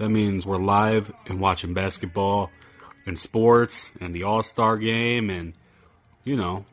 That 0.00 0.08
means 0.08 0.46
we're 0.46 0.56
live 0.56 1.12
and 1.26 1.40
watching 1.40 1.74
basketball 1.74 2.50
and 3.04 3.18
sports 3.18 3.92
and 4.00 4.14
the 4.14 4.22
All 4.22 4.42
Star 4.42 4.78
game 4.78 5.28
and, 5.28 5.52
you 6.24 6.36
know. 6.36 6.64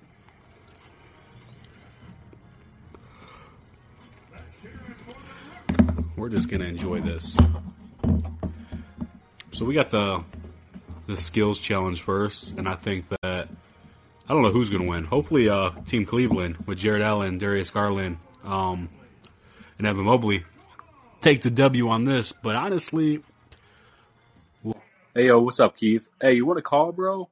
We're 6.16 6.30
just 6.30 6.50
going 6.50 6.62
to 6.62 6.68
enjoy 6.68 7.02
this. 7.02 7.36
So 9.52 9.66
we 9.66 9.74
got 9.74 9.92
the 9.92 10.24
the 11.08 11.18
skills 11.18 11.60
challenge 11.60 12.02
first, 12.04 12.58
and 12.58 12.66
I 12.70 12.76
think 12.76 13.10
that 13.10 13.50
I 14.30 14.34
don't 14.34 14.42
know 14.42 14.52
who's 14.52 14.70
going 14.70 14.84
to 14.84 14.88
win. 14.88 15.04
Hopefully, 15.04 15.50
uh, 15.50 15.72
Team 15.86 16.06
Cleveland 16.06 16.64
with 16.66 16.78
Jarrett 16.78 17.02
Allen, 17.02 17.40
Darius 17.40 17.72
Garland, 17.72 18.20
um, 18.46 18.88
and 19.78 19.86
Evan 19.86 20.06
Mobley 20.06 20.46
take 21.28 21.42
the 21.42 21.50
W 21.52 21.90
on 21.90 22.06
this. 22.06 22.32
But 22.32 22.56
honestly, 22.56 23.22
hey 25.14 25.28
yo, 25.28 25.42
what's 25.42 25.60
up, 25.60 25.76
Keith? 25.76 26.08
Hey, 26.22 26.34
you 26.34 26.46
want 26.46 26.58
to 26.58 26.62
call, 26.62 26.94
bro? 26.94 27.30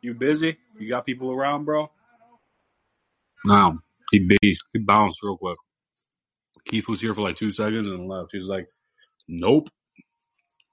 You 0.00 0.14
busy? 0.14 0.56
You 0.78 0.88
got 0.88 1.04
people 1.04 1.32
around, 1.32 1.64
bro? 1.64 1.90
No, 3.44 3.78
he 4.12 4.20
beat. 4.20 4.58
He 4.72 4.78
bounced 4.78 5.24
real 5.24 5.36
quick. 5.36 5.58
Keith 6.66 6.88
was 6.88 7.00
here 7.00 7.14
for 7.14 7.22
like 7.22 7.36
two 7.36 7.50
seconds 7.50 7.86
and 7.86 8.06
left. 8.06 8.30
He 8.30 8.38
was 8.38 8.48
like, 8.48 8.68
"Nope." 9.26 9.68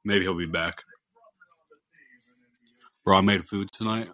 Maybe 0.06 0.26
he'll 0.26 0.38
be 0.38 0.46
back. 0.46 0.84
Bro, 3.04 3.18
I 3.18 3.22
made 3.22 3.48
food 3.48 3.70
tonight, 3.72 4.10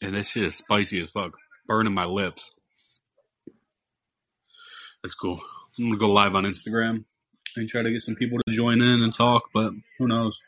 and 0.00 0.14
this 0.14 0.30
shit 0.30 0.44
is 0.44 0.56
spicy 0.56 1.00
as 1.00 1.10
fuck, 1.10 1.36
burning 1.66 1.94
my 1.94 2.04
lips. 2.06 2.52
That's 5.02 5.14
cool. 5.14 5.40
I'm 5.78 5.84
gonna 5.86 5.96
go 5.96 6.10
live 6.10 6.34
on 6.34 6.44
Instagram 6.44 7.04
and 7.56 7.68
try 7.68 7.82
to 7.82 7.90
get 7.90 8.02
some 8.02 8.16
people 8.16 8.38
to 8.46 8.52
join 8.52 8.82
in 8.82 9.02
and 9.02 9.12
talk, 9.12 9.50
but 9.54 9.72
who 9.98 10.08
knows? 10.08 10.40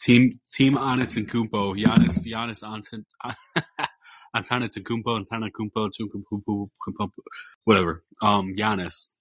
Team 0.00 0.40
Team 0.54 0.74
Antetokounmpo, 0.74 1.78
Giannis 1.78 2.24
Giannis 2.24 2.62
Antetokounmpo 4.34 5.20
Antetokounmpo 5.20 5.90
Antetokounmpo 5.90 7.10
whatever. 7.64 8.04
Um, 8.22 8.54
Giannis. 8.56 9.17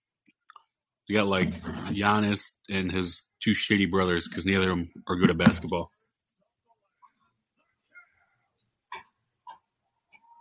You 1.08 1.18
got 1.18 1.28
like 1.28 1.50
Giannis 1.92 2.52
and 2.70 2.92
his 2.92 3.30
two 3.42 3.52
shitty 3.52 3.90
brothers 3.90 4.28
because 4.28 4.46
neither 4.46 4.64
of 4.64 4.70
them 4.70 4.90
are 5.08 5.16
good 5.16 5.30
at 5.30 5.38
basketball. 5.38 5.92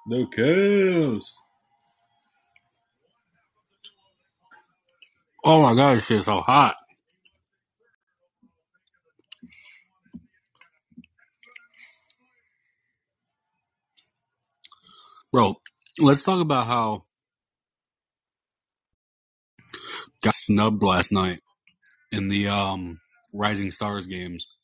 No 0.08 0.26
cares. 0.26 1.32
Oh 5.44 5.62
my 5.62 5.74
god, 5.74 5.98
this 5.98 6.06
shit's 6.06 6.26
so 6.26 6.40
hot. 6.40 6.76
Bro, 15.32 15.56
let's 16.00 16.24
talk 16.24 16.40
about 16.40 16.66
how 16.66 17.05
got 20.26 20.34
snubbed 20.34 20.82
last 20.82 21.12
night 21.12 21.40
in 22.10 22.26
the 22.26 22.48
um 22.48 22.98
Rising 23.32 23.70
Stars 23.70 24.08
games. 24.08 24.56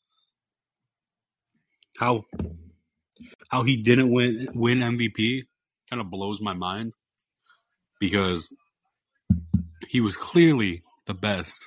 How 1.97 2.25
how 3.49 3.63
he 3.63 3.77
didn't 3.77 4.11
win 4.11 4.47
win 4.53 4.79
MVP 4.79 5.43
kind 5.89 6.01
of 6.01 6.09
blows 6.09 6.41
my 6.41 6.53
mind 6.53 6.91
because 7.97 8.53
he 9.87 10.01
was 10.01 10.17
clearly 10.17 10.83
the 11.05 11.13
best 11.13 11.65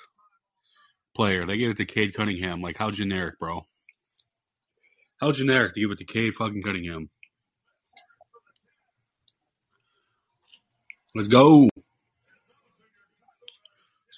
player. 1.14 1.46
They 1.46 1.56
gave 1.56 1.70
it 1.70 1.76
to 1.78 1.86
Cade 1.86 2.12
Cunningham. 2.12 2.60
Like 2.60 2.76
how 2.76 2.90
generic, 2.90 3.38
bro? 3.38 3.66
How 5.20 5.32
generic 5.32 5.72
to 5.72 5.80
give 5.80 5.90
it 5.90 5.98
to 5.98 6.04
Cade 6.04 6.34
fucking 6.34 6.62
Cunningham? 6.62 7.08
Let's 11.14 11.28
go. 11.28 11.70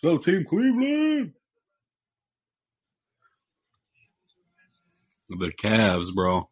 Let's 0.01 0.27
go, 0.27 0.33
Team 0.33 0.45
Cleveland. 0.45 1.33
The 5.29 5.53
Cavs, 5.61 6.15
bro. 6.15 6.49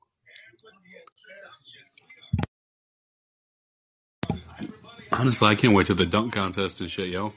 Honestly, 5.12 5.48
I 5.48 5.54
can't 5.54 5.74
wait 5.74 5.86
till 5.86 5.94
the 5.94 6.06
dunk 6.06 6.32
contest 6.32 6.80
and 6.80 6.90
shit, 6.90 7.10
yo. 7.10 7.34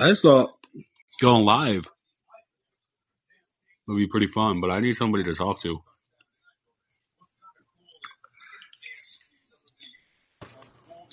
I 0.00 0.08
just 0.08 0.22
thought 0.22 0.56
going 1.20 1.44
live 1.44 1.88
would 3.86 3.96
be 3.96 4.08
pretty 4.08 4.26
fun, 4.26 4.60
but 4.60 4.72
I 4.72 4.80
need 4.80 4.96
somebody 4.96 5.22
to 5.22 5.34
talk 5.34 5.62
to. 5.62 5.82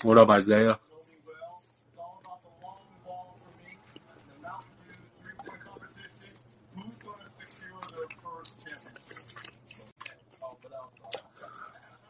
What 0.01 0.17
up, 0.17 0.31
Isaiah? 0.31 0.79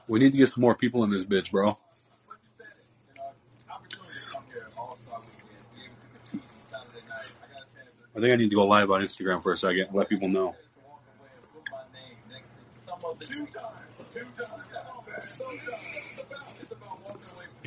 We 0.07 0.19
need 0.19 0.31
to 0.33 0.37
get 0.37 0.49
some 0.49 0.61
more 0.61 0.75
people 0.75 1.03
in 1.03 1.09
this 1.09 1.25
bitch, 1.25 1.51
bro. 1.51 1.77
I 8.15 8.19
think 8.19 8.31
I 8.31 8.35
need 8.35 8.49
to 8.49 8.55
go 8.55 8.67
live 8.67 8.91
on 8.91 9.01
Instagram 9.01 9.41
for 9.41 9.53
a 9.53 9.57
second 9.57 9.87
and 9.87 9.95
let 9.95 10.07
people 10.07 10.27
know. 10.27 10.55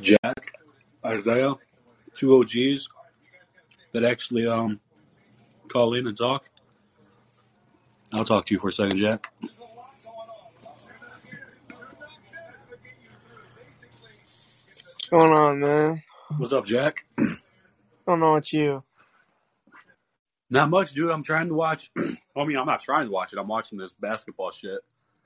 Jack, 0.01 0.53
Isaiah, 1.05 1.55
two 2.17 2.41
OGs 2.41 2.89
that 3.93 4.05
actually 4.05 4.47
um 4.47 4.79
call 5.69 5.95
in 5.95 6.07
and 6.07 6.17
talk. 6.17 6.49
I'll 8.13 8.25
talk 8.25 8.47
to 8.47 8.55
you 8.55 8.61
for 8.61 8.69
a 8.69 8.73
second, 8.73 8.99
Jack. 8.99 9.33
What's 15.09 15.25
going 15.25 15.39
on, 15.39 15.61
man? 15.61 16.03
What's 16.37 16.53
up, 16.53 16.67
Jack? 16.67 17.05
I 17.17 17.27
don't 18.09 18.19
know 18.19 18.33
what 18.33 18.53
you. 18.53 18.83
Not 20.51 20.69
much, 20.69 20.95
dude. 20.95 21.13
I'm 21.13 21.23
trying 21.23 21.47
to 21.47 21.55
watch. 21.55 21.93
I 21.97 22.45
mean, 22.45 22.57
I'm 22.57 22.67
not 22.67 22.81
trying 22.81 23.07
to 23.07 23.13
watch 23.13 23.33
it. 23.33 23.39
I'm 23.39 23.47
watching 23.47 23.79
this 23.79 23.93
basketball 23.93 24.51
shit. 24.51 24.81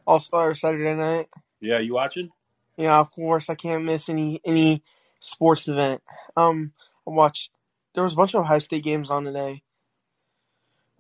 All 0.06 0.20
Star 0.20 0.54
Saturday 0.54 0.94
night. 0.94 1.28
Yeah, 1.62 1.78
you 1.78 1.94
watching? 1.94 2.28
Yeah, 2.76 2.98
of 2.98 3.10
course. 3.10 3.48
I 3.48 3.54
can't 3.54 3.86
miss 3.86 4.10
any 4.10 4.42
any 4.44 4.82
sports 5.19 5.66
event. 5.66 6.02
Um, 6.36 6.72
I 7.06 7.12
watched. 7.12 7.50
There 7.94 8.04
was 8.04 8.12
a 8.12 8.16
bunch 8.16 8.34
of 8.34 8.42
Ohio 8.42 8.58
State 8.58 8.84
games 8.84 9.10
on 9.10 9.24
today. 9.24 9.62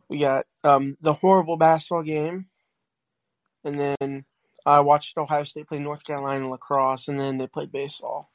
We 0.08 0.20
got 0.20 0.46
um 0.64 0.96
the 1.02 1.12
horrible 1.12 1.58
basketball 1.58 2.04
game, 2.04 2.46
and 3.62 3.74
then 3.74 4.24
I 4.64 4.80
watched 4.80 5.18
Ohio 5.18 5.42
State 5.42 5.68
play 5.68 5.80
North 5.80 6.02
Carolina 6.02 6.48
lacrosse, 6.48 7.08
and 7.08 7.20
then 7.20 7.36
they 7.36 7.46
played 7.46 7.72
baseball. 7.72 8.29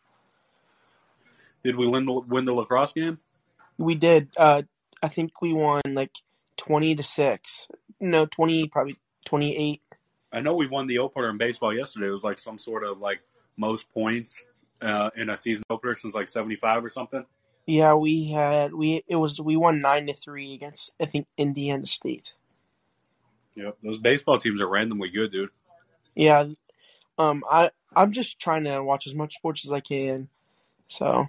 Did 1.65 1.77
we 1.77 1.87
win 1.87 2.05
the 2.05 2.13
win 2.13 2.45
the 2.45 2.53
lacrosse 2.53 2.93
game? 2.93 3.17
We 3.79 3.95
did. 3.95 4.29
Uh, 4.37 4.61
I 5.01 5.07
think 5.07 5.41
we 5.41 5.51
won 5.51 5.81
like 5.87 6.11
twenty 6.57 6.93
to 6.93 7.01
six. 7.01 7.67
No, 7.99 8.27
twenty 8.27 8.67
probably 8.67 8.99
twenty 9.25 9.57
eight. 9.57 9.81
I 10.31 10.41
know 10.41 10.55
we 10.55 10.67
won 10.67 10.85
the 10.85 10.99
opener 10.99 11.27
in 11.31 11.39
baseball 11.39 11.75
yesterday. 11.75 12.05
It 12.05 12.11
was 12.11 12.23
like 12.23 12.37
some 12.37 12.59
sort 12.59 12.83
of 12.83 12.99
like 12.99 13.21
most 13.57 13.91
points 13.91 14.45
uh, 14.79 15.09
in 15.15 15.31
a 15.31 15.37
season 15.37 15.63
opener 15.71 15.95
since 15.95 16.13
like 16.13 16.27
seventy 16.27 16.55
five 16.55 16.85
or 16.85 16.91
something. 16.91 17.25
Yeah, 17.65 17.95
we 17.95 18.29
had 18.29 18.71
we 18.71 19.03
it 19.07 19.15
was 19.15 19.41
we 19.41 19.57
won 19.57 19.81
nine 19.81 20.05
to 20.05 20.13
three 20.13 20.53
against 20.53 20.91
I 20.99 21.05
think 21.05 21.25
Indiana 21.35 21.87
State. 21.87 22.35
Yep, 23.55 23.77
those 23.81 23.97
baseball 23.97 24.37
teams 24.37 24.61
are 24.61 24.69
randomly 24.69 25.09
good, 25.09 25.31
dude. 25.31 25.49
Yeah, 26.13 26.45
um, 27.17 27.43
I 27.49 27.71
I'm 27.95 28.11
just 28.11 28.39
trying 28.39 28.65
to 28.65 28.83
watch 28.83 29.07
as 29.07 29.15
much 29.15 29.33
sports 29.33 29.65
as 29.65 29.71
I 29.71 29.79
can, 29.79 30.29
so 30.87 31.27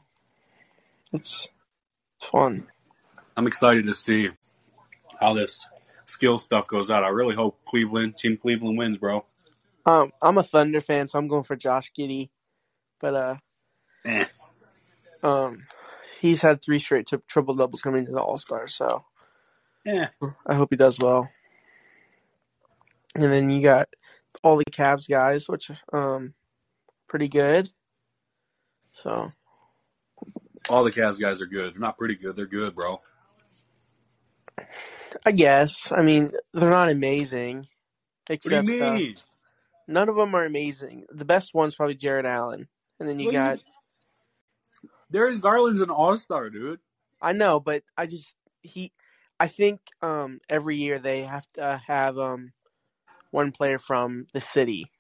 it's 1.17 1.49
it's 2.19 2.29
fun. 2.31 2.67
I'm 3.37 3.47
excited 3.47 3.87
to 3.87 3.95
see 3.95 4.31
how 5.21 5.35
this 5.35 5.67
skill 6.05 6.39
stuff 6.39 6.69
goes 6.69 6.91
out. 6.91 7.05
I 7.05 7.09
really 7.09 7.35
hope 7.35 7.59
Cleveland, 7.67 8.17
Team 8.17 8.37
Cleveland 8.37 8.79
wins, 8.79 8.99
bro. 8.99 9.25
Um, 9.85 10.11
I'm 10.23 10.39
a 10.39 10.43
Thunder 10.43 10.81
fan, 10.81 11.07
so 11.09 11.19
I'm 11.19 11.29
going 11.29 11.45
for 11.45 11.55
Josh 11.57 11.93
Giddey, 11.97 12.31
but 13.01 13.15
uh, 13.15 13.37
Eh. 14.05 14.25
um, 15.23 15.67
he's 16.21 16.43
had 16.43 16.63
three 16.63 16.79
straight 16.79 17.07
tri- 17.07 17.19
triple 17.29 17.55
doubles 17.55 17.83
coming 17.83 18.01
into 18.01 18.13
the 18.13 18.21
All 18.21 18.39
Star, 18.39 18.67
so 18.67 19.05
yeah, 19.85 20.09
I 20.47 20.55
hope 20.55 20.69
he 20.71 20.77
does 20.77 20.99
well. 20.99 21.29
and 23.15 23.25
then 23.25 23.51
you 23.51 23.63
got 23.63 23.89
all 24.43 24.57
the 24.57 24.65
Cavs 24.65 25.09
guys, 25.09 25.49
which 25.49 25.71
um 25.93 26.35
pretty 27.09 27.29
good. 27.29 27.69
So 28.93 29.29
All 30.69 30.85
the 30.85 30.93
Cavs 30.93 31.21
guys 31.21 31.41
are 31.41 31.47
good. 31.47 31.75
They're 31.75 31.81
not 31.81 31.97
pretty 31.97 32.17
good. 32.17 32.37
They're 32.37 32.47
good, 32.47 32.75
bro. 32.75 33.01
I 35.25 35.33
guess 35.33 35.93
I 35.93 36.03
mean 36.03 36.31
they're 36.53 36.71
not 36.71 36.89
amazing. 36.89 37.69
What 38.29 38.43
do 38.43 38.49
you 38.57 38.63
Except 38.63 38.83
uh, 38.83 38.99
none 39.87 40.09
of 40.09 40.17
them 40.17 40.35
are 40.35 40.45
amazing. 40.45 41.05
The 41.11 41.25
best 41.25 41.55
one's 41.55 41.75
probably 41.75 41.95
Jarrett 41.95 42.27
Allen, 42.27 42.69
and 42.99 43.09
then 43.09 43.21
you 43.21 43.27
What 43.27 43.33
got 43.33 43.59
Darius 45.11 45.39
Garland's 45.39 45.81
an 45.81 45.91
all 45.91 46.17
star, 46.17 46.51
dude. 46.51 46.81
I 47.23 47.33
know, 47.33 47.61
but 47.61 47.83
I 47.97 48.07
just 48.07 48.35
he 48.63 48.93
I 49.39 49.47
think 49.49 49.81
um 50.03 50.41
every 50.49 50.77
year 50.77 50.99
they 50.99 51.23
have 51.23 51.47
to 51.55 51.81
have 51.87 52.19
um 52.19 52.53
one 53.31 53.53
player 53.53 53.79
from 53.79 54.27
the 54.33 54.41
city. 54.41 54.91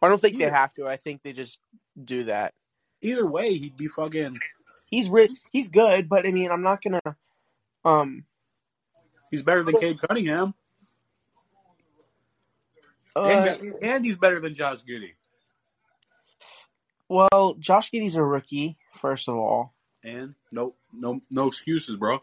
I 0.00 0.08
don't 0.08 0.20
think 0.20 0.36
they 0.36 0.50
have 0.50 0.74
to. 0.74 0.88
I 0.88 0.96
think 0.96 1.22
they 1.22 1.32
just 1.32 1.60
do 2.02 2.24
that. 2.24 2.54
Either 3.02 3.26
way, 3.26 3.58
he'd 3.58 3.76
be 3.76 3.88
fucking. 3.88 4.38
He's 4.86 5.08
ri- 5.08 5.36
he's 5.50 5.68
good, 5.68 6.08
but 6.08 6.26
I 6.26 6.30
mean, 6.30 6.50
I'm 6.50 6.62
not 6.62 6.82
gonna 6.82 7.00
um 7.84 8.24
He's 9.30 9.42
better 9.42 9.62
than 9.62 9.74
Cade 9.76 9.98
Cunningham, 9.98 10.52
uh, 13.16 13.22
and, 13.22 13.74
and 13.82 14.04
he's 14.04 14.18
better 14.18 14.38
than 14.38 14.52
Josh 14.54 14.84
Giddey. 14.84 15.14
well, 17.08 17.56
Josh 17.58 17.90
Giddey's 17.90 18.16
a 18.16 18.22
rookie, 18.22 18.76
first 18.92 19.28
of 19.28 19.36
all. 19.36 19.74
And 20.04 20.34
no, 20.50 20.74
no, 20.92 21.22
no 21.30 21.48
excuses, 21.48 21.96
bro. 21.96 22.22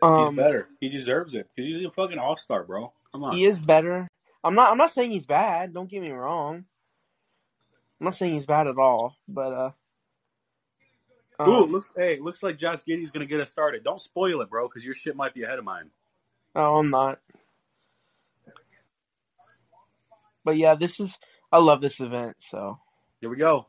Um 0.00 0.36
he's 0.36 0.44
better. 0.44 0.68
He 0.80 0.88
deserves 0.88 1.34
it 1.34 1.48
because 1.54 1.74
he's 1.74 1.84
a 1.84 1.90
fucking 1.90 2.18
all 2.18 2.36
star, 2.36 2.62
bro. 2.62 2.92
Come 3.10 3.24
on. 3.24 3.36
he 3.36 3.44
is 3.44 3.58
better. 3.58 4.06
I'm 4.44 4.54
not 4.54 4.70
I'm 4.70 4.78
not 4.78 4.92
saying 4.92 5.10
he's 5.10 5.26
bad, 5.26 5.74
don't 5.74 5.90
get 5.90 6.02
me 6.02 6.10
wrong. 6.10 6.64
I'm 8.00 8.04
not 8.04 8.14
saying 8.14 8.34
he's 8.34 8.46
bad 8.46 8.68
at 8.68 8.78
all, 8.78 9.16
but 9.26 9.52
uh 9.52 9.70
Ooh, 11.40 11.64
um, 11.64 11.70
looks 11.70 11.92
hey, 11.96 12.18
looks 12.18 12.42
like 12.42 12.58
Josh 12.58 12.80
Giddey's 12.84 13.10
gonna 13.10 13.26
get 13.26 13.40
us 13.40 13.50
started. 13.50 13.84
Don't 13.84 14.00
spoil 14.00 14.40
it, 14.40 14.50
bro, 14.50 14.68
because 14.68 14.84
your 14.84 14.94
shit 14.94 15.14
might 15.14 15.34
be 15.34 15.44
ahead 15.44 15.58
of 15.58 15.64
mine. 15.64 15.90
Oh, 16.54 16.78
I'm 16.78 16.90
not. 16.90 17.20
But 20.44 20.56
yeah, 20.56 20.74
this 20.74 20.98
is 20.98 21.18
I 21.52 21.58
love 21.58 21.80
this 21.80 22.00
event, 22.00 22.36
so 22.38 22.78
Here 23.20 23.30
we 23.30 23.36
go. 23.36 23.66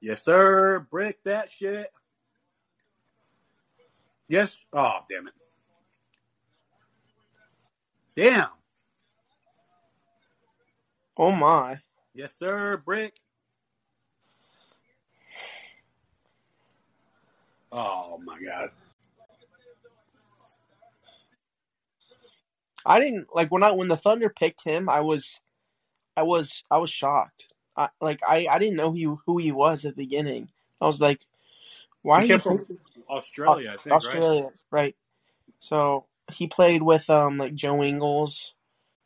Yes, 0.00 0.24
sir. 0.24 0.86
Brick 0.90 1.22
that 1.24 1.50
shit. 1.50 1.88
Yes. 4.28 4.64
Oh, 4.72 4.98
damn 5.08 5.26
it. 5.26 5.34
Damn. 8.14 8.48
oh 11.16 11.32
my. 11.32 11.80
Yes, 12.14 12.34
sir. 12.34 12.76
Brick. 12.84 13.14
Oh 17.72 18.18
my 18.24 18.40
god. 18.40 18.70
I 22.86 23.00
didn't 23.00 23.28
like 23.34 23.50
when 23.50 23.62
I 23.62 23.72
when 23.72 23.88
the 23.88 23.96
Thunder 23.96 24.28
picked 24.30 24.64
him, 24.64 24.88
I 24.88 25.00
was 25.00 25.40
I 26.16 26.22
was 26.24 26.64
I 26.70 26.78
was 26.78 26.90
shocked. 26.90 27.52
I 27.76 27.88
like 28.00 28.20
I 28.26 28.46
I 28.50 28.58
didn't 28.58 28.76
know 28.76 28.92
he 28.92 29.04
who 29.26 29.38
he 29.38 29.52
was 29.52 29.84
at 29.84 29.96
the 29.96 30.04
beginning. 30.04 30.48
I 30.80 30.86
was 30.86 31.00
like 31.00 31.20
why 32.02 32.22
He 32.22 32.28
came 32.28 32.40
from 32.40 32.66
Australia, 33.08 33.72
I 33.72 33.76
think, 33.76 33.94
right? 33.94 33.94
Australia, 33.96 34.48
right? 34.70 34.96
So 35.60 36.06
he 36.32 36.46
played 36.46 36.82
with 36.82 37.08
um 37.10 37.38
like 37.38 37.54
Joe 37.54 37.82
Ingles 37.82 38.54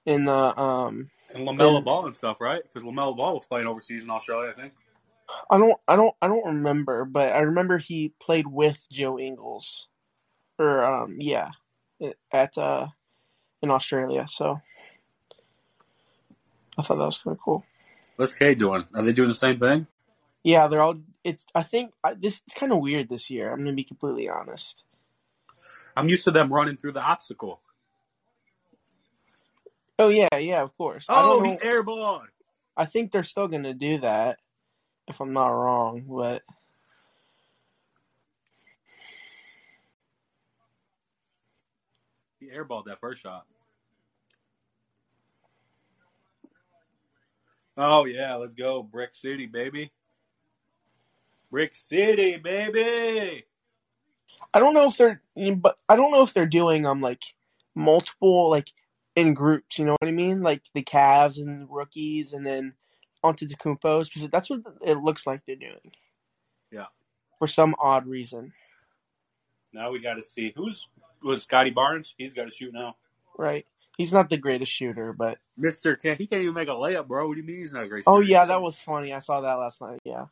in 0.06 0.24
the 0.24 0.60
um 0.60 1.10
And 1.34 1.46
LaMelo 1.48 1.84
Ball 1.84 2.06
and 2.06 2.14
stuff, 2.14 2.40
right? 2.40 2.62
Because 2.62 2.84
LaMelo 2.84 3.16
Ball 3.16 3.34
was 3.34 3.46
playing 3.46 3.66
overseas 3.66 4.04
in 4.04 4.10
Australia, 4.10 4.50
I 4.50 4.54
think. 4.54 4.72
I 5.50 5.58
don't 5.58 5.78
I 5.86 5.96
don't 5.96 6.14
I 6.20 6.28
don't 6.28 6.46
remember, 6.46 7.04
but 7.04 7.32
I 7.32 7.40
remember 7.40 7.78
he 7.78 8.14
played 8.20 8.46
with 8.46 8.78
Joe 8.90 9.18
Ingles. 9.18 9.88
Or 10.58 10.84
um 10.84 11.16
yeah. 11.20 11.50
At 12.32 12.56
uh 12.58 12.88
in 13.62 13.70
Australia, 13.70 14.26
so 14.28 14.60
I 16.76 16.82
thought 16.82 16.98
that 16.98 17.04
was 17.04 17.18
kind 17.18 17.36
of 17.36 17.40
cool. 17.42 17.64
What's 18.16 18.32
K 18.32 18.54
doing? 18.54 18.84
Are 18.94 19.02
they 19.02 19.12
doing 19.12 19.28
the 19.28 19.34
same 19.34 19.58
thing? 19.58 19.86
Yeah, 20.42 20.68
they're 20.68 20.82
all 20.82 21.00
it's 21.24 21.44
I 21.54 21.62
think 21.62 21.92
I, 22.02 22.14
this 22.14 22.42
is 22.46 22.54
kind 22.54 22.72
of 22.72 22.78
weird 22.78 23.08
this 23.08 23.30
year. 23.30 23.50
I'm 23.50 23.58
going 23.58 23.66
to 23.66 23.72
be 23.72 23.84
completely 23.84 24.28
honest. 24.28 24.82
I'm 25.96 26.08
used 26.08 26.24
to 26.24 26.30
them 26.30 26.52
running 26.52 26.76
through 26.76 26.92
the 26.92 27.02
obstacle. 27.02 27.60
Oh 29.98 30.08
yeah, 30.08 30.36
yeah, 30.38 30.62
of 30.62 30.76
course. 30.76 31.06
Oh, 31.08 31.42
he's 31.44 31.58
airborne. 31.62 32.28
I 32.76 32.86
think 32.86 33.12
they're 33.12 33.22
still 33.22 33.48
going 33.48 33.64
to 33.64 33.74
do 33.74 34.00
that 34.00 34.40
if 35.08 35.20
I'm 35.20 35.32
not 35.32 35.48
wrong, 35.48 36.04
but 36.08 36.42
He 42.42 42.48
airballed 42.48 42.86
that 42.86 42.98
first 42.98 43.22
shot. 43.22 43.46
Oh 47.76 48.04
yeah, 48.04 48.34
let's 48.34 48.52
go. 48.54 48.82
Brick 48.82 49.14
City, 49.14 49.46
baby. 49.46 49.92
Brick 51.52 51.76
City, 51.76 52.36
baby. 52.38 53.44
I 54.52 54.58
don't 54.58 54.74
know 54.74 54.88
if 54.88 54.96
they're 54.96 55.22
but 55.56 55.78
I 55.88 55.94
don't 55.94 56.10
know 56.10 56.24
if 56.24 56.34
they're 56.34 56.46
doing 56.46 56.84
um 56.84 57.00
like 57.00 57.22
multiple 57.74 58.50
like 58.50 58.72
in 59.14 59.34
groups, 59.34 59.78
you 59.78 59.84
know 59.84 59.96
what 60.00 60.08
I 60.08 60.12
mean? 60.12 60.42
Like 60.42 60.62
the 60.74 60.82
Cavs 60.82 61.40
and 61.40 61.68
rookies 61.70 62.32
and 62.32 62.44
then 62.44 62.74
Antetokounmpos 63.24 64.06
because 64.06 64.28
that's 64.30 64.50
what 64.50 64.60
it 64.82 64.98
looks 64.98 65.26
like 65.26 65.42
they're 65.46 65.56
doing. 65.56 65.92
Yeah. 66.70 66.86
For 67.38 67.46
some 67.46 67.74
odd 67.78 68.06
reason, 68.06 68.52
Now 69.72 69.90
we 69.90 70.00
got 70.00 70.14
to 70.14 70.22
see 70.22 70.52
who's 70.56 70.86
was 71.22 71.42
Scottie 71.42 71.70
Barnes. 71.70 72.14
He's 72.18 72.34
got 72.34 72.44
to 72.44 72.50
shoot 72.50 72.72
now. 72.72 72.96
right? 73.38 73.66
He's 73.98 74.12
not 74.12 74.30
the 74.30 74.36
greatest 74.38 74.72
shooter, 74.72 75.12
but 75.12 75.38
Mister, 75.56 75.96
can 75.96 76.16
he 76.16 76.26
can't 76.26 76.42
even 76.42 76.54
make 76.54 76.68
a 76.68 76.72
layup, 76.72 77.06
bro. 77.08 77.28
What 77.28 77.34
do 77.34 77.40
you 77.40 77.46
mean 77.46 77.58
he's 77.58 77.72
not 77.72 77.84
a 77.84 77.88
great? 77.88 78.04
oh 78.06 78.20
shooter? 78.20 78.30
yeah, 78.30 78.44
that 78.46 78.62
was 78.62 78.78
funny. 78.78 79.12
I 79.12 79.18
saw 79.20 79.40
that 79.42 79.54
last 79.54 79.80
night. 79.82 79.98
Yeah. 80.04 80.26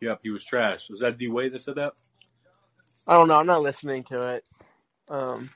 Yep, 0.00 0.20
he 0.22 0.30
was 0.30 0.44
trash. 0.44 0.88
Was 0.88 1.00
that 1.00 1.18
D 1.18 1.28
Wade 1.28 1.52
that 1.52 1.60
said 1.62 1.74
that? 1.76 1.92
I 3.06 3.14
don't 3.14 3.28
know. 3.28 3.38
I'm 3.38 3.46
not 3.46 3.62
listening 3.62 4.04
to 4.04 4.22
it. 4.28 4.44
Um, 5.08 5.50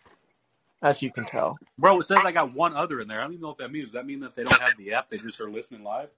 as 0.85 1.03
you 1.03 1.11
can 1.11 1.25
tell. 1.25 1.59
Bro, 1.79 1.99
it 1.99 2.03
says 2.05 2.19
I 2.25 2.31
got 2.31 2.55
one 2.55 2.76
other 2.76 3.00
in 3.00 3.09
there. 3.09 3.21
I 3.21 3.23
don't 3.23 3.33
even 3.33 3.43
know 3.43 3.49
what 3.49 3.59
that 3.59 3.73
means. 3.73 3.87
Does 3.87 3.93
that 3.95 4.07
mean 4.07 4.21
that 4.21 4.37
they 4.37 4.45
don't 4.45 4.61
have 4.61 4.76
the 4.76 4.93
app? 4.93 5.09
They 5.09 5.17
just 5.17 5.41
are 5.41 5.50
listening 5.50 5.83
live? 5.83 6.11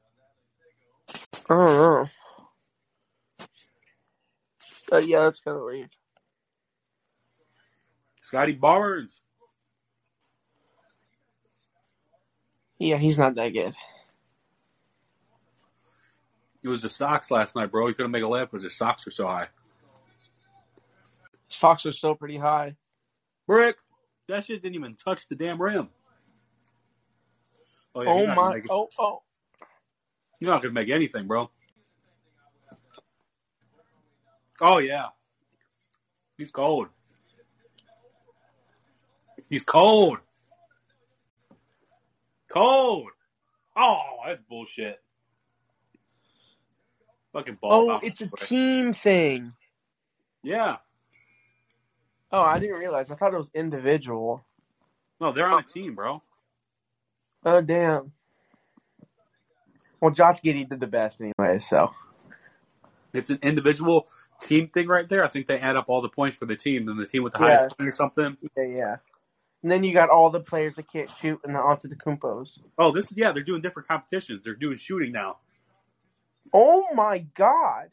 I 1.49 1.55
don't 1.55 1.79
know. 1.79 2.09
But 4.91 5.07
yeah, 5.07 5.21
that's 5.21 5.41
kind 5.41 5.57
of 5.57 5.63
weird. 5.63 5.91
Scottie 8.21 8.55
Barnes. 8.55 9.23
Yeah, 12.79 12.97
he's 12.97 13.19
not 13.19 13.37
that 13.37 13.51
good. 13.51 13.75
It 16.63 16.69
was 16.69 16.83
the 16.83 16.91
socks 16.91 17.31
last 17.31 17.55
night, 17.55 17.71
bro. 17.71 17.87
He 17.87 17.95
couldn't 17.95 18.11
make 18.11 18.25
a 18.25 18.27
layup 18.27 18.51
because 18.51 18.65
his 18.65 18.77
socks 18.77 19.05
were 19.05 19.13
so 19.13 19.29
high. 19.29 19.47
Socks 21.49 21.87
are 21.87 21.93
still 21.93 22.17
pretty 22.17 22.37
high. 22.37 22.75
Brick, 23.47 23.77
that 24.29 24.45
shit 24.45 24.63
didn't 24.63 24.75
even 24.75 24.95
touch 24.95 25.29
the 25.29 25.35
damn 25.35 25.61
rim. 25.61 25.89
Oh, 27.95 28.03
yeah, 28.03 28.09
oh 28.11 28.35
my! 28.35 28.61
Oh 28.69 28.89
oh! 28.99 29.23
You're 30.41 30.53
not 30.53 30.63
gonna 30.63 30.75
make 30.75 30.91
anything, 30.91 31.27
bro. 31.27 31.51
Oh 34.61 34.79
yeah, 34.79 35.09
he's 36.37 36.51
cold. 36.51 36.89
He's 39.49 39.63
cold. 39.63 40.19
Cold. 42.49 43.11
Oh, 43.77 44.17
that's 44.27 44.43
bullshit. 44.43 45.01
Fucking 47.33 47.59
ball. 47.61 47.91
Oh, 47.93 48.01
it's 48.03 48.23
a 48.23 48.29
team 48.29 48.93
thing. 48.93 49.53
Yeah. 50.43 50.77
Oh, 52.33 52.41
I 52.43 52.59
didn't 52.59 52.77
realize. 52.79 53.11
I 53.11 53.15
thought 53.15 53.33
it 53.35 53.39
was 53.39 53.51
individual. 53.55 54.45
No, 55.21 55.33
they're 55.33 55.47
on 55.49 55.61
a 55.61 55.63
team, 55.63 55.95
bro. 55.95 56.23
Oh 57.45 57.61
damn. 57.61 58.13
Well, 60.01 60.11
Josh 60.11 60.41
Giddey 60.43 60.69
did 60.69 60.81
the 60.81 60.87
best 60.87 61.21
anyway, 61.21 61.59
so 61.61 61.91
It's 63.15 63.31
an 63.31 63.39
individual 63.43 64.09
team 64.41 64.69
thing 64.69 64.89
right 64.89 65.09
there. 65.09 65.25
I 65.25 65.29
think 65.29 65.47
they 65.47 65.59
add 65.59 65.77
up 65.77 65.87
all 65.89 66.03
the 66.03 66.09
points 66.11 66.37
for 66.37 66.45
the 66.47 66.57
team, 66.57 66.89
and 66.89 66.99
the 66.99 67.07
team 67.07 67.23
with 67.23 67.33
the 67.33 67.39
Yeah. 67.39 67.57
highest 67.59 67.79
point 67.79 67.89
or 67.89 67.93
something. 67.93 68.37
yeah, 68.57 68.65
yeah. 68.65 68.97
And 69.63 69.73
then 69.73 69.83
you 69.85 69.95
got 69.95 70.11
all 70.11 70.29
the 70.31 70.41
players 70.41 70.75
that 70.77 70.91
can't 70.93 71.11
shoot 71.21 71.41
and 71.45 71.57
Antetokounmpos. 71.57 72.59
Oh, 72.79 72.93
this 72.93 73.11
is 73.11 73.17
yeah. 73.17 73.33
They're 73.33 73.43
doing 73.43 73.63
different 73.63 73.89
competitions. 73.89 74.43
They're 74.45 74.55
doing 74.55 74.77
shooting 74.77 75.13
now. 75.13 75.39
Oh 76.53 76.85
my 76.95 77.19
god! 77.35 77.91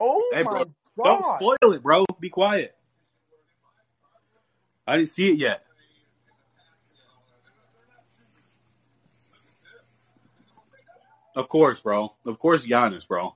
Oh 0.00 0.22
Hey, 0.32 0.42
my 0.42 0.50
bro, 0.50 0.64
god! 0.64 0.74
Don't 1.04 1.24
spoil 1.24 1.72
it, 1.72 1.82
bro. 1.82 2.04
Be 2.20 2.30
quiet. 2.30 2.74
I 4.86 4.96
didn't 4.96 5.10
see 5.10 5.30
it 5.30 5.38
yet. 5.38 5.64
Of 11.36 11.48
course, 11.48 11.80
bro. 11.80 12.14
Of 12.26 12.38
course, 12.38 12.66
Giannis, 12.66 13.06
bro. 13.06 13.34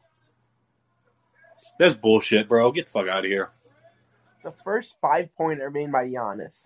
That's 1.79 1.95
bullshit, 1.95 2.49
bro. 2.49 2.73
Get 2.73 2.87
the 2.87 2.93
fuck 2.93 3.09
out 3.09 3.21
of 3.25 3.31
here. 3.31 3.51
The 4.43 4.53
first 4.65 4.97
five 5.01 5.29
pointer 5.37 5.71
made 5.71 5.93
by 5.93 6.07
Giannis. 6.09 6.61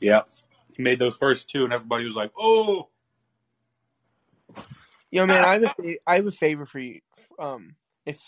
Yep. 0.00 0.28
He 0.76 0.82
made 0.82 0.98
those 0.98 1.16
first 1.16 1.48
two, 1.48 1.64
and 1.64 1.72
everybody 1.72 2.04
was 2.04 2.16
like, 2.16 2.32
"Oh, 2.36 2.88
Yo, 5.10 5.26
man, 5.26 5.44
I 5.44 5.52
have 5.54 5.62
a 5.64 5.68
fa- 5.82 5.96
I 6.06 6.14
have 6.16 6.26
a 6.26 6.32
favor 6.32 6.66
for 6.66 6.78
you. 6.78 7.00
Um, 7.38 7.76
if 8.06 8.20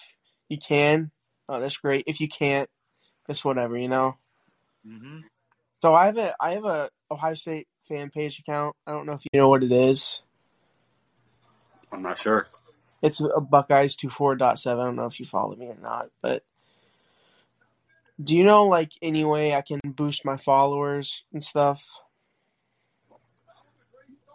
you 0.48 0.58
can, 0.58 1.10
oh, 1.48 1.60
that's 1.60 1.76
great. 1.76 2.04
If 2.06 2.20
you 2.20 2.28
can't, 2.28 2.68
it's 3.28 3.44
whatever, 3.44 3.76
you 3.76 3.88
know. 3.88 4.16
mm-hmm. 4.86 5.20
So 5.82 5.94
I 5.94 6.06
have 6.06 6.16
a 6.16 6.34
I 6.40 6.52
have 6.52 6.64
a 6.64 6.90
Ohio 7.10 7.34
State 7.34 7.68
fan 7.88 8.10
page 8.10 8.38
account. 8.38 8.76
I 8.86 8.92
don't 8.92 9.06
know 9.06 9.14
if 9.14 9.22
you 9.32 9.40
know 9.40 9.48
what 9.48 9.62
it 9.62 9.72
is. 9.72 10.22
I'm 11.92 12.02
not 12.02 12.18
sure." 12.18 12.48
It's 13.02 13.20
a 13.20 13.38
Buckeyes 13.38 13.96
24.7. 13.96 14.66
I 14.66 14.84
don't 14.84 14.96
know 14.96 15.04
if 15.04 15.20
you 15.20 15.26
follow 15.26 15.54
me 15.54 15.66
or 15.66 15.76
not, 15.78 16.08
but 16.22 16.42
do 18.22 18.34
you 18.34 18.44
know 18.44 18.64
like 18.64 18.92
any 19.02 19.24
way 19.24 19.54
I 19.54 19.60
can 19.60 19.80
boost 19.84 20.24
my 20.24 20.36
followers 20.36 21.22
and 21.32 21.42
stuff? 21.42 21.84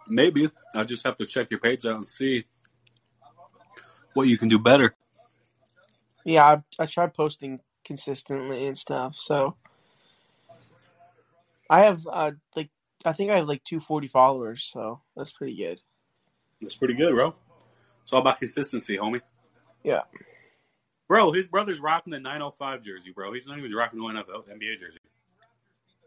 Maybe 0.08 0.50
I 0.76 0.84
just 0.84 1.06
have 1.06 1.18
to 1.18 1.26
check 1.26 1.50
your 1.50 1.60
page 1.60 1.86
out 1.86 1.96
and 1.96 2.06
see 2.06 2.46
what 4.14 4.28
you 4.28 4.38
can 4.38 4.50
do 4.50 4.60
better. 4.60 4.96
Yeah, 6.26 6.46
I 6.46 6.64
I 6.84 6.86
tried 6.86 7.14
posting 7.14 7.60
consistently 7.86 8.68
and 8.68 8.78
stuff. 8.78 9.16
So 9.16 9.56
I 11.70 11.82
have 11.82 12.06
uh 12.12 12.32
like 12.56 12.70
I 13.06 13.14
think 13.14 13.32
I 13.32 13.38
have 13.38 13.48
like 13.48 13.64
240 13.64 14.08
followers, 14.08 14.64
so 14.72 15.02
that's 15.16 15.32
pretty 15.32 15.56
good. 15.56 15.80
That's 16.62 16.76
pretty 16.76 16.96
good, 16.96 17.14
bro. 17.14 17.36
It's 18.04 18.12
all 18.12 18.20
about 18.22 18.40
consistency, 18.40 18.98
homie. 18.98 19.22
Yeah. 19.84 20.02
Bro, 21.08 21.32
his 21.32 21.48
brother's 21.48 21.80
rocking 21.80 22.12
the 22.12 22.20
905 22.20 22.84
jersey, 22.84 23.12
bro. 23.12 23.32
He's 23.34 23.48
not 23.48 23.58
even 23.58 23.72
rocking 23.72 24.00
the 24.00 24.06
NFL 24.06 24.48
NBA 24.50 24.80
jersey. 24.80 25.00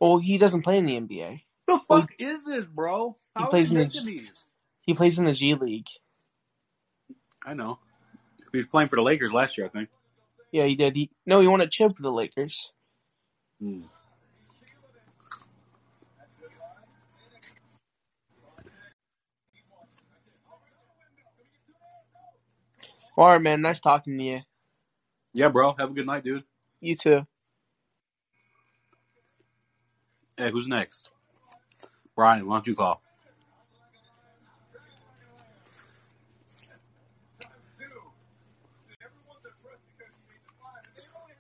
Well, 0.01 0.19
he 0.19 0.37
doesn't 0.37 0.63
play 0.63 0.79
in 0.79 0.85
the 0.85 1.01
NBA. 1.01 1.43
The 1.67 1.81
Well, 1.89 2.01
fuck 2.03 2.11
is 2.19 2.45
this, 2.45 2.67
bro? 2.67 3.17
he 3.37 3.41
How 3.41 3.47
are 3.47 3.51
plays 3.51 3.73
in 3.73 3.79
the- 3.79 4.03
these? 4.05 4.45
He 4.83 4.95
plays 4.95 5.19
in 5.19 5.25
the 5.25 5.33
G 5.33 5.55
League. 5.55 5.87
I 7.47 7.55
know. 7.55 7.79
He 8.53 8.59
was 8.59 8.67
playing 8.67 8.89
for 8.89 8.97
the 8.97 9.03
Lakers 9.03 9.33
last 9.33 9.57
year, 9.57 9.67
I 9.67 9.71
think. 9.71 9.89
Yeah, 10.53 10.67
he 10.67 10.77
did. 10.77 10.97
He 10.97 11.11
no, 11.27 11.41
he 11.41 11.49
won 11.49 11.63
a 11.63 11.69
chip 11.69 11.91
with 11.93 12.03
the 12.03 12.13
Lakers. 12.13 12.73
Hmm. 13.61 13.83
All 23.17 23.29
right, 23.29 23.43
man. 23.43 23.63
Nice 23.63 23.81
talking 23.81 24.19
to 24.19 24.25
you. 24.25 24.41
Yeah, 25.35 25.49
bro. 25.49 25.75
Have 25.79 25.91
a 25.91 25.95
good 25.95 26.07
night, 26.07 26.25
dude. 26.25 26.45
You 26.81 26.97
too. 26.97 27.27
Hey, 30.37 30.51
who's 30.51 30.69
next? 30.69 31.11
Brian, 32.17 32.47
why 32.47 32.57
don't 32.57 32.67
you 32.67 32.75
call? 32.77 33.03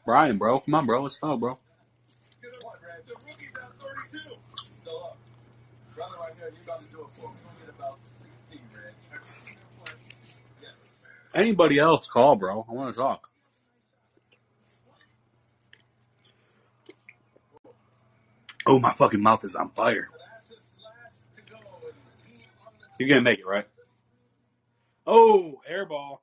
Brian, 0.04 0.38
bro. 0.38 0.60
Come 0.60 0.74
on, 0.74 0.86
bro. 0.86 1.02
Let's 1.02 1.18
go, 1.18 1.36
bro. 1.36 1.58
Anybody 11.34 11.78
else 11.78 12.06
call, 12.08 12.36
bro. 12.36 12.66
I 12.68 12.72
want 12.72 12.94
to 12.94 13.00
talk. 13.00 13.30
Oh, 18.66 18.78
my 18.78 18.92
fucking 18.92 19.22
mouth 19.22 19.44
is 19.44 19.56
on 19.56 19.70
fire. 19.70 20.08
You're 22.98 23.08
gonna 23.08 23.22
make 23.22 23.40
it, 23.40 23.46
right? 23.46 23.66
Oh, 25.06 25.60
airball. 25.70 26.18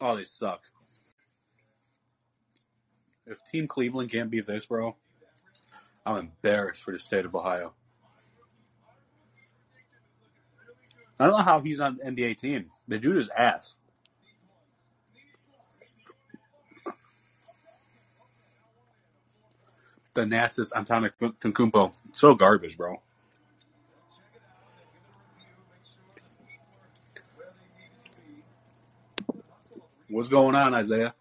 Oh, 0.00 0.16
they 0.16 0.24
suck. 0.24 0.62
If 3.26 3.42
Team 3.50 3.66
Cleveland 3.66 4.10
can't 4.10 4.30
beat 4.30 4.46
this, 4.46 4.66
bro, 4.66 4.96
I'm 6.04 6.16
embarrassed 6.18 6.82
for 6.82 6.92
the 6.92 6.98
state 6.98 7.24
of 7.24 7.34
Ohio. 7.34 7.72
I 11.18 11.26
don't 11.26 11.38
know 11.38 11.44
how 11.44 11.60
he's 11.60 11.80
on 11.80 11.98
NBA 12.04 12.38
team. 12.38 12.70
The 12.88 12.98
dude 12.98 13.16
is 13.16 13.30
ass. 13.36 13.76
The 20.14 20.26
nastiest 20.26 20.72
Antetokounmpo. 20.74 21.94
So 22.12 22.34
garbage, 22.34 22.76
bro. 22.76 23.00
What's 30.14 30.28
going 30.28 30.54
on, 30.54 30.74
Isaiah? 30.74 31.12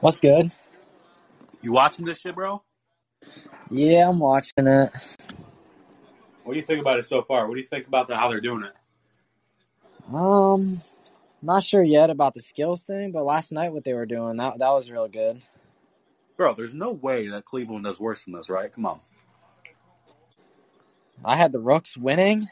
What's 0.00 0.18
good? 0.18 0.52
You 1.62 1.72
watching 1.72 2.04
this 2.04 2.20
shit, 2.20 2.34
bro? 2.34 2.62
Yeah, 3.70 4.10
I'm 4.10 4.18
watching 4.18 4.66
it. 4.66 4.90
What 6.44 6.52
do 6.52 6.60
you 6.60 6.66
think 6.66 6.82
about 6.82 6.98
it 6.98 7.06
so 7.06 7.22
far? 7.22 7.48
What 7.48 7.54
do 7.54 7.60
you 7.62 7.66
think 7.66 7.86
about 7.86 8.06
the, 8.08 8.16
how 8.16 8.28
they're 8.28 8.42
doing 8.42 8.64
it? 8.64 10.14
Um, 10.14 10.82
not 11.40 11.62
sure 11.62 11.82
yet 11.82 12.10
about 12.10 12.34
the 12.34 12.42
skills 12.42 12.82
thing, 12.82 13.12
but 13.12 13.24
last 13.24 13.50
night 13.50 13.72
what 13.72 13.82
they 13.82 13.94
were 13.94 14.04
doing 14.04 14.36
that 14.36 14.58
that 14.58 14.72
was 14.72 14.90
real 14.90 15.08
good. 15.08 15.40
Bro, 16.36 16.52
there's 16.52 16.74
no 16.74 16.92
way 16.92 17.28
that 17.28 17.46
Cleveland 17.46 17.84
does 17.84 17.98
worse 17.98 18.26
than 18.26 18.34
this, 18.34 18.50
right? 18.50 18.70
Come 18.70 18.84
on. 18.84 19.00
I 21.24 21.36
had 21.36 21.52
the 21.52 21.60
Rooks 21.60 21.96
winning 21.96 22.46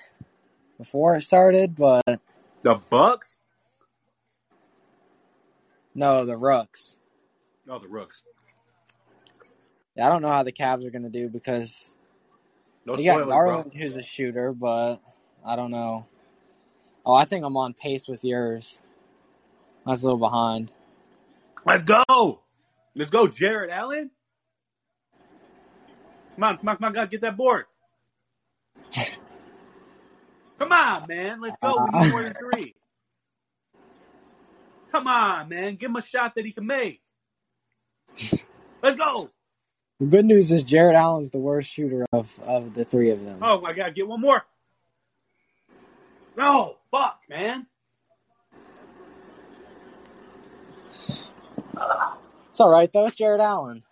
before 0.78 1.16
it 1.16 1.23
started, 1.23 1.75
but 1.76 2.02
The 2.62 2.76
Bucks? 2.90 3.37
no, 5.95 6.25
the 6.26 6.37
Rooks. 6.37 6.99
Oh, 7.68 7.78
the 7.78 7.88
Rooks. 7.88 8.23
Yeah, 9.97 10.06
I 10.06 10.11
don't 10.11 10.21
know 10.23 10.28
how 10.28 10.42
the 10.42 10.52
Cavs 10.52 10.85
are 10.87 10.90
gonna 10.90 11.09
do 11.09 11.28
because 11.28 11.95
No 12.85 12.97
they 12.97 13.04
got 13.04 13.12
spoilers, 13.12 13.26
bro. 13.26 13.35
Garland, 13.52 13.73
who's 13.75 13.97
a 13.97 14.02
shooter, 14.02 14.52
but 14.52 14.97
I 15.45 15.56
don't 15.56 15.71
know. 15.71 16.06
Oh, 17.04 17.14
I 17.14 17.25
think 17.25 17.45
I'm 17.45 17.56
on 17.56 17.73
pace 17.73 18.06
with 18.09 18.25
yours. 18.25 18.80
I 19.87 19.90
was 19.90 20.02
a 20.02 20.06
little 20.06 20.18
behind. 20.18 20.71
Let's 21.64 21.85
go. 21.85 22.40
Let's 22.95 23.11
go, 23.11 23.26
Jarrett 23.28 23.71
Allen. 23.71 24.11
Come 26.35 26.45
on, 26.45 26.56
come 26.59 26.68
on, 26.68 26.76
come 26.76 26.97
on, 27.02 27.09
get 27.09 27.21
that 27.23 27.37
board. 27.37 27.64
On, 31.02 31.08
man. 31.08 31.40
Let's 31.40 31.56
go. 31.58 31.88
We 31.92 32.00
need 32.00 32.10
more 32.10 32.22
than 32.22 32.34
three. 32.34 32.74
Come 34.92 35.06
on, 35.06 35.48
man. 35.48 35.76
Give 35.76 35.90
him 35.90 35.96
a 35.96 36.02
shot 36.02 36.34
that 36.36 36.44
he 36.44 36.52
can 36.52 36.66
make. 36.66 37.00
Let's 38.82 38.96
go. 38.96 39.30
The 40.00 40.06
good 40.06 40.24
news 40.24 40.52
is 40.52 40.62
Jarrett 40.62 40.94
Allen's 40.94 41.30
the 41.30 41.38
worst 41.38 41.68
shooter 41.68 42.06
of, 42.12 42.38
of 42.40 42.74
the 42.74 42.84
three 42.84 43.10
of 43.10 43.24
them. 43.24 43.38
Oh, 43.42 43.64
I 43.64 43.72
gotta 43.72 43.92
get 43.92 44.06
one 44.06 44.20
more. 44.20 44.44
No, 46.36 46.76
fuck, 46.90 47.20
man. 47.28 47.66
It's 52.50 52.60
all 52.60 52.70
right 52.70 52.90
though. 52.92 53.06
It's 53.06 53.16
Jarrett 53.16 53.40
Allen. 53.40 53.82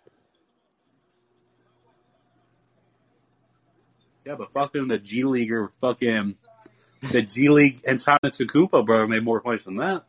Yeah, 4.25 4.35
but 4.35 4.53
fucking 4.53 4.87
the 4.87 4.97
G 4.97 5.23
Leaguer, 5.23 5.71
fucking 5.79 6.35
the 7.01 7.21
G 7.21 7.49
League 7.49 7.81
and 7.85 7.99
Antetokounmpo, 7.99 8.85
brother 8.85 9.07
made 9.07 9.23
more 9.23 9.41
points 9.41 9.65
than 9.65 9.75
that. 9.75 10.03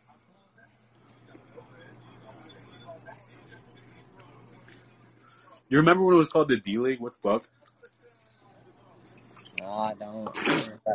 You 5.68 5.78
remember 5.78 6.04
when 6.04 6.14
it 6.14 6.18
was 6.18 6.28
called 6.28 6.48
the 6.48 6.58
D 6.58 6.78
League? 6.78 7.00
What 7.00 7.12
the 7.12 7.18
fuck? 7.28 7.42
No, 9.60 9.70
I 9.72 9.94
don't. 9.94 10.28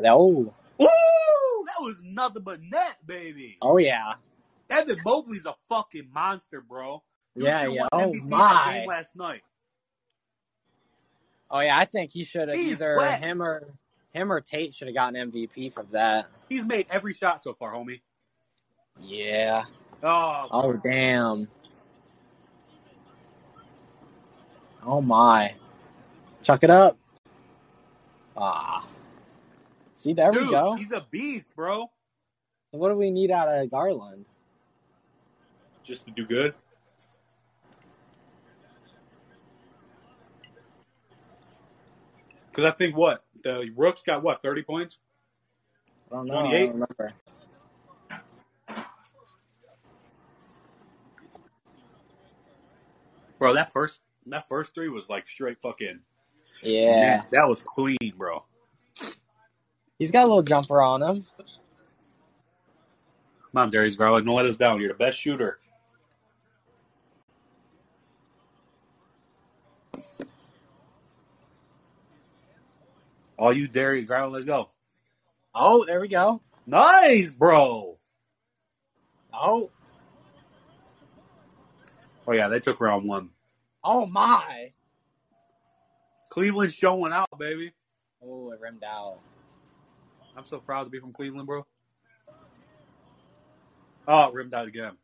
Oh, 0.06 0.54
Ooh, 0.82 1.66
that 1.66 1.82
was 1.82 2.02
nothing 2.04 2.44
but 2.44 2.60
net, 2.62 2.98
baby. 3.06 3.58
oh 3.62 3.78
yeah. 3.78 4.14
Evan 4.70 4.98
Mobley's 5.06 5.46
a 5.46 5.54
fucking 5.68 6.10
monster, 6.14 6.62
bro. 6.62 7.04
Dude 7.36 7.46
Yeah, 7.46 7.68
yeah. 7.68 7.88
Oh, 7.92 8.14
my. 8.14 8.86
last 8.88 9.18
night. 9.18 9.42
Oh 11.50 11.60
yeah, 11.60 11.78
I 11.78 11.84
think 11.84 12.12
he 12.12 12.24
should 12.24 12.48
have 12.48 12.58
either 12.58 12.96
wet. 12.98 13.22
him 13.22 13.42
or 13.42 13.74
him 14.14 14.32
or 14.32 14.42
Tate 14.42 14.74
should 14.74 14.88
have 14.88 14.96
gotten 14.96 15.32
MVP 15.32 15.74
for 15.74 15.84
that. 15.92 16.28
He's 16.50 16.66
made 16.66 16.88
every 16.90 17.14
shot 17.14 17.42
so 17.42 17.54
far, 17.54 17.74
homie. 17.74 18.02
Yeah. 19.00 19.66
Oh, 20.04 20.48
Oh 20.52 20.74
damn. 20.74 21.48
Oh 24.84 25.02
my. 25.02 25.56
Chuck 26.44 26.64
it 26.64 26.70
up. 26.70 26.98
Ah. 28.36 28.88
See, 29.94 30.14
there 30.14 30.32
dude, 30.32 30.48
we 30.48 30.52
go. 30.52 30.74
he's 30.76 30.92
a 30.92 31.06
beast, 31.12 31.56
bro. 31.56 31.92
So 32.72 32.78
what 32.80 32.90
do 32.90 32.96
we 32.96 33.12
need 33.12 33.30
out 33.30 33.48
of 33.48 33.70
Garland? 33.70 34.26
Just 35.84 36.06
to 36.06 36.12
do 36.12 36.26
good. 36.26 36.56
Because 42.50 42.66
I 42.66 42.72
think 42.72 42.96
what 42.98 43.24
Uh, 43.46 43.60
the 43.60 43.72
Rooks 43.76 44.04
got 44.04 44.24
what 44.24 44.42
thirty 44.42 44.64
points. 44.64 44.98
I 46.12 46.16
don't 46.16 46.28
know. 46.28 46.38
I 46.38 46.42
28? 46.42 46.60
don't 46.60 46.74
remember. 46.74 47.14
Bro, 53.40 53.56
that 53.56 53.74
first 53.74 54.02
that 54.28 54.48
first 54.48 54.74
three 54.76 54.90
was 54.90 55.10
like 55.10 55.28
straight 55.28 55.60
fucking. 55.62 56.00
Yeah. 56.62 57.00
Man, 57.00 57.24
that 57.32 57.48
was 57.48 57.64
clean, 57.64 58.14
bro. 58.16 58.44
He's 59.98 60.12
got 60.12 60.26
a 60.26 60.28
little 60.28 60.44
jumper 60.44 60.82
on 60.82 61.02
him. 61.02 61.26
Come 63.52 63.64
on, 63.64 63.70
Darius 63.70 63.96
Garland, 63.96 64.26
don't 64.26 64.36
let 64.36 64.46
us 64.46 64.56
down. 64.56 64.80
You're 64.80 64.90
the 64.90 64.96
best 64.96 65.20
shooter. 65.20 65.60
All 73.42 73.52
you 73.52 73.68
Darius 73.68 74.06
Garland, 74.06 74.34
let's 74.34 74.46
go. 74.46 74.70
Oh, 75.56 75.84
there 75.84 76.00
we 76.00 76.08
go. 76.08 76.44
Nice, 76.68 77.32
bro. 77.32 77.98
Oh. 79.34 79.72
Oh 82.28 82.32
yeah, 82.34 82.50
they 82.50 82.60
took 82.60 82.80
round 82.80 83.08
one. 83.08 83.32
Oh 83.84 84.06
my. 84.06 84.74
Cleveland 86.30 86.72
showing 86.72 87.12
out, 87.12 87.30
baby. 87.40 87.74
Oh, 88.24 88.52
it 88.52 88.60
rimmed 88.60 88.84
out. 88.84 89.18
I'm 90.38 90.46
so 90.46 90.60
proud 90.60 90.84
to 90.84 90.92
be 90.92 91.00
from 91.00 91.12
Cleveland, 91.12 91.48
bro. 91.48 91.66
Oh, 94.08 94.28
it 94.28 94.36
rimmed 94.36 94.54
out 94.54 94.68
again. 94.68 94.98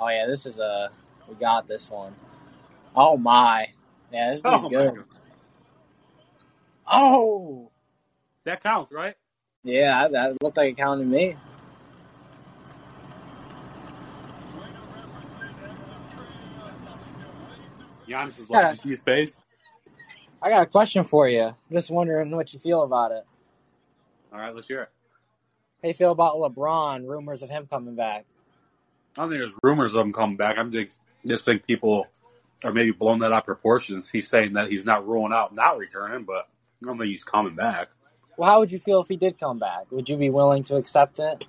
Oh 0.00 0.08
yeah, 0.08 0.26
this 0.26 0.46
is 0.46 0.58
a 0.58 0.90
we 1.28 1.36
got 1.36 1.68
this 1.68 1.88
one. 1.88 2.16
Oh 2.96 3.16
my. 3.16 3.68
Yeah, 4.12 4.30
this 4.30 4.38
is 4.40 4.42
Oh, 4.44 4.68
good. 4.68 4.96
God. 4.96 5.19
Oh. 6.90 7.70
That 8.44 8.62
counts, 8.62 8.92
right? 8.92 9.14
Yeah, 9.62 10.08
that 10.08 10.42
looked 10.42 10.56
like 10.56 10.70
it 10.70 10.76
counted 10.76 11.04
to 11.04 11.08
me. 11.08 11.36
Giannis 18.08 18.38
is 18.38 18.50
like, 18.50 18.70
you 18.70 18.76
see 18.76 18.88
his 18.88 19.02
face? 19.02 19.36
I 20.42 20.50
got 20.50 20.66
a 20.66 20.66
question 20.66 21.04
for 21.04 21.28
you. 21.28 21.54
Just 21.70 21.90
wondering 21.90 22.30
what 22.34 22.52
you 22.52 22.58
feel 22.58 22.82
about 22.82 23.12
it. 23.12 23.24
All 24.32 24.38
right, 24.38 24.54
let's 24.54 24.66
hear 24.66 24.82
it. 24.82 24.88
How 25.82 25.88
you 25.88 25.94
feel 25.94 26.10
about 26.10 26.36
LeBron? 26.36 27.06
Rumors 27.06 27.42
of 27.42 27.50
him 27.50 27.66
coming 27.68 27.94
back. 27.94 28.24
I 29.16 29.22
don't 29.22 29.30
think 29.30 29.40
there's 29.40 29.54
rumors 29.62 29.94
of 29.94 30.04
him 30.04 30.12
coming 30.12 30.36
back. 30.36 30.56
I'm 30.58 30.72
just, 30.72 30.98
just 31.26 31.44
think 31.44 31.66
people 31.66 32.06
are 32.64 32.72
maybe 32.72 32.90
blowing 32.90 33.20
that 33.20 33.32
out 33.32 33.38
of 33.38 33.44
proportions. 33.44 34.08
He's 34.08 34.28
saying 34.28 34.54
that 34.54 34.70
he's 34.70 34.84
not 34.84 35.06
ruling 35.06 35.32
out 35.32 35.54
not 35.54 35.78
returning, 35.78 36.24
but 36.24 36.48
I 36.82 36.86
don't 36.88 36.98
think 36.98 37.10
he's 37.10 37.24
coming 37.24 37.54
back. 37.54 37.88
Well, 38.36 38.50
how 38.50 38.60
would 38.60 38.72
you 38.72 38.78
feel 38.78 39.00
if 39.02 39.08
he 39.08 39.16
did 39.16 39.38
come 39.38 39.58
back? 39.58 39.90
Would 39.90 40.08
you 40.08 40.16
be 40.16 40.30
willing 40.30 40.64
to 40.64 40.76
accept 40.76 41.18
it? 41.18 41.46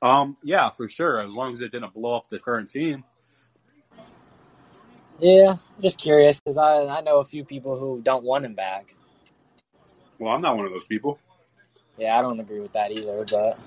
Um, 0.00 0.36
yeah, 0.42 0.70
for 0.70 0.88
sure. 0.88 1.20
As 1.20 1.34
long 1.34 1.52
as 1.52 1.60
it 1.60 1.72
didn't 1.72 1.92
blow 1.92 2.16
up 2.16 2.28
the 2.28 2.38
current 2.38 2.70
team. 2.70 3.04
Yeah, 5.18 5.56
just 5.80 5.98
curious 5.98 6.38
because 6.38 6.56
I 6.56 6.84
I 6.84 7.00
know 7.00 7.18
a 7.18 7.24
few 7.24 7.44
people 7.44 7.76
who 7.76 8.00
don't 8.02 8.24
want 8.24 8.44
him 8.44 8.54
back. 8.54 8.94
Well, 10.18 10.32
I'm 10.32 10.40
not 10.40 10.56
one 10.56 10.66
of 10.66 10.72
those 10.72 10.84
people. 10.84 11.18
Yeah, 11.96 12.16
I 12.16 12.22
don't 12.22 12.38
agree 12.38 12.60
with 12.60 12.72
that 12.74 12.92
either, 12.92 13.26
but 13.28 13.58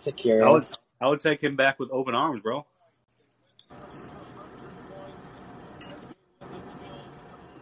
just 0.00 0.18
I 0.18 0.18
curious. 0.18 0.50
would, 0.50 0.66
I 1.00 1.08
would 1.08 1.20
take 1.20 1.42
him 1.42 1.54
back 1.54 1.78
with 1.78 1.90
open 1.92 2.14
arms, 2.14 2.40
bro. 2.40 2.66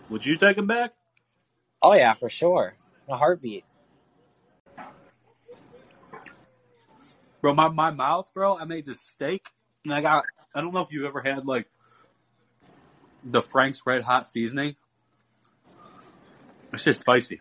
Would 0.09 0.25
you 0.25 0.37
take 0.37 0.57
him 0.57 0.67
back? 0.67 0.93
Oh 1.87 1.92
yeah, 1.92 2.14
for 2.14 2.29
sure. 2.29 2.75
In 3.07 3.14
a 3.14 3.16
heartbeat. 3.16 3.64
Bro, 7.40 7.55
my, 7.55 7.68
my 7.68 7.92
mouth, 7.92 8.29
bro, 8.35 8.59
I 8.59 8.64
made 8.64 8.85
this 8.85 9.01
steak 9.01 9.46
and 9.85 9.94
I 9.94 10.01
got, 10.01 10.25
I 10.53 10.62
don't 10.62 10.75
know 10.75 10.81
if 10.81 10.92
you've 10.92 11.05
ever 11.07 11.20
had 11.20 11.46
like 11.46 11.68
the 13.22 13.40
Frank's 13.40 13.83
Red 13.87 14.03
Hot 14.03 14.27
seasoning. 14.27 14.75
That 16.72 16.81
shit's 16.81 16.99
spicy. 16.99 17.40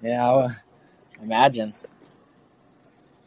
Yeah, 0.00 0.24
I 0.24 0.36
would 0.36 0.52
imagine. 1.20 1.74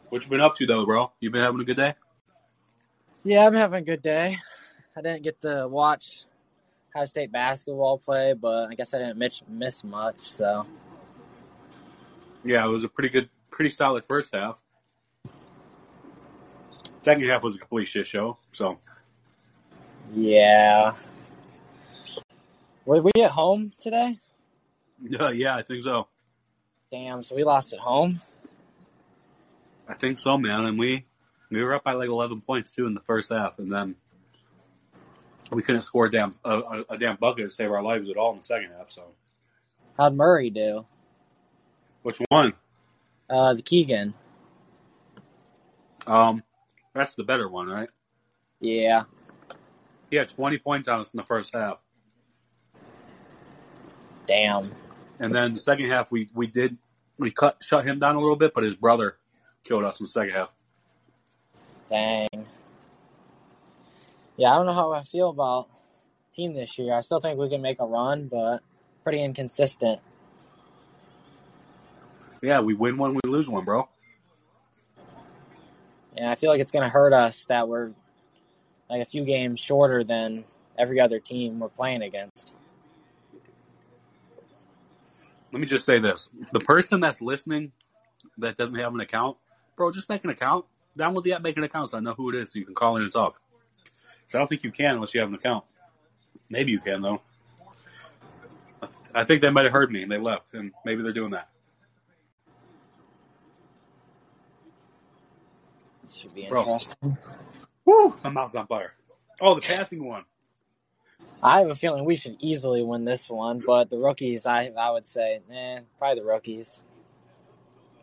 What 0.08 0.24
you 0.24 0.30
been 0.30 0.40
up 0.40 0.56
to 0.56 0.64
though, 0.64 0.86
bro? 0.86 1.12
You 1.20 1.30
been 1.30 1.42
having 1.42 1.60
a 1.60 1.64
good 1.64 1.76
day? 1.76 1.92
Yeah, 3.24 3.46
I'm 3.46 3.52
having 3.52 3.82
a 3.82 3.84
good 3.84 4.00
day. 4.00 4.38
I 4.96 5.02
didn't 5.02 5.22
get 5.22 5.42
to 5.42 5.68
watch 5.68 6.24
Ohio 6.94 7.06
State 7.06 7.32
basketball 7.32 7.98
play, 7.98 8.34
but 8.34 8.70
I 8.70 8.74
guess 8.74 8.94
I 8.94 8.98
didn't 8.98 9.18
miss, 9.18 9.42
miss 9.48 9.82
much. 9.82 10.14
So 10.22 10.64
Yeah, 12.44 12.64
it 12.64 12.68
was 12.68 12.84
a 12.84 12.88
pretty 12.88 13.08
good, 13.08 13.28
pretty 13.50 13.70
solid 13.70 14.04
first 14.04 14.32
half. 14.34 14.62
Second 17.02 17.28
half 17.28 17.42
was 17.42 17.56
a 17.56 17.58
complete 17.58 17.86
shit 17.86 18.06
show. 18.06 18.38
So 18.52 18.78
yeah. 20.14 20.94
Were 22.86 23.02
we 23.02 23.10
at 23.20 23.32
home 23.32 23.72
today? 23.80 24.16
yeah, 25.02 25.30
yeah, 25.30 25.56
I 25.56 25.62
think 25.62 25.82
so. 25.82 26.06
Damn, 26.92 27.22
so 27.22 27.34
we 27.34 27.42
lost 27.42 27.72
at 27.72 27.80
home. 27.80 28.20
I 29.88 29.94
think 29.94 30.20
so, 30.20 30.38
man. 30.38 30.64
And 30.64 30.78
we 30.78 31.06
we 31.50 31.60
were 31.60 31.74
up 31.74 31.82
by 31.82 31.94
like 31.94 32.08
eleven 32.08 32.40
points 32.40 32.72
too 32.72 32.86
in 32.86 32.92
the 32.92 33.00
first 33.00 33.32
half, 33.32 33.58
and 33.58 33.72
then 33.72 33.96
we 35.50 35.62
couldn't 35.62 35.82
score 35.82 36.06
a 36.06 36.10
damn 36.10 36.32
a, 36.44 36.84
a, 36.90 36.98
damn 36.98 37.16
bucket 37.16 37.44
to 37.44 37.50
save 37.50 37.70
our 37.70 37.82
lives 37.82 38.08
at 38.08 38.16
all 38.16 38.32
in 38.32 38.38
the 38.38 38.44
second 38.44 38.70
half. 38.76 38.90
So 38.90 39.02
How'd 39.96 40.16
Murray 40.16 40.50
do? 40.50 40.86
which 42.02 42.18
one? 42.28 42.52
Uh, 43.30 43.54
the 43.54 43.62
Keegan. 43.62 44.14
Um, 46.06 46.42
that's 46.92 47.14
the 47.14 47.24
better 47.24 47.48
one, 47.48 47.66
right? 47.66 47.88
Yeah. 48.60 49.04
He 50.10 50.16
had 50.16 50.28
twenty 50.28 50.58
points 50.58 50.86
on 50.88 51.00
us 51.00 51.12
in 51.12 51.16
the 51.16 51.24
first 51.24 51.54
half, 51.54 51.82
Damn. 54.26 54.64
and 55.18 55.34
then 55.34 55.54
the 55.54 55.60
second 55.60 55.88
half 55.88 56.12
we 56.12 56.28
we 56.34 56.46
did 56.46 56.76
we 57.18 57.30
cut 57.30 57.56
shut 57.62 57.86
him 57.86 57.98
down 57.98 58.16
a 58.16 58.20
little 58.20 58.36
bit, 58.36 58.52
but 58.54 58.64
his 58.64 58.76
brother 58.76 59.16
killed 59.64 59.84
us 59.84 59.98
in 59.98 60.04
the 60.04 60.10
second 60.10 60.34
half. 60.34 60.54
Dang. 61.90 62.28
Yeah, 64.36 64.52
I 64.52 64.56
don't 64.56 64.66
know 64.66 64.72
how 64.72 64.92
I 64.92 65.02
feel 65.02 65.30
about 65.30 65.68
team 66.32 66.54
this 66.54 66.78
year. 66.78 66.94
I 66.94 67.00
still 67.00 67.20
think 67.20 67.38
we 67.38 67.48
can 67.48 67.62
make 67.62 67.80
a 67.80 67.86
run, 67.86 68.28
but 68.28 68.60
pretty 69.02 69.22
inconsistent. 69.22 70.00
Yeah, 72.42 72.60
we 72.60 72.74
win 72.74 72.98
one, 72.98 73.14
we 73.14 73.20
lose 73.30 73.48
one, 73.48 73.64
bro. 73.64 73.88
And 76.16 76.28
I 76.28 76.34
feel 76.34 76.50
like 76.50 76.60
it's 76.60 76.72
going 76.72 76.84
to 76.84 76.88
hurt 76.88 77.12
us 77.12 77.44
that 77.46 77.68
we're 77.68 77.92
like 78.90 79.02
a 79.02 79.04
few 79.04 79.24
games 79.24 79.60
shorter 79.60 80.04
than 80.04 80.44
every 80.78 81.00
other 81.00 81.20
team 81.20 81.58
we're 81.58 81.68
playing 81.68 82.02
against. 82.02 82.52
Let 85.52 85.60
me 85.60 85.66
just 85.66 85.84
say 85.84 86.00
this: 86.00 86.28
the 86.52 86.60
person 86.60 87.00
that's 87.00 87.22
listening 87.22 87.72
that 88.38 88.56
doesn't 88.56 88.78
have 88.78 88.92
an 88.92 89.00
account, 89.00 89.36
bro, 89.76 89.90
just 89.92 90.08
make 90.08 90.24
an 90.24 90.30
account. 90.30 90.64
Download 90.98 91.22
the 91.22 91.32
app, 91.32 91.42
make 91.42 91.56
an 91.56 91.64
account, 91.64 91.90
so 91.90 91.96
I 91.96 92.00
know 92.00 92.14
who 92.14 92.30
it 92.30 92.36
is, 92.36 92.52
so 92.52 92.58
you 92.58 92.64
can 92.64 92.74
call 92.74 92.96
in 92.96 93.02
and 93.02 93.12
talk. 93.12 93.40
So 94.26 94.38
I 94.38 94.40
don't 94.40 94.48
think 94.48 94.64
you 94.64 94.72
can 94.72 94.96
unless 94.96 95.14
you 95.14 95.20
have 95.20 95.28
an 95.28 95.34
account. 95.36 95.64
Maybe 96.50 96.72
you 96.72 96.80
can 96.80 97.02
though. 97.02 97.22
I 99.14 99.24
think 99.24 99.40
they 99.40 99.50
might 99.50 99.64
have 99.64 99.72
heard 99.72 99.90
me 99.90 100.02
and 100.02 100.12
they 100.12 100.18
left, 100.18 100.54
and 100.54 100.72
maybe 100.84 101.02
they're 101.02 101.12
doing 101.12 101.30
that. 101.32 101.48
Should 106.12 106.34
be 106.34 106.46
Bro. 106.48 106.66
interesting. 106.66 107.18
Woo! 107.86 108.14
My 108.24 108.30
mouth's 108.30 108.54
on 108.54 108.66
fire. 108.66 108.94
Oh, 109.40 109.54
the 109.54 109.62
passing 109.62 110.04
one. 110.04 110.24
I 111.42 111.60
have 111.60 111.70
a 111.70 111.74
feeling 111.74 112.04
we 112.04 112.16
should 112.16 112.36
easily 112.40 112.82
win 112.82 113.04
this 113.04 113.30
one, 113.30 113.62
but 113.66 113.90
the 113.90 113.98
rookies, 113.98 114.46
I 114.46 114.72
I 114.78 114.90
would 114.90 115.06
say, 115.06 115.40
eh, 115.52 115.80
probably 115.98 116.20
the 116.20 116.26
rookies. 116.26 116.82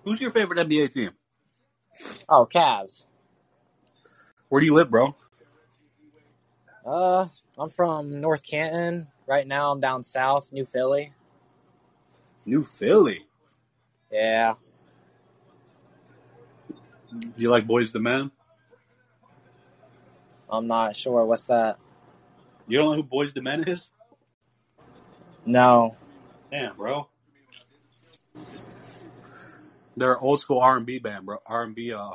Who's 0.03 0.21
your 0.21 0.31
favorite 0.31 0.59
NBA 0.67 0.93
team? 0.93 1.11
Oh, 2.29 2.47
Cavs. 2.51 3.03
Where 4.49 4.59
do 4.59 4.65
you 4.65 4.73
live, 4.73 4.91
bro? 4.91 5.15
Uh, 6.85 7.27
I'm 7.57 7.69
from 7.69 8.21
North 8.21 8.43
Canton. 8.43 9.07
Right 9.27 9.47
now, 9.47 9.71
I'm 9.71 9.79
down 9.79 10.03
south, 10.03 10.51
New 10.51 10.65
Philly. 10.65 11.13
New 12.45 12.65
Philly. 12.65 13.25
Yeah. 14.11 14.55
Do 17.11 17.31
you 17.37 17.51
like 17.51 17.67
Boyz 17.67 17.93
II 17.95 18.01
Men? 18.01 18.31
I'm 20.49 20.67
not 20.67 20.95
sure. 20.95 21.25
What's 21.25 21.45
that? 21.45 21.77
You 22.67 22.77
don't 22.77 22.91
know 22.91 23.01
who 23.01 23.03
Boyz 23.03 23.35
II 23.35 23.43
Men 23.43 23.63
is? 23.67 23.89
No. 25.45 25.95
Damn, 26.51 26.75
bro. 26.75 27.07
They're 29.95 30.13
an 30.13 30.19
old 30.21 30.39
school 30.41 30.59
R 30.59 30.77
and 30.77 30.85
B 30.85 30.99
band, 30.99 31.25
bro. 31.25 31.37
R 31.45 31.63
and 31.63 31.75
B 31.75 31.93
uh 31.93 32.11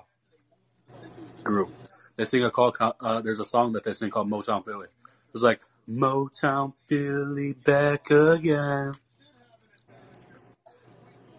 group. 1.44 1.72
They 2.16 2.24
sing 2.24 2.44
a 2.44 2.50
called 2.50 2.76
uh, 2.80 3.20
there's 3.20 3.40
a 3.40 3.44
song 3.44 3.72
that 3.72 3.84
they 3.84 3.92
sing 3.92 4.10
called 4.10 4.30
Motown 4.30 4.64
Philly. 4.64 4.88
It's 5.34 5.42
like 5.42 5.60
Motown 5.88 6.72
Philly 6.86 7.52
back 7.52 8.10
again. 8.10 8.92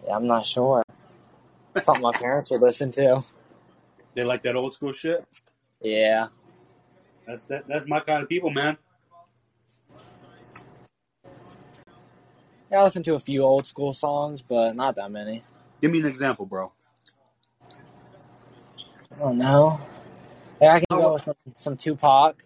Yeah, 0.05 0.15
I'm 0.15 0.27
not 0.27 0.45
sure. 0.45 0.83
It's 1.75 1.85
something 1.85 2.03
my 2.03 2.13
parents 2.13 2.51
would 2.51 2.61
listen 2.61 2.91
to. 2.91 3.23
They 4.13 4.23
like 4.23 4.43
that 4.43 4.55
old 4.55 4.73
school 4.73 4.93
shit. 4.93 5.25
Yeah. 5.81 6.27
That's 7.25 7.43
that, 7.45 7.67
that's 7.67 7.87
my 7.87 7.99
kind 7.99 8.21
of 8.21 8.29
people, 8.29 8.51
man. 8.51 8.77
Yeah, 12.71 12.81
I 12.81 12.83
listen 12.83 13.03
to 13.03 13.15
a 13.15 13.19
few 13.19 13.41
old 13.41 13.65
school 13.65 13.93
songs, 13.93 14.41
but 14.41 14.75
not 14.75 14.95
that 14.95 15.11
many. 15.11 15.43
Give 15.81 15.91
me 15.91 15.99
an 15.99 16.05
example, 16.05 16.45
bro. 16.45 16.71
I 19.15 19.19
don't 19.19 19.37
know. 19.37 19.79
Yeah, 20.61 20.73
I 20.73 20.79
can 20.79 20.87
go 20.89 21.13
with 21.13 21.23
some, 21.23 21.35
some 21.55 21.77
Tupac. 21.77 22.43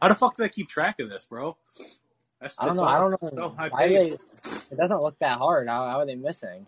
How 0.00 0.08
the 0.08 0.16
fuck 0.16 0.36
do 0.36 0.42
they 0.42 0.48
keep 0.48 0.68
track 0.68 0.98
of 0.98 1.08
this, 1.08 1.26
bro? 1.26 1.56
That's, 2.40 2.60
I 2.60 2.66
don't 2.66 2.76
know. 2.76 2.84
I 2.84 2.98
don't 2.98 3.10
know. 3.12 3.18
So 3.22 3.54
Why 3.70 3.88
they, 3.88 4.08
it 4.10 4.76
doesn't 4.76 5.00
look 5.00 5.16
that 5.20 5.38
hard. 5.38 5.68
How, 5.68 5.86
how 5.86 6.00
are 6.00 6.06
they 6.06 6.16
missing? 6.16 6.66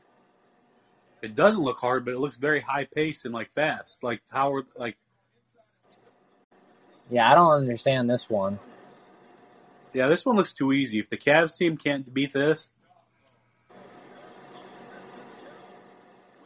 It 1.21 1.35
doesn't 1.35 1.61
look 1.61 1.79
hard, 1.79 2.05
but 2.05 2.15
it 2.15 2.19
looks 2.19 2.37
very 2.37 2.61
high 2.61 2.85
paced 2.85 3.25
and 3.25 3.35
like 3.35 3.51
fast. 3.53 4.05
Like 4.05 4.23
how 4.31 4.55
are 4.55 4.65
like 4.77 4.97
Yeah, 7.11 7.31
I 7.31 7.35
don't 7.35 7.53
understand 7.55 8.09
this 8.09 8.31
one. 8.31 8.59
yeah, 9.95 10.09
this 10.09 10.25
one 10.25 10.37
looks 10.37 10.53
too 10.53 10.73
easy. 10.73 10.99
If 10.99 11.09
the 11.09 11.17
Cavs 11.17 11.57
team 11.57 11.77
can't 11.77 12.13
beat 12.13 12.33
this, 12.33 12.69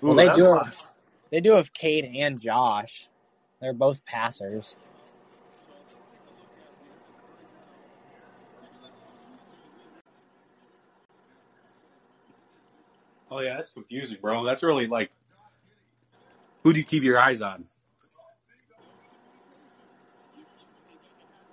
Well, 0.01 0.13
Ooh, 0.13 0.17
they 0.17 0.35
do. 0.35 0.45
Have, 0.55 0.77
they 1.31 1.41
do 1.41 1.53
have 1.53 1.73
Cade 1.73 2.11
and 2.17 2.41
Josh. 2.41 3.09
They're 3.61 3.73
both 3.73 4.05
passers. 4.05 4.77
Oh 13.31 13.41
yeah, 13.41 13.57
that's 13.57 13.71
confusing, 13.71 14.19
bro. 14.21 14.45
That's 14.45 14.63
really 14.63 14.87
like, 14.87 15.11
who 16.65 16.73
do 16.73 16.79
you 16.79 16.85
keep 16.85 17.03
your 17.03 17.19
eyes 17.19 17.43
on? 17.43 17.67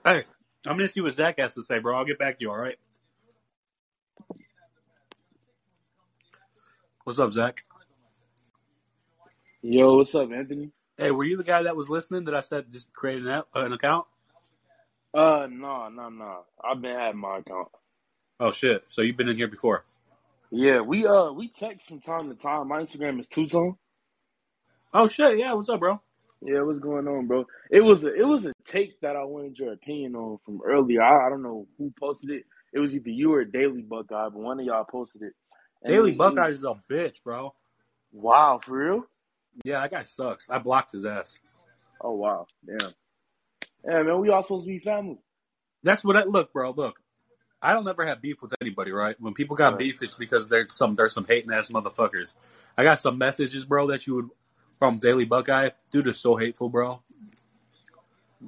Hey, 0.05 0.23
I'm 0.65 0.77
gonna 0.77 0.87
see 0.87 1.01
what 1.01 1.13
Zach 1.13 1.39
has 1.39 1.53
to 1.55 1.61
say, 1.61 1.79
bro. 1.79 1.97
I'll 1.97 2.05
get 2.05 2.19
back 2.19 2.37
to 2.37 2.45
you. 2.45 2.51
All 2.51 2.57
right. 2.57 2.77
What's 7.03 7.19
up, 7.19 7.31
Zach? 7.33 7.63
Yo, 9.67 9.95
what's 9.95 10.13
up, 10.13 10.31
Anthony? 10.31 10.69
Hey, 10.95 11.09
were 11.09 11.23
you 11.23 11.37
the 11.37 11.43
guy 11.43 11.63
that 11.63 11.75
was 11.75 11.89
listening 11.89 12.25
that 12.25 12.35
I 12.35 12.41
said 12.41 12.71
just 12.71 12.93
create 12.93 13.23
an, 13.23 13.29
app, 13.29 13.47
an 13.55 13.73
account? 13.73 14.05
Uh, 15.11 15.47
no, 15.49 15.89
no, 15.89 16.09
no. 16.09 16.45
I've 16.63 16.79
been 16.83 16.95
having 16.95 17.19
my 17.19 17.39
account. 17.39 17.69
Oh 18.39 18.51
shit! 18.51 18.83
So 18.89 19.01
you've 19.01 19.17
been 19.17 19.27
in 19.27 19.37
here 19.37 19.47
before? 19.47 19.83
Yeah, 20.51 20.81
we 20.81 21.07
uh 21.07 21.31
we 21.31 21.47
text 21.47 21.87
from 21.87 21.99
time 21.99 22.29
to 22.29 22.35
time. 22.35 22.67
My 22.67 22.81
Instagram 22.81 23.19
is 23.19 23.27
Tucson. 23.27 23.75
Oh 24.93 25.07
shit! 25.07 25.39
Yeah, 25.39 25.53
what's 25.53 25.67
up, 25.69 25.79
bro? 25.79 25.99
Yeah, 26.43 26.61
what's 26.61 26.77
going 26.77 27.07
on, 27.07 27.25
bro? 27.25 27.47
It 27.71 27.81
was 27.81 28.03
a 28.03 28.13
it 28.13 28.27
was 28.27 28.45
a 28.45 28.53
take 28.65 29.01
that 29.01 29.15
I 29.15 29.23
wanted 29.23 29.57
your 29.57 29.73
opinion 29.73 30.15
on 30.15 30.37
from 30.45 30.61
earlier. 30.63 31.01
I, 31.01 31.25
I 31.25 31.29
don't 31.31 31.41
know 31.41 31.65
who 31.79 31.91
posted 31.99 32.29
it. 32.29 32.43
It 32.71 32.77
was 32.77 32.95
either 32.95 33.09
you 33.09 33.33
or 33.33 33.43
Daily 33.43 33.81
Buckeye, 33.81 34.29
but 34.29 34.35
one 34.35 34.59
of 34.59 34.65
y'all 34.67 34.85
posted 34.85 35.23
it. 35.23 35.33
And 35.81 35.91
Daily 35.91 36.11
Buckeye 36.11 36.49
is 36.49 36.63
a 36.63 36.79
bitch, 36.87 37.23
bro. 37.23 37.55
Wow, 38.11 38.59
for 38.63 38.77
real? 38.77 39.07
Yeah, 39.63 39.81
that 39.81 39.91
guy 39.91 40.01
sucks. 40.01 40.49
I 40.49 40.57
blocked 40.57 40.91
his 40.91 41.05
ass. 41.05 41.39
Oh 42.01 42.11
wow, 42.13 42.47
damn. 42.65 42.91
Yeah, 43.87 44.03
man, 44.03 44.19
we 44.19 44.29
all 44.29 44.43
supposed 44.43 44.65
to 44.65 44.67
be 44.67 44.79
family. 44.79 45.19
That's 45.83 46.03
what 46.03 46.17
I 46.17 46.23
look, 46.23 46.51
bro. 46.51 46.71
Look, 46.71 46.99
I 47.61 47.73
don't 47.73 47.87
ever 47.87 48.05
have 48.05 48.21
beef 48.21 48.41
with 48.41 48.53
anybody, 48.61 48.91
right? 48.91 49.15
When 49.19 49.33
people 49.33 49.55
got 49.55 49.73
Right. 49.73 49.79
beef, 49.79 50.01
it's 50.01 50.15
because 50.15 50.49
there's 50.49 50.75
some 50.75 50.95
there's 50.95 51.13
some 51.13 51.25
hating 51.25 51.51
ass 51.51 51.69
motherfuckers. 51.69 52.33
I 52.77 52.83
got 52.83 52.99
some 52.99 53.17
messages, 53.17 53.65
bro, 53.65 53.87
that 53.87 54.07
you 54.07 54.15
would 54.15 54.29
from 54.79 54.97
Daily 54.97 55.25
Buckeye. 55.25 55.69
Dude 55.91 56.07
is 56.07 56.19
so 56.19 56.35
hateful, 56.35 56.69
bro. 56.69 57.01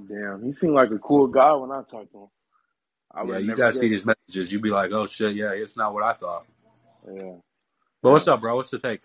Damn, 0.08 0.44
he 0.44 0.52
seemed 0.52 0.74
like 0.74 0.92
a 0.92 1.00
cool 1.00 1.28
guy 1.28 1.54
when 1.54 1.72
I 1.72 1.82
talked 1.84 2.12
to 2.12 2.24
him. 2.24 2.28
I 3.12 3.24
yeah, 3.24 3.38
you 3.38 3.56
guys 3.56 3.80
see 3.80 3.90
his 3.90 4.06
messages, 4.06 4.52
you'd 4.52 4.62
be 4.62 4.70
like, 4.70 4.92
oh 4.92 5.08
shit, 5.08 5.36
yeah, 5.36 5.52
it's 5.52 5.78
not 5.78 5.94
what 5.94 6.06
I 6.06 6.14
thought. 6.14 6.46
Yeah. 7.12 7.36
But 8.02 8.12
what's 8.12 8.28
up, 8.28 8.42
bro? 8.42 8.56
What's 8.56 8.70
the 8.70 8.80
take? 8.80 9.02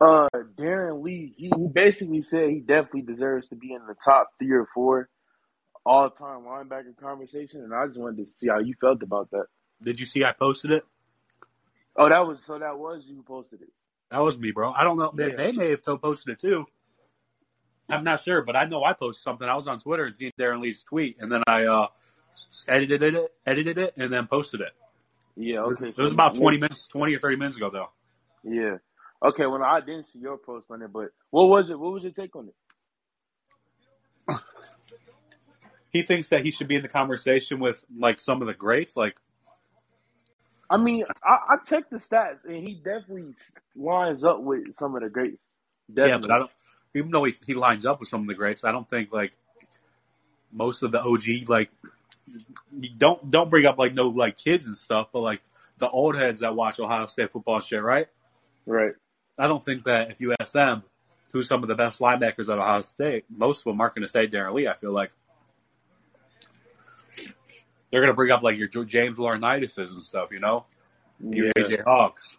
Uh, 0.00 0.28
Darron 0.56 1.02
Lee, 1.02 1.34
he, 1.36 1.50
basically 1.72 2.20
said 2.22 2.50
he 2.50 2.60
definitely 2.60 3.02
deserves 3.02 3.48
to 3.48 3.56
be 3.56 3.72
in 3.72 3.80
the 3.86 3.94
top 3.94 4.28
three 4.38 4.50
or 4.52 4.66
four 4.74 5.08
all 5.86 6.10
time 6.10 6.42
linebacker 6.42 6.96
conversation, 7.00 7.62
and 7.62 7.72
I 7.74 7.86
just 7.86 7.98
wanted 7.98 8.26
to 8.26 8.32
see 8.36 8.48
how 8.48 8.58
you 8.58 8.74
felt 8.80 9.02
about 9.02 9.30
that. 9.30 9.46
Did 9.82 9.98
you 9.98 10.06
see 10.06 10.24
I 10.24 10.32
posted 10.32 10.70
it? 10.70 10.84
Oh, 11.96 12.08
that 12.08 12.26
was 12.26 12.40
so 12.46 12.58
that 12.58 12.78
was 12.78 13.04
you 13.06 13.22
posted 13.26 13.62
it. 13.62 13.68
That 14.10 14.18
was 14.18 14.38
me, 14.38 14.50
bro. 14.50 14.72
I 14.72 14.84
don't 14.84 14.98
know. 14.98 15.12
They, 15.14 15.28
Yeah. 15.28 15.34
they 15.34 15.52
may 15.52 15.70
have 15.70 15.82
to- 15.82 15.96
posted 15.96 16.32
it 16.34 16.40
too. 16.40 16.66
I'm 17.88 18.04
not 18.04 18.20
sure, 18.20 18.42
but 18.42 18.56
I 18.56 18.64
know 18.64 18.84
I 18.84 18.92
posted 18.92 19.22
something. 19.22 19.48
I 19.48 19.54
was 19.54 19.66
on 19.66 19.78
Twitter 19.78 20.04
and 20.04 20.16
seen 20.16 20.32
Darron 20.38 20.60
Lee's 20.60 20.82
tweet, 20.82 21.16
and 21.20 21.30
then 21.30 21.42
I 21.46 21.66
uh, 21.66 21.86
edited 22.68 23.02
it, 23.02 23.30
edited 23.46 23.78
it, 23.78 23.94
and 23.96 24.12
then 24.12 24.26
posted 24.26 24.60
it. 24.60 24.72
Yeah, 25.36 25.60
okay. 25.60 25.88
It 25.88 25.96
was 25.98 26.12
about 26.12 26.34
20 26.34 26.58
minutes, 26.58 26.86
20 26.88 27.14
or 27.14 27.18
30 27.18 27.36
minutes 27.36 27.56
ago, 27.56 27.70
though. 27.70 27.90
Yeah. 28.42 28.78
Okay, 29.24 29.46
well, 29.46 29.62
I 29.62 29.80
didn't 29.80 30.04
see 30.04 30.18
your 30.18 30.36
post 30.36 30.66
on 30.70 30.82
it, 30.82 30.92
but 30.92 31.08
what 31.30 31.48
was 31.48 31.70
it? 31.70 31.78
What 31.78 31.92
was 31.92 32.02
your 32.02 32.12
take 32.12 32.34
on 32.36 32.48
it? 32.48 32.54
He 35.90 36.02
thinks 36.02 36.28
that 36.28 36.44
he 36.44 36.50
should 36.50 36.68
be 36.68 36.76
in 36.76 36.82
the 36.82 36.88
conversation 36.88 37.58
with 37.58 37.84
like 37.96 38.18
some 38.18 38.42
of 38.42 38.48
the 38.48 38.54
greats. 38.54 38.96
Like, 38.96 39.16
I 40.68 40.76
mean, 40.76 41.04
I, 41.24 41.38
I 41.48 41.56
checked 41.66 41.90
the 41.90 41.96
stats, 41.96 42.44
and 42.44 42.56
he 42.56 42.74
definitely 42.74 43.34
lines 43.74 44.22
up 44.22 44.42
with 44.42 44.74
some 44.74 44.94
of 44.94 45.02
the 45.02 45.08
greats. 45.08 45.42
Definitely. 45.88 46.10
yeah, 46.10 46.18
but 46.18 46.30
I 46.30 46.38
don't. 46.38 46.50
Even 46.94 47.10
though 47.10 47.24
he, 47.24 47.32
he 47.46 47.54
lines 47.54 47.86
up 47.86 48.00
with 48.00 48.08
some 48.08 48.22
of 48.22 48.26
the 48.26 48.34
greats, 48.34 48.64
I 48.64 48.72
don't 48.72 48.88
think 48.88 49.12
like 49.12 49.36
most 50.52 50.82
of 50.82 50.92
the 50.92 51.00
OG 51.00 51.48
like 51.48 51.70
don't 52.98 53.28
don't 53.30 53.50
bring 53.50 53.66
up 53.66 53.78
like 53.78 53.94
no 53.94 54.08
like 54.08 54.36
kids 54.36 54.66
and 54.66 54.76
stuff, 54.76 55.08
but 55.12 55.20
like 55.20 55.42
the 55.78 55.88
old 55.88 56.16
heads 56.16 56.40
that 56.40 56.54
watch 56.54 56.80
Ohio 56.80 57.06
State 57.06 57.32
football 57.32 57.60
shit, 57.60 57.82
right? 57.82 58.08
Right. 58.66 58.92
I 59.38 59.46
don't 59.46 59.62
think 59.62 59.84
that 59.84 60.10
if 60.10 60.20
you 60.20 60.34
ask 60.40 60.52
them 60.52 60.82
who's 61.32 61.48
some 61.48 61.62
of 61.62 61.68
the 61.68 61.74
best 61.74 62.00
linebackers 62.00 62.52
at 62.52 62.58
Ohio 62.58 62.80
State, 62.80 63.24
most 63.28 63.60
of 63.60 63.64
them 63.64 63.80
aren't 63.80 63.94
going 63.94 64.04
to 64.04 64.08
say 64.08 64.26
Darron 64.26 64.54
Lee. 64.54 64.68
I 64.68 64.74
feel 64.74 64.92
like 64.92 65.12
they're 67.90 68.00
going 68.00 68.12
to 68.12 68.16
bring 68.16 68.30
up 68.30 68.42
like 68.42 68.58
your 68.58 68.68
James 68.84 69.18
Laurinaitis 69.18 69.76
and 69.78 69.88
stuff, 69.88 70.30
you 70.32 70.40
know, 70.40 70.64
your 71.20 71.46
Yeah. 71.46 71.52
AJ 71.58 71.84
Hawks. 71.84 72.38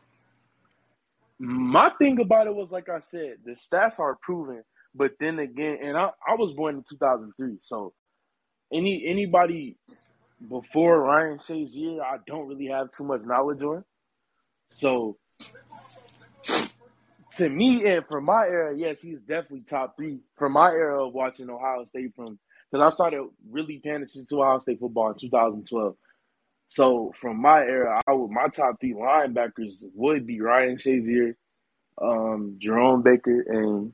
My 1.39 1.91
thing 1.99 2.19
about 2.19 2.47
it 2.47 2.55
was, 2.55 2.71
like 2.71 2.89
I 2.89 2.99
said, 2.99 3.37
the 3.45 3.51
stats 3.51 3.99
are 3.99 4.15
proven, 4.15 4.63
but 4.95 5.11
then 5.19 5.37
again, 5.37 5.77
and 5.83 5.95
I, 5.95 6.09
I 6.27 6.33
was 6.33 6.53
born 6.53 6.77
in 6.77 6.83
2003, 6.89 7.57
so 7.59 7.93
any 8.73 9.05
anybody 9.05 9.77
before 10.49 11.01
Ryan 11.01 11.37
Shazier, 11.37 12.01
I 12.01 12.17
don't 12.25 12.47
really 12.47 12.67
have 12.67 12.91
too 12.91 13.03
much 13.03 13.21
knowledge 13.21 13.61
on. 13.61 13.83
So 14.71 15.17
to 17.37 17.49
me, 17.49 17.85
and 17.85 18.05
for 18.07 18.21
my 18.21 18.45
era, 18.45 18.75
yes, 18.77 18.99
he's 18.99 19.19
definitely 19.21 19.61
top 19.69 19.95
three. 19.97 20.19
For 20.37 20.49
my 20.49 20.69
era 20.71 21.05
of 21.07 21.13
watching 21.13 21.49
Ohio 21.49 21.85
State 21.85 22.13
from, 22.15 22.39
because 22.71 22.91
I 22.91 22.95
started 22.95 23.23
really 23.49 23.79
paying 23.83 23.97
attention 23.97 24.25
to 24.29 24.41
Ohio 24.41 24.59
State 24.59 24.79
football 24.79 25.11
in 25.11 25.19
2012. 25.19 25.95
So 26.69 27.13
from 27.21 27.41
my 27.41 27.61
era, 27.61 28.01
I 28.07 28.11
would 28.11 28.29
my 28.29 28.47
top 28.47 28.79
three 28.79 28.93
linebackers 28.93 29.83
would 29.93 30.27
be 30.27 30.41
Ryan 30.41 30.77
Shazier, 30.77 31.35
um, 32.01 32.57
Jerome 32.59 33.03
Baker, 33.03 33.41
and 33.41 33.93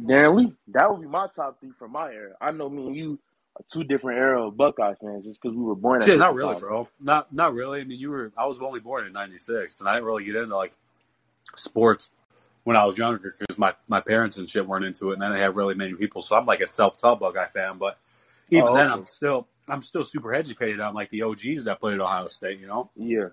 Darron 0.00 0.36
Lee. 0.36 0.52
That 0.68 0.90
would 0.90 1.00
be 1.02 1.08
my 1.08 1.26
top 1.34 1.60
three 1.60 1.72
from 1.78 1.92
my 1.92 2.10
era. 2.12 2.34
I 2.40 2.52
know 2.52 2.68
me 2.70 2.86
and 2.86 2.96
you 2.96 3.18
are 3.56 3.64
two 3.70 3.84
different 3.84 4.18
era 4.18 4.46
of 4.46 4.56
Buckeye 4.56 4.94
fans 5.00 5.26
just 5.26 5.42
because 5.42 5.56
we 5.56 5.62
were 5.62 5.74
born. 5.74 6.00
At 6.02 6.06
Shit, 6.06 6.18
not 6.18 6.34
really, 6.34 6.52
times. 6.54 6.60
bro. 6.62 6.88
Not 7.00 7.34
not 7.34 7.52
really. 7.52 7.80
I 7.80 7.84
mean, 7.84 7.98
you 7.98 8.10
were. 8.10 8.32
I 8.36 8.46
was 8.46 8.58
only 8.60 8.80
born 8.80 9.06
in 9.06 9.12
'96, 9.12 9.80
and 9.80 9.88
I 9.88 9.94
didn't 9.94 10.06
really 10.06 10.24
get 10.24 10.36
into 10.36 10.56
like 10.56 10.74
sports 11.56 12.10
when 12.64 12.76
I 12.76 12.84
was 12.84 12.98
younger 12.98 13.34
because 13.38 13.58
my 13.58 13.74
my 13.88 14.00
parents 14.00 14.36
and 14.36 14.48
shit 14.48 14.66
weren't 14.66 14.84
into 14.84 15.10
it, 15.10 15.14
and 15.14 15.24
I 15.24 15.28
didn't 15.28 15.42
have 15.42 15.56
really 15.56 15.74
many 15.74 15.94
people. 15.94 16.22
So 16.22 16.36
I'm 16.36 16.46
like 16.46 16.60
a 16.60 16.66
self-taught 16.66 17.20
Buckeye 17.20 17.46
fan, 17.48 17.78
but 17.78 17.98
even 18.50 18.68
Oh, 18.68 18.74
then, 18.74 18.90
okay. 18.90 19.00
I'm 19.00 19.06
still 19.06 19.48
I'm 19.68 19.82
still 19.82 20.04
super 20.04 20.34
educated 20.34 20.80
on 20.80 20.94
like 20.94 21.08
the 21.10 21.22
OGs 21.22 21.64
that 21.64 21.80
played 21.80 21.94
at 21.94 22.00
Ohio 22.00 22.26
State. 22.26 22.58
You 22.60 22.66
know, 22.66 22.90
Yeah. 22.96 23.28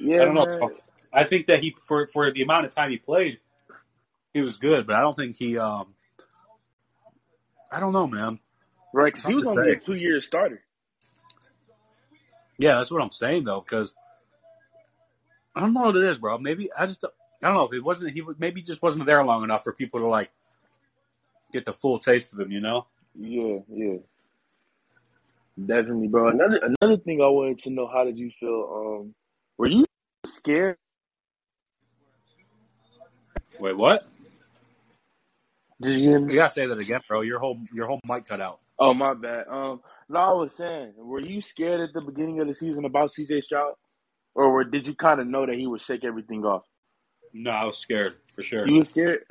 Yeah, 0.00 0.22
I 0.22 0.24
don't 0.24 0.34
know. 0.34 0.44
man. 0.60 0.70
I 1.12 1.24
think 1.24 1.46
that 1.46 1.60
he 1.60 1.76
for 1.86 2.08
for 2.08 2.30
the 2.32 2.42
amount 2.42 2.66
of 2.66 2.72
time 2.74 2.90
he 2.90 2.96
played, 2.98 3.38
he 4.32 4.42
was 4.42 4.58
good, 4.58 4.86
but 4.86 4.96
I 4.96 5.00
don't 5.00 5.16
think 5.16 5.36
he. 5.36 5.58
um 5.58 5.94
I 7.70 7.80
don't 7.80 7.92
know, 7.92 8.06
man. 8.06 8.38
Right, 8.92 9.12
because 9.12 9.28
he 9.28 9.34
was 9.34 9.46
only 9.46 9.72
a 9.72 9.76
two-year 9.76 10.20
starter. 10.20 10.62
Yeah, 12.58 12.76
that's 12.76 12.90
what 12.90 13.02
I'm 13.02 13.10
saying 13.10 13.44
though, 13.44 13.60
because 13.60 13.94
I 15.54 15.60
don't 15.60 15.72
know 15.72 15.82
what 15.82 15.96
it 15.96 16.04
is, 16.04 16.18
bro. 16.18 16.38
Maybe 16.38 16.70
I 16.72 16.86
just 16.86 17.04
I 17.04 17.46
don't 17.48 17.54
know 17.54 17.64
if 17.64 17.74
it 17.74 17.84
wasn't 17.84 18.12
he 18.12 18.22
was- 18.22 18.36
maybe 18.38 18.62
just 18.62 18.82
wasn't 18.82 19.06
there 19.06 19.24
long 19.24 19.44
enough 19.44 19.64
for 19.64 19.72
people 19.72 20.00
to 20.00 20.06
like 20.06 20.30
get 21.52 21.64
the 21.64 21.72
full 21.72 21.98
taste 21.98 22.32
of 22.32 22.40
him, 22.40 22.50
you 22.50 22.60
know? 22.60 22.86
Yeah, 23.14 23.58
yeah. 23.68 23.96
Definitely, 25.64 26.08
bro. 26.08 26.28
Another 26.28 26.60
another 26.80 26.96
thing 26.96 27.22
I 27.22 27.28
wanted 27.28 27.58
to 27.58 27.70
know, 27.70 27.86
how 27.86 28.04
did 28.04 28.18
you 28.18 28.30
feel? 28.30 29.00
Um, 29.02 29.14
were 29.56 29.68
you 29.68 29.84
scared? 30.26 30.76
Wait, 33.60 33.76
what? 33.76 34.04
Did 35.80 36.00
you 36.00 36.08
hear 36.08 36.18
You 36.18 36.34
gotta 36.36 36.50
say 36.50 36.66
that 36.66 36.78
again, 36.78 37.00
bro. 37.06 37.20
Your 37.20 37.38
whole 37.38 37.58
your 37.72 37.86
whole 37.86 38.00
mic 38.06 38.26
cut 38.26 38.40
out. 38.40 38.58
Oh, 38.78 38.92
my 38.92 39.14
bad. 39.14 39.46
Um, 39.48 39.80
no, 40.08 40.18
I 40.18 40.32
was 40.32 40.54
saying, 40.56 40.94
were 40.96 41.20
you 41.20 41.40
scared 41.40 41.80
at 41.80 41.92
the 41.92 42.00
beginning 42.00 42.40
of 42.40 42.48
the 42.48 42.54
season 42.54 42.84
about 42.84 43.12
CJ 43.12 43.44
Stroud, 43.44 43.74
or 44.34 44.50
were, 44.52 44.64
did 44.64 44.86
you 44.86 44.94
kind 44.94 45.20
of 45.20 45.26
know 45.26 45.46
that 45.46 45.54
he 45.54 45.66
would 45.66 45.80
shake 45.80 46.04
everything 46.04 46.44
off? 46.44 46.64
No, 47.32 47.50
I 47.50 47.64
was 47.64 47.78
scared 47.78 48.16
for 48.34 48.42
sure. 48.42 48.66
You 48.66 48.76
was 48.76 48.88
scared. 48.88 49.24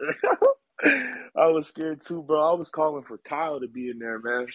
I 0.84 1.48
was 1.48 1.68
scared 1.68 2.02
too, 2.02 2.22
bro. 2.22 2.52
I 2.52 2.54
was 2.58 2.70
calling 2.70 3.04
for 3.04 3.18
Kyle 3.18 3.60
to 3.60 3.68
be 3.68 3.90
in 3.90 4.00
there, 4.00 4.20
man. 4.20 4.48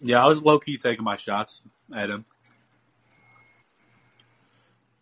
Yeah, 0.00 0.22
I 0.24 0.26
was 0.26 0.42
low 0.42 0.58
key 0.58 0.76
taking 0.76 1.04
my 1.04 1.16
shots 1.16 1.62
at 1.94 2.10
him. 2.10 2.24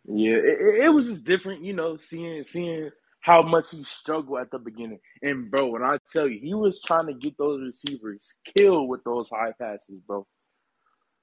Yeah, 0.06 0.34
it, 0.34 0.44
it- 0.60 0.84
it 0.84 0.88
was 0.94 1.06
just 1.06 1.24
different, 1.24 1.64
you 1.64 1.72
know, 1.72 1.96
seeing 1.96 2.42
seeing 2.42 2.90
how 3.20 3.40
much 3.40 3.70
he 3.70 3.84
struggled 3.84 4.40
at 4.40 4.50
the 4.50 4.58
beginning. 4.58 4.98
And 5.22 5.50
bro, 5.50 5.68
when 5.68 5.82
I 5.82 5.98
tell 6.12 6.26
you, 6.28 6.40
he 6.40 6.54
was 6.54 6.80
trying 6.80 7.06
to 7.06 7.14
get 7.14 7.38
those 7.38 7.60
receivers 7.62 8.34
killed 8.56 8.88
with 8.88 9.04
those 9.04 9.28
high 9.30 9.52
passes, 9.58 10.00
bro. 10.06 10.26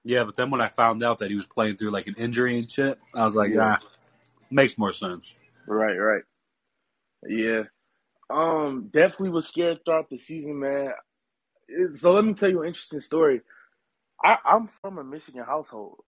Yeah, 0.03 0.23
but 0.25 0.35
then 0.35 0.51
when 0.51 0.61
I 0.61 0.69
found 0.69 1.03
out 1.03 1.19
that 1.19 1.29
he 1.29 1.35
was 1.35 1.47
playing 1.47 1.77
through 1.77 1.91
like 1.91 2.07
an 2.07 2.15
injury 2.17 2.59
and 2.59 2.69
shit, 2.69 2.99
I 3.15 3.23
was 3.25 3.35
like, 3.35 3.53
Yeah. 3.53 3.61
ah, 3.61 3.79
makes 4.51 4.77
more 4.77 4.93
sense. 4.93 5.35
Right, 5.67 5.97
right. 5.97 6.23
Yeah. 7.27 7.63
Um, 8.29 8.89
definitely 8.93 9.31
was 9.31 9.47
scared 9.47 9.79
throughout 9.85 10.09
the 10.09 10.17
season, 10.17 10.59
man. 10.59 10.91
So 11.95 12.13
let 12.13 12.25
me 12.25 12.33
tell 12.33 12.49
you 12.49 12.61
an 12.61 12.69
interesting 12.69 13.01
story. 13.01 13.41
I, 14.23 14.37
I'm 14.45 14.69
from 14.81 14.99
a 14.99 15.03
Michigan 15.03 15.43
household. 15.45 15.99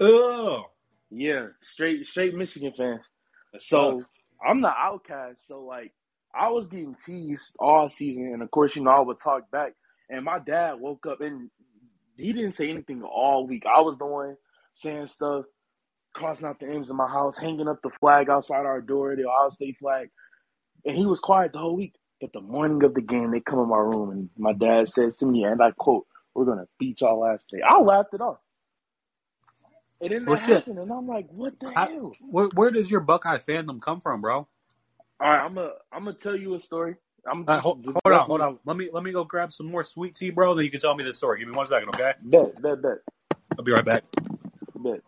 Oh, 0.00 0.64
Yeah, 1.10 1.48
straight 1.62 2.06
straight 2.06 2.34
Michigan 2.34 2.72
fans. 2.76 3.08
that 3.52 3.62
So 3.68 4.02
sucks. 4.02 4.06
I'm 4.46 4.60
the 4.62 4.70
outcast. 4.70 5.46
So 5.46 5.62
like 5.64 5.92
I 6.34 6.50
was 6.50 6.66
getting 6.68 6.96
teased 7.06 7.54
all 7.60 7.88
season, 7.88 8.30
and 8.32 8.42
of 8.42 8.50
course, 8.50 8.76
you 8.76 8.82
know, 8.82 8.90
I 8.90 9.00
would 9.00 9.20
talk 9.20 9.50
back. 9.50 9.74
And 10.10 10.24
my 10.24 10.38
dad 10.38 10.74
woke 10.80 11.06
up 11.06 11.20
and 11.20 11.50
he 12.18 12.32
didn't 12.32 12.52
say 12.54 12.70
anything 12.70 13.02
all 13.02 13.46
week. 13.46 13.64
I 13.66 13.82
was 13.82 13.98
the 13.98 14.06
one 14.06 14.36
saying 14.74 15.08
stuff, 15.08 15.46
crossing 16.14 16.46
out 16.46 16.60
the 16.60 16.68
M's 16.68 16.90
in 16.90 16.96
my 16.96 17.08
house, 17.08 17.38
hanging 17.38 17.68
up 17.68 17.80
the 17.82 17.90
flag 17.90 18.30
outside 18.30 18.66
our 18.66 18.80
door, 18.82 19.16
the 19.16 19.26
Ohio 19.28 19.50
State 19.50 19.78
flag. 19.78 20.10
And 20.86 20.96
he 20.96 21.06
was 21.06 21.20
quiet 21.20 21.52
the 21.52 21.60
whole 21.60 21.76
week. 21.76 21.94
But 22.20 22.32
the 22.32 22.40
morning 22.42 22.82
of 22.84 22.94
the 22.94 23.02
game, 23.02 23.32
they 23.32 23.40
come 23.40 23.60
in 23.60 23.68
my 23.68 23.78
room, 23.78 24.10
and 24.10 24.30
my 24.38 24.52
dad 24.54 24.88
says 24.88 25.16
to 25.18 25.26
me, 25.26 25.44
and 25.44 25.62
I 25.62 25.72
quote, 25.72 26.06
"We're 26.34 26.46
gonna 26.46 26.68
beat 26.78 27.00
y'all 27.02 27.20
last 27.20 27.50
day. 27.50 27.62
I 27.62 27.80
laughed 27.80 28.14
it 28.14 28.22
off. 28.22 28.38
And 30.00 30.12
then 30.12 30.26
Well, 30.26 30.36
that 30.36 30.40
happened, 30.42 30.78
and 30.80 30.92
I'm 30.92 31.08
like, 31.08 31.28
"What 31.30 31.60
the 31.60 31.72
I- 31.76 31.88
hell?" 31.88 32.18
where, 32.20 32.48
where 32.54 32.70
does 32.70 32.90
your 32.90 33.00
Buckeye 33.00 33.38
fandom 33.38 33.80
come 33.80 34.00
from, 34.00 34.20
bro? 34.22 34.48
All 35.20 35.30
right, 35.30 35.44
I'm 35.44 35.54
gonna 35.54 35.72
I'm 35.92 36.04
gonna 36.04 36.16
tell 36.16 36.36
you 36.36 36.54
a 36.56 36.60
story. 36.60 36.96
I'm 37.28 37.46
just, 37.46 37.62
hold, 37.62 37.84
hold 37.84 38.14
on, 38.14 38.20
hold 38.26 38.40
on. 38.40 38.58
Let 38.64 38.76
me 38.76 38.88
let 38.92 39.02
me 39.02 39.12
go 39.12 39.24
grab 39.24 39.52
some 39.52 39.66
more 39.66 39.84
sweet 39.84 40.14
tea, 40.14 40.30
bro. 40.30 40.54
Then 40.54 40.64
you 40.64 40.70
can 40.70 40.80
tell 40.80 40.94
me 40.94 41.04
this 41.04 41.16
story. 41.16 41.38
Give 41.38 41.48
me 41.48 41.54
one 41.54 41.66
second, 41.66 41.88
okay? 41.90 42.12
Bet, 42.22 42.60
bet, 42.62 42.82
bet, 42.82 42.98
I'll 43.58 43.64
be 43.64 43.72
right 43.72 43.84
back. 43.84 44.04
bet. 44.76 45.00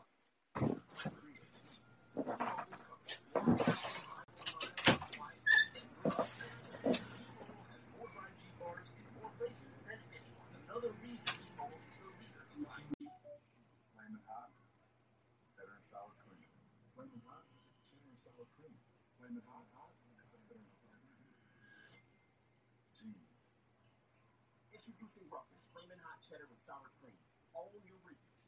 All 27.58 27.74
your 27.82 27.98
reasons. 28.06 28.38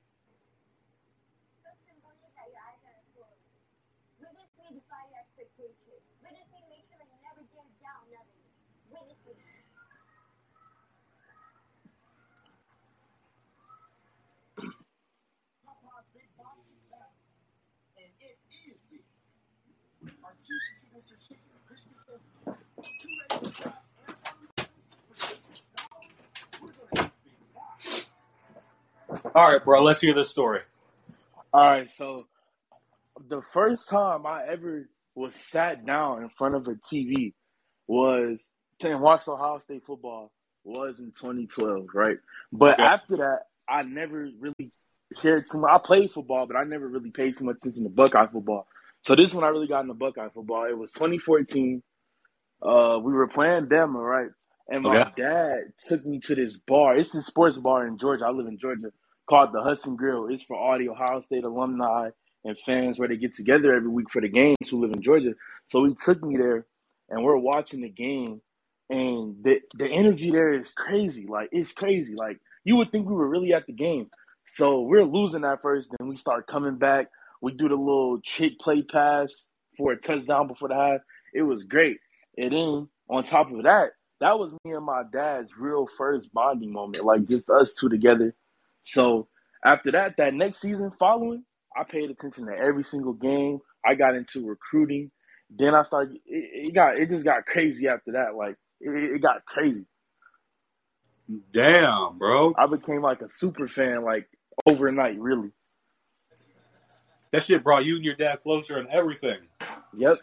Something 1.66 1.98
believe 1.98 2.30
that 2.38 2.46
your 2.46 2.62
eyes 2.62 2.78
are 2.86 3.02
closed. 3.10 3.50
Witness 4.22 4.52
me 4.54 4.78
defy 4.78 5.04
expectations. 5.18 6.06
Witness 6.22 6.46
me 6.54 6.60
make 6.70 6.86
sure 6.86 7.02
you 7.02 7.18
never 7.26 7.42
dare 7.50 7.66
doubt 7.82 8.06
nothing. 8.06 8.46
Witness 8.86 9.18
me. 9.26 9.34
Popeye's 15.66 16.08
Big 16.14 16.30
Box 16.38 16.70
is 16.70 16.84
back. 16.86 17.14
And 17.98 18.10
it 18.22 18.38
is 18.70 18.78
big. 18.94 19.02
Our 20.22 20.34
juicy 20.38 20.74
signature 20.86 21.18
chicken, 21.18 21.50
crispy 21.66 21.94
chicken, 21.98 22.22
two 23.02 23.14
regular 23.26 23.52
fries, 23.58 23.90
and 24.06 24.16
fries 24.22 24.70
for 25.10 25.16
$6. 25.18 26.62
We're 26.62 26.72
gonna 26.78 27.02
have 27.02 27.12
big 27.26 27.40
box. 27.54 28.06
All 29.34 29.50
right, 29.50 29.64
bro. 29.64 29.82
Let's 29.82 30.00
hear 30.00 30.14
the 30.14 30.24
story. 30.24 30.60
All 31.52 31.66
right, 31.66 31.90
so 31.96 32.26
the 33.28 33.42
first 33.52 33.88
time 33.88 34.26
I 34.26 34.44
ever 34.46 34.88
was 35.14 35.34
sat 35.34 35.84
down 35.84 36.22
in 36.22 36.28
front 36.30 36.54
of 36.54 36.68
a 36.68 36.74
TV 36.74 37.34
was 37.86 38.44
to 38.80 38.96
watch 38.96 39.26
Ohio 39.28 39.58
State 39.58 39.82
football 39.86 40.32
was 40.64 41.00
in 41.00 41.06
2012, 41.06 41.88
right? 41.94 42.18
But 42.52 42.78
after 42.80 43.18
that, 43.18 43.40
I 43.68 43.82
never 43.82 44.28
really 44.38 44.72
cared 45.16 45.46
too 45.50 45.58
much. 45.60 45.70
I 45.72 45.78
played 45.78 46.12
football, 46.12 46.46
but 46.46 46.56
I 46.56 46.64
never 46.64 46.86
really 46.86 47.10
paid 47.10 47.36
too 47.36 47.44
much 47.44 47.56
attention 47.56 47.84
to 47.84 47.90
Buckeye 47.90 48.26
football. 48.26 48.66
So 49.02 49.14
this 49.16 49.34
one 49.34 49.44
I 49.44 49.48
really 49.48 49.68
got 49.68 49.80
into 49.82 49.94
Buckeye 49.94 50.28
football. 50.32 50.66
It 50.66 50.76
was 50.78 50.90
2014. 50.92 51.82
Uh, 52.62 52.98
we 53.02 53.12
were 53.12 53.28
playing 53.28 53.66
Bama, 53.66 53.94
right? 53.94 54.30
And 54.68 54.84
my 54.84 55.00
Okay. 55.00 55.10
dad 55.16 55.72
took 55.88 56.04
me 56.06 56.20
to 56.20 56.34
this 56.34 56.56
bar. 56.58 56.96
It's 56.96 57.14
a 57.14 57.22
sports 57.22 57.58
bar 57.58 57.86
in 57.86 57.98
Georgia. 57.98 58.26
I 58.26 58.30
live 58.30 58.46
in 58.46 58.58
Georgia 58.58 58.92
called 59.30 59.52
the 59.52 59.62
Hudson 59.62 59.94
Grill. 59.94 60.26
It's 60.26 60.42
for 60.42 60.56
all 60.56 60.76
the 60.76 60.88
Ohio 60.88 61.20
State 61.20 61.44
alumni 61.44 62.10
and 62.44 62.58
fans 62.66 62.98
where 62.98 63.08
they 63.08 63.16
get 63.16 63.32
together 63.32 63.72
every 63.72 63.88
week 63.88 64.10
for 64.10 64.20
the 64.20 64.28
games 64.28 64.56
who 64.68 64.80
live 64.80 64.92
in 64.92 65.02
Georgia. 65.02 65.34
So 65.68 65.84
he 65.84 65.94
took 65.94 66.20
me 66.20 66.36
there 66.36 66.66
and 67.08 67.22
we're 67.22 67.36
watching 67.36 67.82
the 67.82 67.88
game 67.88 68.40
and 68.90 69.36
the 69.44 69.60
the 69.74 69.88
energy 69.88 70.32
there 70.32 70.52
is 70.52 70.68
crazy. 70.72 71.26
Like 71.28 71.50
it's 71.52 71.70
crazy. 71.70 72.16
Like 72.16 72.40
you 72.64 72.74
would 72.76 72.90
think 72.90 73.06
we 73.06 73.14
were 73.14 73.28
really 73.28 73.54
at 73.54 73.66
the 73.66 73.72
game. 73.72 74.10
So 74.46 74.80
we're 74.80 75.04
losing 75.04 75.44
at 75.44 75.62
first, 75.62 75.90
then 75.96 76.08
we 76.08 76.16
start 76.16 76.48
coming 76.48 76.76
back. 76.76 77.06
We 77.40 77.52
do 77.52 77.68
the 77.68 77.76
little 77.76 78.20
trick 78.26 78.58
play 78.58 78.82
pass 78.82 79.48
for 79.78 79.92
a 79.92 79.96
touchdown 79.96 80.48
before 80.48 80.68
the 80.68 80.74
half. 80.74 81.00
It 81.32 81.42
was 81.42 81.62
great. 81.62 81.98
And 82.36 82.50
then 82.50 82.88
on 83.08 83.22
top 83.22 83.52
of 83.52 83.62
that, 83.62 83.92
that 84.20 84.40
was 84.40 84.52
me 84.64 84.72
and 84.72 84.84
my 84.84 85.04
dad's 85.12 85.56
real 85.56 85.86
first 85.96 86.32
bonding 86.34 86.72
moment, 86.72 87.04
like 87.04 87.26
just 87.26 87.48
us 87.48 87.74
two 87.74 87.88
together. 87.88 88.34
So 88.84 89.28
after 89.64 89.90
that, 89.92 90.16
that 90.16 90.34
next 90.34 90.60
season 90.60 90.92
following, 90.98 91.44
I 91.76 91.84
paid 91.84 92.10
attention 92.10 92.46
to 92.46 92.52
every 92.52 92.84
single 92.84 93.12
game. 93.12 93.58
I 93.86 93.94
got 93.94 94.14
into 94.16 94.46
recruiting. 94.46 95.10
Then 95.50 95.74
I 95.74 95.82
started. 95.82 96.16
It, 96.26 96.68
it 96.68 96.74
got. 96.74 96.98
It 96.98 97.08
just 97.08 97.24
got 97.24 97.46
crazy 97.46 97.88
after 97.88 98.12
that. 98.12 98.34
Like 98.36 98.56
it, 98.80 98.90
it 98.90 99.22
got 99.22 99.44
crazy. 99.46 99.86
Damn, 101.52 102.18
bro. 102.18 102.54
I 102.58 102.66
became 102.66 103.02
like 103.02 103.22
a 103.22 103.28
super 103.28 103.68
fan, 103.68 104.04
like 104.04 104.28
overnight. 104.66 105.18
Really. 105.20 105.50
That 107.32 107.44
shit 107.44 107.62
brought 107.62 107.84
you 107.84 107.96
and 107.96 108.04
your 108.04 108.16
dad 108.16 108.40
closer 108.42 108.78
and 108.78 108.88
everything. 108.88 109.38
Yep. 109.96 110.18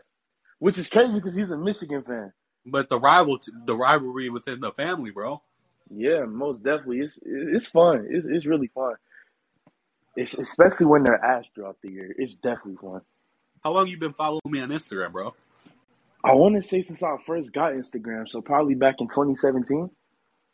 Which 0.60 0.78
is 0.78 0.89
crazy 0.89 1.13
because 1.13 1.36
he's 1.36 1.52
a 1.52 1.58
Michigan 1.58 2.04
fan. 2.04 2.34
but 2.65 2.89
the 2.89 3.00
rival, 3.00 3.39
the 3.65 3.76
rivalry 3.78 4.30
within 4.30 4.60
the 4.60 4.72
family, 4.74 5.12
bro. 5.12 5.41
Yeah, 5.89 6.26
most 6.26 6.63
definitely. 6.63 7.00
It's 7.00 7.17
it's 7.23 7.67
fun. 7.67 8.08
It's 8.10 8.28
it's 8.30 8.45
really 8.45 8.67
fun. 8.67 8.95
It's 10.15 10.34
especially 10.34 10.88
when 10.88 11.04
they're 11.04 11.23
asked 11.23 11.56
throughout 11.56 11.78
the 11.82 11.91
year. 11.91 12.13
It's 12.17 12.36
definitely 12.36 12.78
fun. 12.82 13.02
How 13.63 13.73
long 13.73 13.88
you 13.88 13.97
been 13.97 14.13
following 14.13 14.41
me 14.45 14.62
on 14.62 14.69
Instagram, 14.69 15.12
bro? 15.12 15.34
I 16.23 16.34
want 16.34 16.62
to 16.62 16.67
say 16.67 16.82
since 16.82 17.04
I 17.04 17.15
first 17.26 17.54
got 17.54 17.73
Instagram, 17.73 18.28
so 18.28 18.41
probably 18.41 18.76
back 18.76 18.95
in 19.00 19.08
2017. 19.08 19.89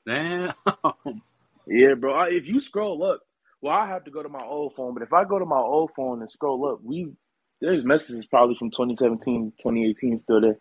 Damn. 0.05 0.53
Yeah, 1.65 1.93
bro. 1.97 2.13
I, 2.13 2.27
if 2.27 2.45
you 2.45 2.59
scroll 2.59 3.03
up, 3.03 3.21
well, 3.61 3.73
I 3.73 3.87
have 3.87 4.03
to 4.05 4.11
go 4.11 4.21
to 4.21 4.29
my 4.29 4.43
old 4.43 4.75
phone, 4.75 4.93
but 4.93 5.03
if 5.03 5.13
I 5.13 5.23
go 5.23 5.39
to 5.39 5.45
my 5.45 5.59
old 5.59 5.91
phone 5.95 6.21
and 6.21 6.29
scroll 6.29 6.67
up, 6.69 6.79
we 6.83 7.13
there's 7.61 7.85
messages 7.85 8.25
probably 8.25 8.55
from 8.59 8.71
2017, 8.71 9.53
2018 9.57 10.19
still 10.19 10.41
there. 10.41 10.57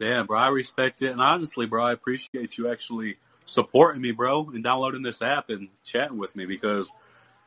Damn, 0.00 0.26
bro. 0.26 0.38
I 0.38 0.48
respect 0.48 1.02
it, 1.02 1.12
and 1.12 1.20
honestly, 1.20 1.66
bro, 1.66 1.84
I 1.84 1.92
appreciate 1.92 2.58
you 2.58 2.72
actually 2.72 3.16
supporting 3.44 4.02
me, 4.02 4.12
bro, 4.12 4.48
and 4.50 4.62
downloading 4.62 5.02
this 5.02 5.22
app 5.22 5.50
and 5.50 5.68
chatting 5.84 6.18
with 6.18 6.36
me 6.36 6.46
because, 6.46 6.92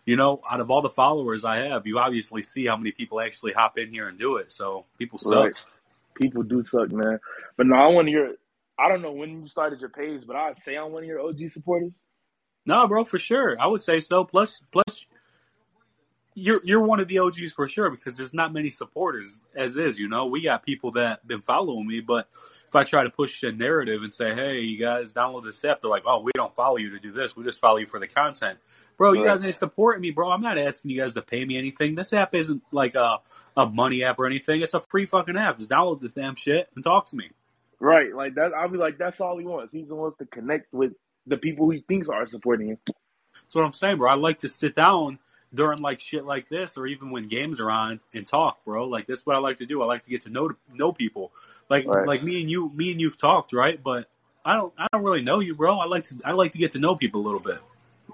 you 0.05 0.15
know, 0.15 0.41
out 0.49 0.59
of 0.59 0.69
all 0.69 0.81
the 0.81 0.89
followers 0.89 1.43
I 1.43 1.57
have, 1.57 1.87
you 1.87 1.99
obviously 1.99 2.41
see 2.41 2.65
how 2.65 2.77
many 2.77 2.91
people 2.91 3.19
actually 3.19 3.53
hop 3.53 3.77
in 3.77 3.91
here 3.91 4.07
and 4.07 4.17
do 4.17 4.37
it. 4.37 4.51
So 4.51 4.85
people 4.97 5.19
suck. 5.19 5.45
Right. 5.45 5.53
People 6.19 6.43
do 6.43 6.63
suck, 6.63 6.91
man. 6.91 7.19
But 7.57 7.67
no, 7.67 7.75
I 7.75 7.87
want 7.87 8.07
to 8.07 8.11
hear. 8.11 8.35
I 8.77 8.89
don't 8.89 9.01
know 9.01 9.11
when 9.11 9.41
you 9.41 9.47
started 9.47 9.79
your 9.79 9.89
page, 9.89 10.23
but 10.27 10.35
I'd 10.35 10.57
say 10.57 10.75
I'm 10.75 10.91
one 10.91 11.03
of 11.03 11.07
your 11.07 11.21
OG 11.21 11.49
supporters. 11.49 11.91
No, 12.65 12.87
bro, 12.87 13.05
for 13.05 13.19
sure. 13.19 13.55
I 13.59 13.67
would 13.67 13.81
say 13.81 13.99
so. 13.99 14.23
Plus, 14.25 14.61
plus, 14.71 15.05
you're 16.35 16.61
you're 16.63 16.85
one 16.85 16.99
of 16.99 17.07
the 17.07 17.19
OGs 17.19 17.53
for 17.53 17.67
sure 17.67 17.89
because 17.89 18.17
there's 18.17 18.33
not 18.33 18.53
many 18.53 18.69
supporters 18.69 19.39
as 19.55 19.77
is. 19.77 19.97
You 19.97 20.09
know, 20.09 20.25
we 20.27 20.43
got 20.43 20.65
people 20.65 20.91
that 20.91 21.25
been 21.25 21.41
following 21.41 21.87
me, 21.87 22.01
but 22.01 22.27
if 22.67 22.75
I 22.75 22.83
try 22.83 23.05
to 23.05 23.09
push 23.09 23.41
a 23.43 23.53
narrative 23.53 24.03
and 24.03 24.11
say, 24.11 24.35
"Hey, 24.35 24.59
you 24.59 24.77
guys 24.77 25.13
download 25.13 25.45
this 25.45 25.63
app," 25.63 25.79
they're 25.79 25.89
like, 25.89 26.03
"Oh, 26.05 26.19
we 26.19 26.31
don't 26.35 26.53
follow 26.53 26.75
you 26.75 26.89
to 26.91 26.99
do 26.99 27.11
this. 27.11 27.37
We 27.37 27.45
just 27.45 27.61
follow 27.61 27.77
you 27.77 27.87
for 27.87 27.99
the 28.01 28.07
content." 28.07 28.59
Bro, 28.97 29.13
you 29.13 29.23
Right. 29.23 29.31
guys 29.31 29.43
ain't 29.45 29.55
supporting 29.55 30.01
me, 30.01 30.11
bro. 30.11 30.29
I'm 30.29 30.41
not 30.41 30.57
asking 30.57 30.91
you 30.91 30.99
guys 30.99 31.13
to 31.13 31.21
pay 31.21 31.45
me 31.45 31.57
anything. 31.57 31.95
This 31.95 32.11
app 32.11 32.35
isn't 32.35 32.61
like 32.71 32.95
a 32.95 33.19
a 33.57 33.65
money 33.65 34.03
app 34.03 34.19
or 34.19 34.25
anything. 34.25 34.59
It's 34.59 34.73
a 34.73 34.81
free 34.81 35.05
fucking 35.05 35.37
app. 35.37 35.57
Just 35.59 35.69
download 35.69 36.01
this 36.01 36.11
damn 36.11 36.35
shit 36.35 36.69
and 36.75 36.83
talk 36.83 37.05
to 37.07 37.15
me. 37.15 37.29
Right, 37.79 38.13
like 38.13 38.35
that. 38.35 38.53
I'll 38.53 38.67
be 38.67 38.77
like, 38.77 38.97
that's 38.97 39.21
all 39.21 39.37
he 39.37 39.45
wants. 39.45 39.71
He 39.71 39.81
just 39.81 39.93
wants 39.93 40.17
to 40.17 40.25
connect 40.25 40.73
with 40.73 40.91
the 41.27 41.37
people 41.37 41.69
he 41.69 41.79
thinks 41.87 42.09
are 42.09 42.27
supporting 42.27 42.67
him. 42.69 42.77
That's 43.33 43.55
what 43.55 43.63
I'm 43.63 43.73
saying, 43.73 43.97
bro. 43.97 44.11
I 44.11 44.15
like 44.15 44.39
to 44.39 44.49
sit 44.49 44.75
down 44.75 45.19
during 45.55 45.79
like 45.79 45.99
shit 45.99 46.25
like 46.25 46.49
this, 46.49 46.77
or 46.77 46.87
even 46.87 47.11
when 47.11 47.27
games 47.27 47.59
are 47.59 47.71
on 47.71 47.99
and 48.13 48.27
talk, 48.27 48.63
bro. 48.65 48.87
Like 48.87 49.05
that's 49.07 49.25
what 49.25 49.35
I 49.35 49.39
like 49.39 49.57
to 49.57 49.65
do. 49.65 49.81
I 49.81 49.85
like 49.85 50.03
to 50.03 50.09
get 50.09 50.23
to 50.23 50.29
know 50.29 50.51
know 50.73 50.91
people. 50.93 51.31
Like 51.69 51.85
Right. 51.87 52.07
like 52.07 52.23
me 52.23 52.41
and 52.41 52.49
you, 52.49 52.69
me 52.75 52.91
and 52.91 53.01
you've 53.01 53.17
talked, 53.17 53.53
right? 53.53 53.81
But 53.81 54.07
I 54.45 54.55
don't 54.55 54.73
I 54.77 54.87
don't 54.91 55.03
really 55.03 55.23
know 55.23 55.39
you, 55.39 55.55
bro. 55.55 55.79
I 55.79 55.85
like 55.85 56.03
to 56.05 56.15
I 56.23 56.33
like 56.33 56.51
to 56.51 56.57
get 56.57 56.71
to 56.71 56.79
know 56.79 56.95
people 56.95 57.21
a 57.21 57.25
little 57.25 57.39
bit. 57.39 57.59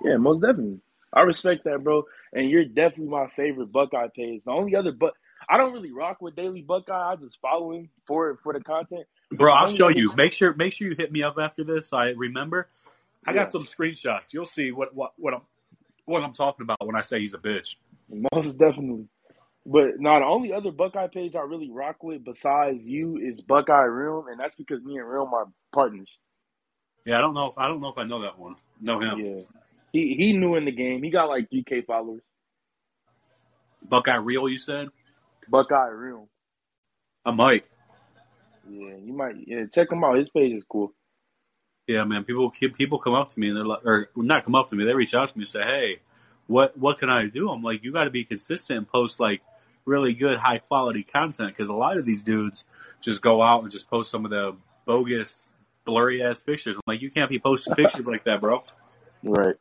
Yeah, 0.03 0.17
most 0.17 0.41
definitely. 0.41 0.79
I 1.13 1.21
respect 1.21 1.65
that, 1.65 1.83
bro. 1.83 2.05
And 2.33 2.49
you're 2.49 2.65
definitely 2.65 3.07
my 3.09 3.27
favorite 3.35 3.71
Buckeye 3.71 4.07
page. 4.15 4.41
The 4.45 4.51
only 4.51 4.75
other, 4.75 4.93
but 4.93 5.13
I 5.49 5.57
don't 5.57 5.73
really 5.73 5.91
rock 5.91 6.21
with 6.21 6.35
Daily 6.35 6.61
Buckeye. 6.61 7.11
I 7.11 7.15
just 7.17 7.39
follow 7.41 7.73
him 7.73 7.89
for 8.05 8.37
for 8.43 8.53
the 8.53 8.61
content. 8.61 9.05
Bro, 9.31 9.53
I'll 9.53 9.71
show 9.71 9.89
you. 9.89 10.13
Make 10.15 10.33
sure 10.33 10.53
make 10.53 10.73
sure 10.73 10.87
you 10.89 10.95
hit 10.95 11.11
me 11.11 11.23
up 11.23 11.35
after 11.39 11.63
this. 11.63 11.89
So 11.89 11.97
I 11.97 12.11
remember. 12.11 12.67
I 13.25 13.31
Yeah. 13.31 13.43
got 13.43 13.51
some 13.51 13.65
screenshots. 13.65 14.33
You'll 14.33 14.45
see 14.45 14.71
what 14.71 14.95
what 14.95 15.13
what 15.17 15.33
I'm 15.33 15.41
what 16.05 16.23
I'm 16.23 16.33
talking 16.33 16.63
about 16.63 16.85
when 16.85 16.95
I 16.95 17.01
say 17.01 17.19
he's 17.19 17.33
a 17.33 17.39
bitch. 17.39 17.75
Most 18.33 18.57
definitely. 18.57 19.07
But 19.65 19.99
no, 19.99 20.19
the 20.19 20.25
only 20.25 20.53
other 20.53 20.71
Buckeye 20.71 21.07
page 21.07 21.35
I 21.35 21.41
really 21.41 21.69
rock 21.69 22.03
with 22.03 22.23
besides 22.23 22.83
you 22.83 23.17
is 23.17 23.41
Buckeye 23.41 23.83
Realm, 23.83 24.27
and 24.27 24.39
that's 24.39 24.55
because 24.55 24.81
me 24.83 24.97
and 24.97 25.07
Realm 25.07 25.33
are 25.33 25.47
partners. 25.71 26.09
Yeah, 27.05 27.17
I 27.17 27.21
don't 27.21 27.33
know 27.33 27.47
if 27.47 27.57
I 27.57 27.67
don't 27.67 27.81
know 27.81 27.89
if 27.89 27.97
I 27.97 28.03
know 28.03 28.21
that 28.21 28.37
one. 28.37 28.55
Know 28.79 28.99
him. 28.99 29.19
Yeah. 29.19 29.41
He 29.93 30.15
he 30.15 30.33
knew 30.33 30.55
in 30.55 30.65
the 30.65 30.71
game. 30.71 31.03
He 31.03 31.09
got 31.09 31.29
like 31.29 31.49
3K 31.51 31.85
followers. 31.85 32.21
Buckeye 33.87 34.15
Real, 34.15 34.47
you 34.49 34.57
said? 34.57 34.89
Buckeye 35.47 35.89
Realm. 35.89 36.27
I 37.25 37.31
might. 37.31 37.67
Yeah, 38.69 38.95
you 38.95 39.13
might 39.13 39.35
yeah, 39.45 39.65
check 39.71 39.91
him 39.91 40.03
out. 40.03 40.17
His 40.17 40.29
page 40.29 40.53
is 40.53 40.63
cool. 40.69 40.93
Yeah, 41.91 42.05
man. 42.05 42.23
People 42.23 42.51
people 42.51 42.99
come 42.99 43.13
up 43.13 43.27
to 43.29 43.39
me 43.39 43.49
and 43.49 43.57
they're 43.57 43.65
like, 43.65 43.85
or 43.85 44.09
not 44.15 44.45
come 44.45 44.55
up 44.55 44.67
to 44.67 44.75
me. 44.75 44.85
They 44.85 44.93
reach 44.93 45.13
out 45.13 45.29
to 45.29 45.37
me 45.37 45.41
and 45.41 45.47
say, 45.47 45.63
"Hey, 45.63 45.99
what 46.47 46.77
what 46.77 46.99
can 46.99 47.09
I 47.09 47.27
do?" 47.27 47.49
I'm 47.49 47.61
like, 47.61 47.83
"You 47.83 47.91
got 47.91 48.05
to 48.05 48.09
be 48.09 48.23
consistent 48.23 48.77
and 48.77 48.87
post 48.87 49.19
like 49.19 49.41
really 49.85 50.13
good, 50.13 50.37
high 50.39 50.59
quality 50.59 51.03
content 51.03 51.49
because 51.49 51.69
a 51.69 51.75
lot 51.75 51.97
of 51.97 52.05
these 52.05 52.23
dudes 52.23 52.63
just 53.01 53.21
go 53.21 53.41
out 53.41 53.63
and 53.63 53.71
just 53.71 53.89
post 53.89 54.09
some 54.09 54.25
of 54.25 54.31
the 54.31 54.55
bogus, 54.85 55.51
blurry 55.85 56.23
ass 56.23 56.39
pictures. 56.39 56.75
I'm 56.75 56.81
like, 56.85 57.01
you 57.01 57.09
can't 57.09 57.29
be 57.29 57.39
posting 57.39 57.75
pictures 57.75 58.07
like 58.07 58.23
that, 58.23 58.39
bro. 58.39 58.63
Right. 59.23 59.55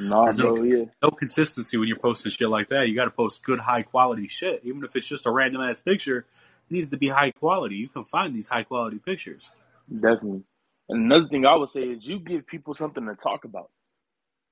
Nah, 0.00 0.30
no- 0.38 0.62
yeah. 0.62 0.84
No 1.02 1.10
consistency 1.10 1.76
when 1.76 1.88
you're 1.88 1.98
posting 1.98 2.30
shit 2.30 2.48
like 2.48 2.68
that. 2.68 2.88
You 2.88 2.94
got 2.94 3.06
to 3.06 3.10
post 3.10 3.42
good, 3.42 3.58
high 3.58 3.82
quality 3.82 4.28
shit, 4.28 4.60
even 4.62 4.84
if 4.84 4.94
it's 4.94 5.06
just 5.06 5.26
a 5.26 5.30
random 5.30 5.62
ass 5.62 5.80
picture. 5.80 6.26
It 6.68 6.74
needs 6.74 6.90
to 6.90 6.96
be 6.96 7.08
high 7.08 7.30
quality. 7.30 7.76
You 7.76 7.88
can 7.88 8.04
find 8.04 8.34
these 8.34 8.48
high 8.48 8.64
quality 8.64 8.98
pictures. 8.98 9.50
Definitely. 9.92 10.42
And 10.88 11.04
another 11.12 11.28
thing 11.28 11.46
I 11.46 11.56
would 11.56 11.70
say 11.70 11.82
is 11.82 12.06
you 12.06 12.20
give 12.20 12.46
people 12.46 12.74
something 12.74 13.04
to 13.06 13.14
talk 13.14 13.44
about. 13.44 13.70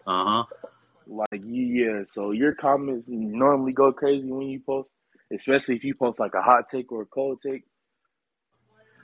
Uh 0.06 0.24
huh. 0.24 0.44
Like 1.06 1.42
yeah, 1.44 2.02
so 2.12 2.30
your 2.30 2.54
comments 2.54 3.06
normally 3.08 3.72
go 3.72 3.92
crazy 3.92 4.30
when 4.30 4.48
you 4.48 4.60
post, 4.60 4.90
especially 5.32 5.76
if 5.76 5.84
you 5.84 5.94
post 5.94 6.18
like 6.18 6.34
a 6.34 6.42
hot 6.42 6.68
take 6.70 6.90
or 6.92 7.02
a 7.02 7.06
cold 7.06 7.40
take. 7.42 7.64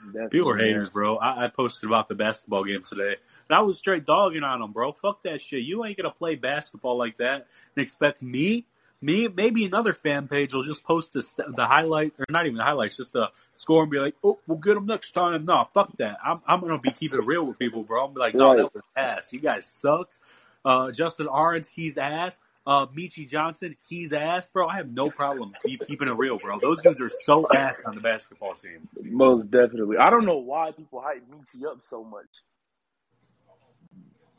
Definitely, 0.07 0.39
People 0.39 0.51
are 0.51 0.57
man. 0.57 0.65
haters, 0.65 0.91
bro. 0.91 1.17
I, 1.19 1.45
I 1.45 1.49
posted 1.49 1.89
about 1.89 2.09
the 2.09 2.15
basketball 2.15 2.65
game 2.65 2.83
today, 2.83 3.17
and 3.49 3.59
I 3.59 3.61
was 3.61 3.77
straight 3.77 4.07
dogging 4.07 4.43
on 4.45 4.61
them, 4.61 4.73
bro. 4.73 4.93
Fuck 4.93 5.23
that 5.25 5.43
shit. 5.43 5.63
You 5.63 5.85
ain't 5.85 5.99
gonna 5.99 6.11
play 6.11 6.37
basketball 6.37 6.97
like 6.97 7.19
that 7.19 7.47
and 7.77 7.83
expect 7.83 8.23
me, 8.23 8.67
me, 9.03 9.29
maybe 9.29 9.65
another 9.65 9.93
fan 9.93 10.29
page 10.29 10.53
will 10.53 10.63
just 10.63 10.85
post 10.85 11.13
the, 11.13 11.23
st- 11.23 11.57
the 11.57 11.67
highlight, 11.67 12.13
or 12.19 12.27
not 12.29 12.45
even 12.47 12.59
the 12.59 12.65
highlights, 12.65 12.97
just 12.97 13.13
the 13.15 13.31
score 13.57 13.83
and 13.83 13.91
be 13.91 13.99
like, 13.99 14.15
"Oh, 14.23 14.39
we'll 14.47 14.59
get 14.59 14.75
them 14.75 14.87
next 14.87 15.13
time." 15.13 15.45
No, 15.45 15.67
fuck 15.73 15.97
that. 15.97 16.19
I'm, 16.25 16.41
I'm 16.47 16.61
gonna 16.61 16.79
be 16.79 16.91
keeping 16.91 17.19
it 17.21 17.27
real 17.27 17.45
with 17.47 17.59
people, 17.59 17.83
bro. 17.83 18.05
I'm 18.07 18.15
be 18.15 18.21
like, 18.21 18.35
"No, 18.35 18.49
Right. 18.51 18.57
that 18.59 18.75
was 18.75 18.83
ass. 18.97 19.33
You 19.33 19.41
guys 19.41 19.65
sucked." 19.67 20.19
Uh, 20.65 20.91
Justin 20.93 21.27
Ahrens, 21.29 21.67
he's 21.69 21.97
ass. 21.97 22.41
Uh, 22.67 22.85
Meechie 22.89 23.27
Johnson, 23.27 23.75
he's 23.89 24.13
ass, 24.13 24.47
bro. 24.49 24.69
I 24.69 24.77
have 24.77 24.93
no 24.93 25.09
problem 25.09 25.55
keep, 25.65 25.81
keeping 25.87 26.07
it 26.09 26.17
real, 26.19 26.39
bro. 26.39 26.61
Those 26.61 26.81
dudes 26.83 27.01
are 27.01 27.09
so 27.09 27.47
ass 27.55 27.83
on 27.87 27.95
the 27.95 28.03
basketball 28.03 28.53
team. 28.53 28.87
Most 29.03 29.51
definitely. 29.51 29.97
I 29.97 30.11
don't 30.11 30.27
know 30.27 30.37
why 30.37 30.73
people 30.73 31.01
hype 31.01 31.25
Meechie 31.31 31.67
up 31.67 31.79
so 31.83 32.05
much. 32.05 32.27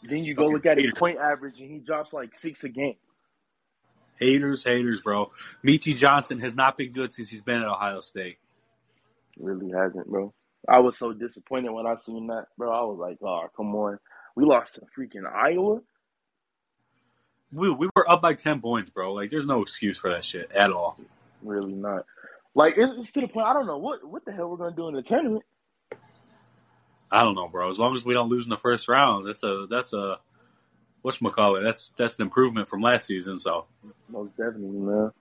Then 0.04 0.24
you 0.24 0.36
go 0.36 0.48
look 0.48 0.66
at 0.68 0.78
his 0.78 0.92
point 0.94 1.18
average 1.18 1.60
and 1.60 1.70
he 1.72 1.80
drops 1.80 2.14
like 2.14 2.36
six 2.36 2.64
a 2.64 2.70
game. 2.70 2.96
Haters, 4.18 4.64
haters, 4.64 5.02
bro. 5.02 5.32
Meechie 5.66 5.96
Johnson 5.96 6.40
has 6.40 6.56
not 6.56 6.78
been 6.78 6.92
good 6.92 7.12
since 7.12 7.30
he's 7.30 7.42
been 7.42 7.62
at 7.62 7.68
Ohio 7.68 8.00
State. 8.00 8.38
Really 9.40 9.72
hasn't, 9.72 10.08
bro. 10.08 10.34
I 10.68 10.80
was 10.80 10.98
so 10.98 11.12
disappointed 11.12 11.72
when 11.72 11.88
I 11.88 11.96
seen 11.98 12.28
that, 12.28 12.48
bro. 12.58 12.72
I 12.72 12.84
was 12.84 13.00
like, 13.00 13.18
oh, 13.24 13.48
come 13.56 13.74
on. 13.76 14.00
We 14.36 14.46
lost 14.46 14.76
to 14.76 14.82
freaking 14.98 15.26
Iowa. 15.26 15.82
We, 17.52 17.70
we 17.72 17.90
were 17.96 18.10
up 18.10 18.22
by 18.22 18.36
10 18.36 18.62
points, 18.62 18.92
bro. 18.92 19.14
Like, 19.14 19.30
there's 19.30 19.48
no 19.48 19.62
excuse 19.62 19.98
for 19.98 20.12
that 20.12 20.24
shit 20.24 20.52
at 20.52 20.72
all. 20.72 20.98
Really 21.42 21.74
not. 21.74 22.06
Like 22.54 22.74
it's, 22.78 22.92
it's 22.98 23.12
to 23.14 23.22
the 23.22 23.28
point. 23.28 23.48
I 23.48 23.54
don't 23.54 23.66
know 23.66 23.78
what 23.78 24.06
what 24.06 24.26
the 24.26 24.32
hell 24.32 24.50
we're 24.50 24.58
gonna 24.58 24.76
do 24.76 24.88
in 24.90 24.96
the 24.96 25.02
tournament. 25.02 25.44
I 27.12 27.24
don't 27.24 27.36
know, 27.36 27.48
bro. 27.48 27.70
As 27.70 27.80
long 27.80 27.96
as 27.96 28.06
we 28.06 28.14
don't 28.14 28.30
lose 28.30 28.46
in 28.46 28.50
the 28.50 28.58
first 28.58 28.88
round, 28.88 29.28
that's 29.28 29.44
a, 29.44 29.68
that's 29.70 29.92
a, 29.92 30.20
whatchamacallit, 31.04 31.64
that's, 31.64 31.94
that's 31.98 32.18
an 32.18 32.24
improvement 32.24 32.68
from 32.68 32.82
last 32.82 33.06
season, 33.06 33.38
so. 33.38 33.66
Most 34.10 34.32
definitely, 34.38 34.80
man. 34.80 35.12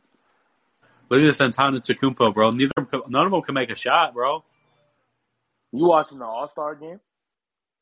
Look 1.08 1.20
at 1.20 1.24
this 1.24 1.38
Antetokounmpo, 1.38 2.32
bro. 2.32 2.50
Neither, 2.50 2.72
none 3.08 3.26
of 3.26 3.32
them 3.32 3.42
can 3.42 3.54
make 3.54 3.70
a 3.70 3.74
shot, 3.74 4.14
bro. 4.14 4.44
You 5.72 5.86
watching 5.86 6.18
the 6.18 6.24
All 6.24 6.48
Star 6.48 6.74
game? 6.74 7.00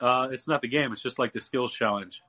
Uh, 0.00 0.28
it's 0.30 0.48
not 0.48 0.62
the 0.62 0.68
game. 0.68 0.92
It's 0.92 1.02
just 1.02 1.18
like 1.18 1.32
the 1.32 1.40
skills 1.40 1.74
challenge. 1.74 2.22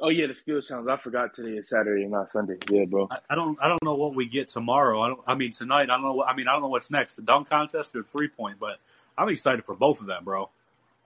Oh 0.00 0.10
yeah, 0.10 0.26
the 0.26 0.34
skills 0.34 0.66
challenge. 0.66 0.88
I 0.88 0.96
forgot 0.96 1.32
today 1.32 1.56
is 1.56 1.68
Saturday, 1.68 2.06
not 2.06 2.30
Sunday. 2.30 2.56
Yeah, 2.68 2.84
bro. 2.86 3.08
I, 3.10 3.18
I 3.30 3.34
don't, 3.34 3.56
I 3.62 3.68
don't 3.68 3.82
know 3.84 3.94
what 3.94 4.14
we 4.14 4.26
get 4.26 4.48
tomorrow. 4.48 5.00
I 5.00 5.08
don't, 5.08 5.20
I 5.26 5.34
mean, 5.36 5.52
tonight, 5.52 5.84
I 5.84 5.86
don't 5.86 6.02
know 6.02 6.14
what, 6.14 6.28
I 6.28 6.34
mean, 6.34 6.48
I 6.48 6.52
don't 6.52 6.62
know 6.62 6.68
what's 6.68 6.90
next, 6.90 7.14
the 7.14 7.22
dunk 7.22 7.48
contest 7.48 7.94
or 7.94 8.02
three 8.02 8.28
point, 8.28 8.58
but 8.58 8.78
I'm 9.16 9.28
excited 9.28 9.64
for 9.64 9.76
both 9.76 10.00
of 10.00 10.06
them, 10.06 10.24
bro. 10.24 10.50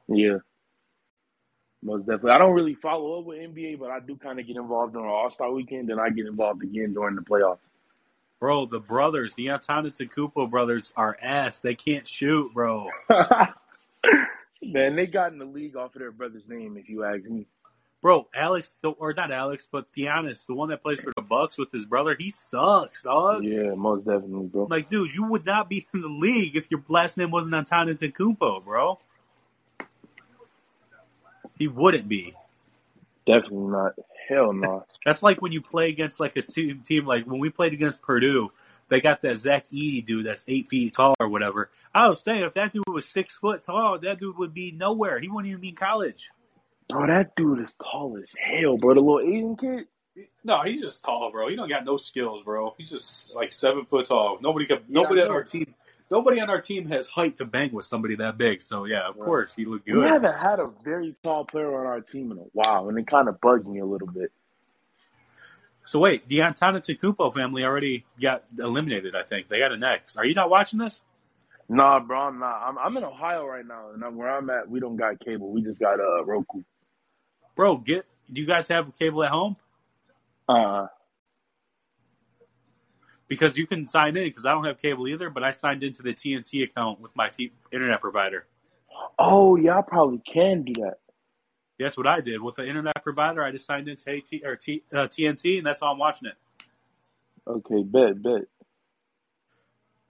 Yeah. 0.09 0.37
Most 1.83 2.01
definitely. 2.01 2.33
I 2.33 2.39
don't 2.39 2.55
really 2.55 2.75
follow 2.75 3.21
up 3.21 3.27
with 3.27 3.39
NBA, 3.39 3.79
but 3.79 3.91
I 3.91 4.01
do 4.01 4.17
kind 4.17 4.41
of 4.41 4.47
get 4.47 4.57
involved 4.57 4.95
during 4.95 5.09
All 5.09 5.31
Star 5.31 5.53
weekend, 5.53 5.91
and 5.91 6.01
I 6.01 6.11
get 6.11 6.27
involved 6.27 6.63
again 6.63 6.95
during 6.95 7.17
the 7.17 7.23
playoffs. 7.23 7.59
Bro, 8.39 8.67
the 8.67 8.81
brothers, 8.81 9.35
the 9.35 9.47
Antetokounmpo 9.47 10.51
brothers 10.51 10.93
are 10.97 11.17
ass. 11.23 11.61
They 11.61 11.75
can't 11.75 12.07
shoot, 12.07 12.53
bro. 12.53 12.91
Man, 14.63 14.97
they 14.97 15.07
got 15.07 15.33
in 15.33 15.39
the 15.39 15.45
league 15.45 15.77
off 15.77 15.95
of 15.95 16.01
their 16.01 16.11
brother's 16.11 16.47
name, 16.49 16.77
if 16.77 16.89
you 16.89 17.05
ask 17.05 17.25
me. 17.25 17.47
Bro, 18.03 18.29
Alex, 18.35 18.79
or 18.99 19.15
not 19.15 19.33
Alex, 19.33 19.67
but 19.71 19.91
Giannis, 19.93 20.47
the 20.47 20.55
one 20.55 20.69
that 20.69 20.83
plays 20.83 21.01
for 21.01 21.13
the 21.17 21.23
Bucks 21.23 21.57
with 21.57 21.73
his 21.73 21.87
brother, 21.87 22.15
he 22.19 22.31
sucks, 22.31 23.03
dog. 23.03 23.43
Yeah, 23.43 23.75
most 23.75 24.05
definitely, 24.05 24.47
bro. 24.47 24.67
Like, 24.71 24.89
dude, 24.89 25.15
you 25.15 25.25
would 25.25 25.47
not 25.47 25.69
be 25.69 25.87
in 25.95 26.03
the 26.03 26.09
league 26.09 26.57
if 26.57 26.71
your 26.71 26.85
last 26.89 27.17
name 27.17 27.31
wasn't 27.31 27.55
Antetokounmpo, 27.55 28.65
bro. 28.65 28.99
He 31.57 31.69
wouldn't 31.69 32.09
be. 32.09 32.35
Definitely 33.27 33.69
not. 33.69 33.95
Hell 34.29 34.53
no. 34.53 34.85
That's 35.05 35.23
like 35.23 35.43
when 35.43 35.53
you 35.53 35.61
play 35.61 35.89
against 35.89 36.21
like 36.21 36.37
a 36.37 36.43
team, 36.43 36.83
team 36.85 37.07
like 37.07 37.27
when 37.27 37.41
we 37.41 37.51
played 37.51 37.73
against 37.73 38.03
Purdue. 38.03 38.51
They 38.89 39.01
got 39.01 39.23
that 39.23 39.37
Zach 39.37 39.67
Edey 39.75 40.07
dude 40.07 40.27
that's 40.27 40.45
eight 40.47 40.69
feet 40.69 40.95
tall 40.95 41.15
or 41.19 41.29
whatever. 41.29 41.71
I 41.93 42.09
was 42.09 42.23
saying 42.23 42.43
if 42.43 42.53
that 42.53 42.73
dude 42.73 42.85
was 42.87 43.09
six 43.09 43.37
foot 43.37 43.63
tall, 43.63 43.99
that 43.99 44.21
dude 44.21 44.39
would 44.39 44.55
be 44.55 44.71
nowhere. 44.71 45.19
He 45.19 45.29
wouldn't 45.29 45.49
even 45.49 45.61
be 45.61 45.71
in 45.71 45.75
college. 45.75 46.31
Bro, 46.89 47.09
that 47.09 47.35
dude 47.35 47.65
is 47.65 47.75
tall 47.83 48.17
as 48.23 48.33
hell, 48.39 48.77
bro. 48.77 48.95
The 48.95 49.01
little 49.01 49.21
Asian 49.21 49.57
kid. 49.57 49.87
No, 50.45 50.63
he's 50.63 50.83
just 50.83 51.05
tall, 51.05 51.31
bro. 51.33 51.49
He 51.49 51.57
don't 51.57 51.69
got 51.69 51.85
no 51.85 51.97
skills, 51.97 52.43
bro. 52.43 52.75
He's 52.79 52.91
just 52.91 53.35
like 53.35 53.51
seven 53.51 53.87
foot 53.87 54.07
tall. 54.07 54.39
Nobody 54.41 54.67
could. 54.67 54.85
Yeah, 54.89 55.03
nobody 55.03 55.21
I 55.21 55.25
on 55.25 55.31
our 55.33 55.43
team. 55.43 55.75
Nobody 56.11 56.41
on 56.41 56.51
our 56.51 56.61
team 56.61 56.89
has 56.89 57.07
height 57.09 57.37
to 57.37 57.47
bang 57.47 57.73
with 57.73 57.87
somebody 57.87 58.17
that 58.17 58.39
big. 58.39 58.63
So 58.63 58.85
yeah, 58.87 59.09
of 59.09 59.19
Right. 59.19 59.21
course 59.21 59.55
he 59.55 59.65
looked 59.67 59.87
good. 59.87 59.97
We 59.97 60.05
haven't 60.05 60.35
had 60.35 60.61
a 60.61 60.71
very 60.85 61.15
tall 61.25 61.45
player 61.47 61.81
on 61.81 61.87
our 61.87 62.01
team 62.03 62.33
in 62.33 62.39
a 62.39 62.43
while, 62.53 62.89
and 62.89 62.99
it 62.99 63.07
kind 63.09 63.29
of 63.29 63.41
bugged 63.41 63.67
me 63.69 63.81
a 63.81 63.87
little 63.87 64.09
bit. 64.09 64.33
So 65.85 65.99
wait, 66.01 66.29
the 66.29 66.39
Antetokounmpo 66.41 67.35
family 67.35 67.65
already 67.65 68.07
got 68.21 68.45
eliminated. 68.59 69.17
I 69.17 69.25
think 69.25 69.49
they 69.49 69.61
got 69.61 69.73
a 69.73 69.79
next. 69.79 70.17
Are 70.17 70.27
you 70.27 70.35
not 70.35 70.51
watching 70.51 70.79
this, 70.79 71.01
Nah, 71.69 72.01
bro, 72.01 72.21
I'm 72.21 72.39
not. 72.41 72.63
I'm, 72.65 72.79
I'm 72.79 72.97
in 72.97 73.05
Ohio 73.05 73.47
right 73.47 73.67
now, 73.67 73.91
and 73.95 74.05
I'm, 74.05 74.17
where 74.17 74.31
I'm 74.31 74.51
at, 74.51 74.71
we 74.71 74.81
don't 74.81 74.97
got 74.97 75.21
cable. 75.21 75.51
We 75.53 75.63
just 75.63 75.81
got 75.81 76.01
uh, 76.01 76.25
Roku. 76.25 76.63
bro? 77.57 77.79
Get. 77.79 78.07
Do 78.33 78.41
you 78.41 78.47
guys 78.47 78.69
have 78.69 78.95
cable 78.99 79.25
at 79.25 79.31
home? 79.31 79.57
Uh, 80.49 80.87
Because 83.29 83.57
you 83.57 83.67
can 83.67 83.87
sign 83.87 84.17
in. 84.17 84.25
Because 84.25 84.47
I 84.47 84.53
don't 84.53 84.65
have 84.65 84.79
cable 84.79 85.09
either, 85.09 85.31
but 85.31 85.43
I 85.43 85.51
signed 85.51 85.83
into 85.83 86.03
the 86.03 86.15
TNT 86.15 86.63
account 86.65 87.01
with 87.01 87.15
my 87.17 87.29
t- 87.29 87.53
internet 87.73 88.01
provider. 88.01 88.47
oh 89.19 89.57
yeah, 89.57 89.79
I 89.79 89.83
probably 89.83 90.21
can 90.33 90.63
do 90.63 90.73
that. 90.83 90.99
That's 91.79 91.97
what 91.97 92.07
I 92.07 92.21
did 92.21 92.41
with 92.41 92.57
the 92.57 92.67
internet 92.67 93.03
provider. 93.03 93.43
I 93.43 93.51
just 93.51 93.67
signed 93.67 93.89
into 93.89 94.11
AT 94.11 94.45
or 94.45 94.57
T, 94.57 94.83
uh, 94.93 95.09
TNT, 95.09 95.59
and 95.59 95.67
that's 95.67 95.81
how 95.81 95.93
I'm 95.93 95.99
watching 95.99 96.29
it. 96.29 96.37
Okay, 97.47 97.83
bet, 97.83 98.23
bet. 98.23 98.43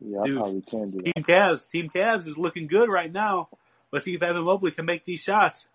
Yeah, 0.00 0.18
Dude, 0.24 0.36
I 0.36 0.40
probably 0.40 0.62
can 0.62 0.90
do 0.90 0.98
that. 0.98 1.14
Team 1.14 1.24
Cavs, 1.24 1.68
Team 1.68 1.88
Cavs 1.88 2.26
is 2.26 2.38
looking 2.38 2.66
good 2.66 2.88
right 2.88 3.12
now. 3.12 3.48
Let's 3.90 4.04
see 4.04 4.14
if 4.14 4.22
Evan 4.22 4.44
Mobley 4.44 4.70
can 4.70 4.84
make 4.84 5.04
these 5.04 5.20
shots. 5.20 5.66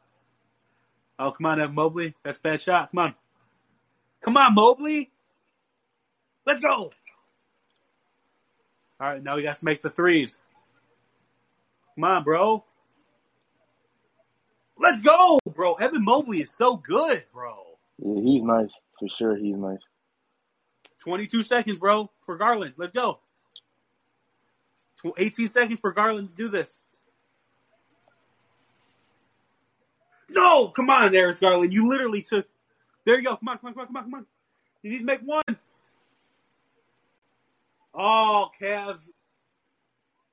Oh, 1.20 1.32
come 1.32 1.46
on, 1.48 1.60
Evan 1.60 1.76
Mobley. 1.76 2.16
That's 2.24 2.38
a 2.38 2.42
bad 2.42 2.62
shot. 2.62 2.92
Come 2.92 3.00
on. 3.00 3.16
Come 4.22 4.38
on, 4.38 4.54
Mobley. 4.56 5.12
Let's 6.46 6.62
go. 6.62 6.92
All 9.02 9.08
right, 9.08 9.24
now 9.24 9.36
we 9.36 9.42
got 9.42 9.56
to 9.56 9.66
make 9.66 9.82
the 9.82 9.90
threes. 9.90 10.38
Come 11.96 12.04
on, 12.04 12.24
bro. 12.24 12.64
Let's 14.78 15.02
go, 15.02 15.40
bro. 15.56 15.74
Evan 15.74 16.06
Mobley 16.06 16.42
is 16.42 16.52
so 16.52 16.76
good, 16.78 17.24
bro. 17.34 17.56
Yeah, 17.98 18.22
he's 18.22 18.44
nice 18.44 18.70
for 19.00 19.10
sure. 19.18 19.36
He's 19.38 19.56
nice. 19.56 19.80
22 21.00 21.42
seconds, 21.42 21.80
bro, 21.80 22.12
for 22.22 22.38
Garland. 22.38 22.74
Let's 22.78 22.92
go. 22.92 23.18
18 25.18 25.48
seconds 25.48 25.80
for 25.80 25.92
Garland 25.92 26.30
to 26.30 26.36
do 26.36 26.50
this. 26.50 26.78
No, 30.30 30.68
come 30.68 30.92
on, 30.92 31.12
Darius 31.12 31.40
Garland. 31.40 31.74
You 31.74 31.88
literally 31.88 32.22
took. 32.22 32.48
There 33.04 33.18
you 33.18 33.24
go. 33.24 33.36
Come 33.36 33.50
on, 33.50 33.58
come 33.58 33.68
on, 33.70 33.74
come 33.74 33.82
on, 33.82 33.88
come 33.88 33.96
on, 33.98 34.04
come 34.04 34.14
on. 34.14 34.26
You 34.84 34.92
need 34.92 35.00
to 35.00 35.06
make 35.06 35.22
one. 35.22 35.58
Oh, 37.94 38.50
Cavs. 38.60 39.10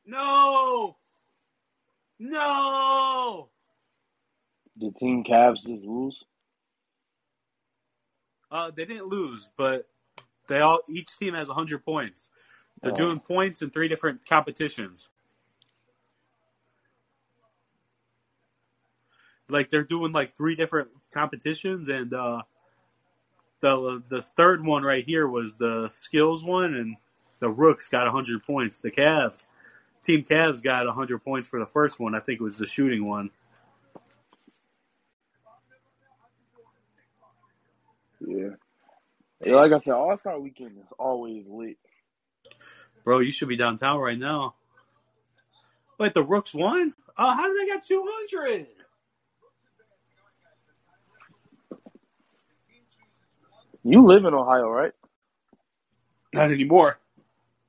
No. 0.06 0.96
No. 2.18 3.48
Did 4.78 4.96
Team 4.96 5.24
Cavs 5.24 5.56
just 5.62 5.84
lose? 5.84 6.24
Uh, 8.50 8.70
they 8.74 8.84
didn't 8.84 9.08
lose, 9.08 9.50
but 9.56 9.88
they 10.48 10.60
all 10.60 10.80
each 10.88 11.16
team 11.18 11.34
has 11.34 11.48
100 11.48 11.84
points. 11.84 12.30
They're 12.80 12.92
Oh. 12.92 12.96
doing 12.96 13.20
points 13.20 13.60
in 13.62 13.70
three 13.70 13.88
different 13.88 14.26
competitions. 14.26 15.08
Like 19.50 19.70
they're 19.70 19.84
doing 19.84 20.12
like 20.12 20.36
three 20.36 20.54
different 20.54 20.90
competitions, 21.12 21.88
and 21.88 22.12
uh, 22.14 22.42
the 23.60 24.02
the 24.08 24.22
third 24.22 24.64
one 24.64 24.82
right 24.82 25.04
here 25.04 25.26
was 25.26 25.56
the 25.56 25.88
skills 25.90 26.44
one, 26.44 26.74
and 26.74 26.96
the 27.40 27.48
Rooks 27.48 27.88
got 27.88 28.04
100 28.04 28.42
points. 28.44 28.80
The 28.80 28.90
Cavs, 28.90 29.46
Team 30.02 30.24
Cavs 30.24 30.62
got 30.62 30.86
100 30.86 31.18
points 31.24 31.48
for 31.48 31.58
the 31.58 31.66
first 31.66 32.00
one. 32.00 32.14
I 32.14 32.20
think 32.20 32.40
it 32.40 32.44
was 32.44 32.58
the 32.58 32.66
shooting 32.66 33.04
one. 33.04 33.30
Yeah. 38.20 38.50
Yeah, 39.44 39.54
like 39.54 39.72
I 39.72 39.78
said, 39.78 39.92
All 39.92 40.16
Star 40.16 40.38
Weekend 40.40 40.78
is 40.78 40.92
always 40.98 41.44
lit. 41.48 41.76
Bro, 43.04 43.20
you 43.20 43.30
should 43.30 43.48
be 43.48 43.56
downtown 43.56 44.00
right 44.00 44.18
now. 44.18 44.54
Wait, 45.98 46.14
the 46.14 46.22
Rooks 46.22 46.52
won? 46.52 46.92
Oh, 47.16 47.34
how 47.34 47.48
did 47.48 47.60
they 47.60 47.66
get 47.66 47.84
200? 47.84 48.66
You 53.84 54.04
live 54.04 54.24
in 54.24 54.34
Ohio, 54.34 54.68
right? 54.68 54.92
Not 56.34 56.50
anymore. 56.50 56.98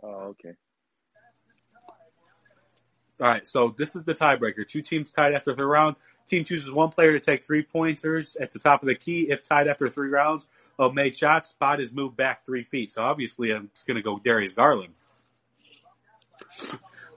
Oh, 0.01 0.29
okay. 0.29 0.53
All 3.21 3.27
right, 3.27 3.45
so 3.45 3.73
this 3.77 3.95
is 3.95 4.05
the 4.05 4.13
tiebreaker. 4.13 4.65
Two 4.65 4.81
teams 4.81 5.11
tied 5.11 5.33
after 5.33 5.53
third 5.53 5.67
round. 5.67 5.97
Team 6.25 6.43
chooses 6.43 6.71
one 6.71 6.89
player 6.89 7.11
to 7.11 7.19
take 7.19 7.45
three 7.45 7.63
pointers 7.63 8.37
at 8.37 8.51
the 8.51 8.59
top 8.59 8.81
of 8.81 8.87
the 8.87 8.95
key. 8.95 9.29
If 9.29 9.41
tied 9.41 9.67
after 9.67 9.89
three 9.89 10.09
rounds 10.09 10.47
of 10.77 10.93
made 10.93 11.17
shots, 11.17 11.49
spot 11.49 11.81
is 11.81 11.91
moved 11.91 12.15
back 12.15 12.45
three 12.45 12.63
feet. 12.63 12.93
So 12.93 13.03
obviously, 13.03 13.51
I'm 13.51 13.69
just 13.73 13.87
going 13.87 13.95
to 13.95 14.03
go 14.03 14.19
Darius 14.19 14.53
Garland. 14.53 14.93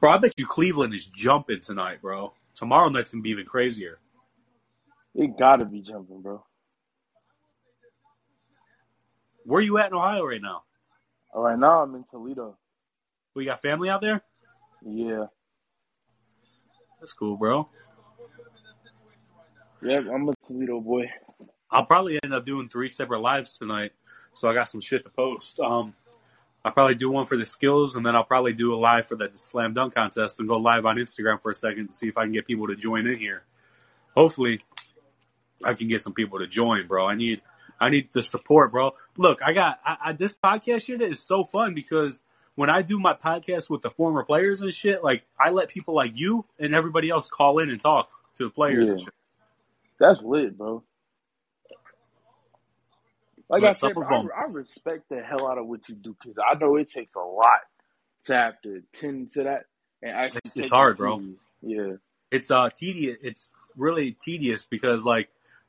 Bro, 0.01 0.11
I 0.11 0.19
bet 0.19 0.35
you 0.37 0.47
Cleveland 0.47 0.95
is 0.95 1.07
jumping 1.07 1.61
tonight, 1.61 2.01
bro. 2.03 2.33
Tomorrow 2.55 2.89
night's 2.89 3.11
going 3.11 3.21
to 3.21 3.23
be 3.23 3.31
even 3.31 3.45
crazier. 3.45 3.99
It 5.15 5.37
gotta 5.39 5.65
be 5.67 5.83
jumping, 5.83 6.23
bro. 6.23 6.43
Where 9.45 9.59
are 9.59 9.63
you 9.63 9.79
at 9.79 9.89
in 9.89 9.95
Ohio 9.95 10.25
right 10.25 10.41
now? 10.41 10.63
Right 11.35 11.59
now 11.59 11.83
I'm 11.83 11.95
in 11.95 12.05
Toledo. 12.05 12.57
We 13.35 13.45
got 13.45 13.61
family 13.61 13.89
out 13.89 14.01
there? 14.01 14.23
Yeah. 14.85 15.27
That's 17.01 17.13
cool, 17.13 17.37
bro. 17.37 17.69
Yep, 19.83 20.07
I'm 20.13 20.29
a 20.29 20.33
Toledo 20.47 20.81
boy. 20.81 21.11
I'll 21.71 21.87
probably 21.87 22.21
end 22.23 22.35
up 22.35 22.45
doing 22.45 22.69
three 22.69 22.89
separate 22.89 23.21
lives 23.21 23.59
tonight, 23.59 23.93
so 24.33 24.49
I 24.49 24.55
got 24.55 24.69
some 24.69 24.81
shit 24.81 25.05
to 25.05 25.11
post. 25.11 25.59
Um, 25.59 25.95
I'll 26.65 26.73
probably 26.73 26.95
do 26.95 27.11
one 27.11 27.27
for 27.27 27.37
the 27.37 27.47
skills, 27.47 27.97
and 27.97 28.07
then 28.07 28.15
I'll 28.15 28.25
probably 28.25 28.53
do 28.53 28.75
a 28.75 28.77
live 28.77 29.07
for 29.09 29.17
the 29.17 29.29
slam 29.33 29.73
dunk 29.73 29.95
contest, 29.95 30.39
and 30.39 30.49
go 30.49 30.59
live 30.59 30.87
on 30.87 30.97
Instagram 30.97 31.41
for 31.43 31.51
a 31.51 31.55
second 31.55 31.81
and 31.81 31.95
see 31.95 32.07
if 32.09 32.17
I 32.17 32.23
can 32.23 32.33
get 32.33 32.47
people 32.47 32.69
to 32.69 32.77
join 32.77 33.07
in 33.07 33.19
here. 33.19 33.43
Hopefully, 34.15 34.63
I 35.65 35.75
can 35.75 35.89
get 35.89 36.03
some 36.03 36.13
people 36.13 36.39
to 36.39 36.47
join, 36.47 36.87
bro. 36.87 37.09
I 37.09 37.17
need, 37.17 37.41
I 37.81 37.89
need 37.89 38.13
the 38.13 38.23
support, 38.23 38.71
bro. 38.71 38.93
Look, 39.17 39.41
I 39.43 39.55
got 39.55 39.81
I, 39.85 39.97
I, 40.05 40.13
this 40.13 40.35
podcast 40.35 40.85
shit 40.85 41.01
is 41.03 41.27
so 41.27 41.45
fun 41.45 41.75
because 41.75 42.23
when 42.55 42.71
I 42.71 42.83
do 42.83 42.99
my 42.99 43.15
podcast 43.15 43.71
with 43.71 43.83
the 43.83 43.91
former 43.91 44.25
players 44.25 44.61
and 44.61 44.73
shit, 44.73 45.03
like 45.03 45.25
I 45.39 45.51
let 45.51 45.69
people 45.69 45.95
like 45.95 46.13
you 46.15 46.45
and 46.59 46.75
everybody 46.75 47.11
else 47.11 47.29
call 47.29 47.59
in 47.59 47.71
and 47.71 47.81
talk 47.81 48.11
to 48.37 48.45
the 48.45 48.51
players 48.51 48.91
and 48.91 48.99
Yeah. 49.01 49.05
shit. 49.07 49.15
That's 49.99 50.23
lit, 50.23 50.59
bro. 50.59 50.83
Like 53.49 53.65
I 53.65 53.73
said, 53.75 53.95
bro, 53.95 54.29
I, 54.35 54.43
I 54.43 54.45
respect 54.45 55.09
the 55.11 55.21
hell 55.23 55.47
out 55.47 55.59
of 55.59 55.67
what 55.67 55.89
you 55.89 55.95
do 55.95 56.17
because 56.23 56.39
I 56.39 56.55
know 56.59 56.77
it 56.77 56.91
takes 56.91 57.15
a 57.15 57.21
lot 57.21 57.61
to 58.25 58.35
have 58.35 58.61
to 58.63 58.83
tend 58.93 59.33
to 59.35 59.45
that 59.45 59.67
and 60.03 60.13
actually. 60.13 60.39
It's- 60.45 60.57
it's 60.57 60.71
hard, 60.71 60.97
bro. 60.97 61.23
Yeah, 61.61 61.93
it's 62.31 62.51
uh 62.51 62.71
tedious 62.71 63.19
it's 63.23 63.51
really 63.77 64.13
tedious 64.13 64.65
because 64.65 65.05
like 65.05 65.29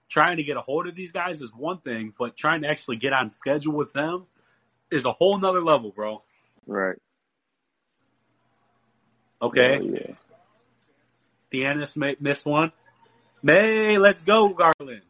trying 0.09 0.37
to 0.37 0.43
get 0.43 0.57
a 0.57 0.61
hold 0.61 0.87
of 0.87 0.95
these 0.95 1.11
guys 1.11 1.39
is 1.39 1.53
one 1.53 1.77
thing 1.79 2.13
but 2.17 2.35
trying 2.35 2.61
to 2.61 2.67
actually 2.67 2.95
get 2.95 3.13
on 3.13 3.29
schedule 3.29 3.73
with 3.73 3.93
them 3.93 4.25
is 4.89 5.05
a 5.05 5.11
whole 5.11 5.37
nother 5.37 5.61
level 5.63 5.91
bro 5.91 6.23
right. 6.67 6.97
okay 9.41 9.79
Oh, 9.79 9.83
yeah. 9.83 10.13
Deanna 11.51 11.95
ma- 11.97 12.13
missed 12.19 12.45
one 12.45 12.71
may 13.41 13.97
let's 13.97 14.21
go 14.21 14.49
garland 14.49 15.01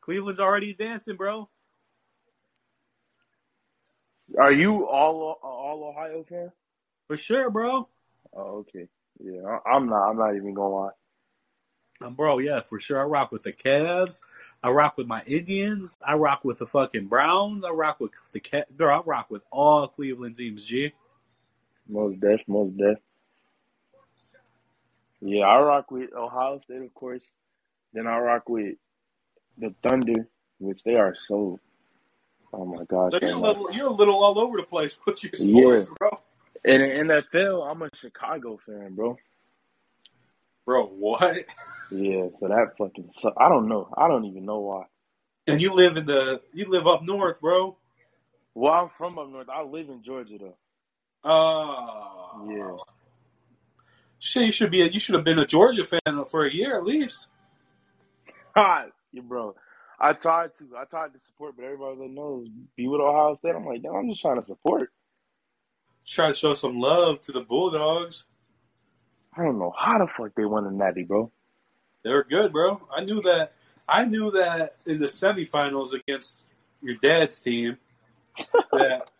cleveland's 0.00 0.40
already 0.40 0.70
advancing 0.70 1.16
bro 1.16 1.48
Are 4.38 4.52
you 4.52 4.86
all 4.88 5.38
all 5.42 5.84
Ohio 5.90 6.24
fan? 6.24 6.52
for 7.08 7.16
sure 7.16 7.50
bro 7.50 7.88
Oh, 8.34 8.58
okay. 8.60 8.88
Yeah, 9.22 9.58
I'm 9.66 9.88
not. 9.88 10.08
I'm 10.10 10.16
not 10.16 10.34
even 10.34 10.54
gonna 10.54 10.74
lie. 10.74 10.90
Um, 12.00 12.14
bro, 12.14 12.38
yeah, 12.38 12.60
for 12.62 12.80
sure. 12.80 13.00
I 13.00 13.04
rock 13.04 13.30
with 13.32 13.42
the 13.44 13.52
Cavs. 13.52 14.20
I 14.62 14.70
rock 14.70 14.96
with 14.96 15.06
my 15.06 15.22
Indians. 15.26 15.98
I 16.06 16.14
rock 16.14 16.44
with 16.44 16.58
the 16.58 16.66
fucking 16.66 17.06
Browns. 17.06 17.64
I 17.64 17.70
rock 17.70 18.00
with 18.00 18.12
the 18.32 18.40
Cat. 18.40 18.76
Bro, 18.76 19.00
I 19.00 19.02
rock 19.04 19.30
with 19.30 19.42
all 19.50 19.88
Cleveland 19.88 20.36
teams. 20.36 20.64
G. 20.64 20.92
Most 21.88 22.20
death, 22.20 22.40
most 22.46 22.76
death. 22.76 22.98
Yeah, 25.20 25.44
I 25.44 25.60
rock 25.60 25.90
with 25.90 26.12
Ohio 26.14 26.58
State, 26.58 26.82
of 26.82 26.92
course. 26.94 27.30
Then 27.92 28.06
I 28.06 28.18
rock 28.18 28.48
with 28.48 28.76
the 29.58 29.74
Thunder, 29.86 30.28
which 30.58 30.82
they 30.84 30.94
are 30.94 31.14
so. 31.16 31.60
Oh 32.52 32.66
my 32.66 32.84
gosh! 32.88 33.12
So 33.12 33.18
you're 33.22 33.32
a 33.34 33.38
little, 33.38 33.72
you're 33.72 33.86
a 33.86 33.92
little 33.92 34.22
all 34.22 34.38
over 34.38 34.58
the 34.58 34.62
place 34.64 34.96
with 35.06 35.22
your 35.24 35.32
Yeah. 35.78 35.84
bro. 35.98 36.20
And 36.64 36.82
in 36.82 37.06
NFL, 37.08 37.70
I'm 37.70 37.82
a 37.82 37.88
Chicago 37.94 38.58
fan, 38.66 38.94
bro. 38.94 39.16
Bro, 40.66 40.86
what? 40.88 41.36
Yeah, 41.90 42.28
so 42.38 42.48
that 42.48 42.72
fucking. 42.78 43.10
Su- 43.10 43.32
I 43.36 43.48
don't 43.48 43.68
know. 43.68 43.88
I 43.96 44.08
don't 44.08 44.24
even 44.24 44.44
know 44.44 44.60
why. 44.60 44.84
And 45.46 45.60
you 45.60 45.72
live 45.74 45.96
in 45.96 46.06
the, 46.06 46.40
you 46.54 46.66
live 46.66 46.86
up 46.86 47.02
north, 47.02 47.40
bro. 47.40 47.76
Well, 48.54 48.72
I'm 48.72 48.90
from 48.96 49.18
up 49.18 49.28
north. 49.30 49.48
I 49.48 49.62
live 49.62 49.88
in 49.88 50.02
Georgia 50.04 50.38
though. 50.38 50.56
Oh, 51.24 52.46
Yeah. 52.50 52.76
Shit, 54.18 54.44
you 54.44 54.52
should 54.52 54.70
be. 54.70 54.82
A, 54.82 54.86
you 54.86 55.00
should 55.00 55.16
have 55.16 55.24
been 55.24 55.40
a 55.40 55.46
Georgia 55.46 55.84
fan 55.84 56.24
for 56.26 56.46
a 56.46 56.52
year 56.52 56.76
at 56.76 56.84
least. 56.84 57.26
Hi, 58.54 58.86
yeah, 59.12 59.22
bro. 59.22 59.54
I 59.98 60.12
tried 60.12 60.50
to. 60.58 60.76
I 60.78 60.84
tried 60.84 61.12
to 61.14 61.20
support, 61.20 61.56
but 61.56 61.64
everybody 61.64 61.96
that 61.98 62.10
knows 62.10 62.46
be 62.76 62.86
with 62.86 63.00
Ohio 63.00 63.34
State. 63.36 63.54
I'm 63.56 63.66
like, 63.66 63.82
damn, 63.82 63.94
I'm 63.96 64.08
just 64.08 64.20
trying 64.22 64.40
to 64.40 64.44
support. 64.46 64.90
Try 66.06 66.28
to 66.28 66.34
show 66.34 66.54
some 66.54 66.78
love 66.78 67.20
to 67.22 67.32
the 67.32 67.40
Bulldogs. 67.40 68.24
I 69.36 69.44
don't 69.44 69.58
know 69.58 69.72
how 69.76 69.98
the 69.98 70.06
fuck 70.16 70.34
they 70.36 70.44
won 70.44 70.66
a 70.66 70.70
natty, 70.70 71.04
bro. 71.04 71.30
They 72.04 72.10
were 72.10 72.24
good, 72.24 72.52
bro. 72.52 72.80
I 72.94 73.02
knew 73.02 73.22
that. 73.22 73.52
I 73.88 74.04
knew 74.04 74.30
that 74.32 74.76
in 74.86 75.00
the 75.00 75.06
semifinals 75.06 75.92
against 75.92 76.36
your 76.82 76.96
dad's 76.96 77.40
team 77.40 77.78
that 78.72 79.10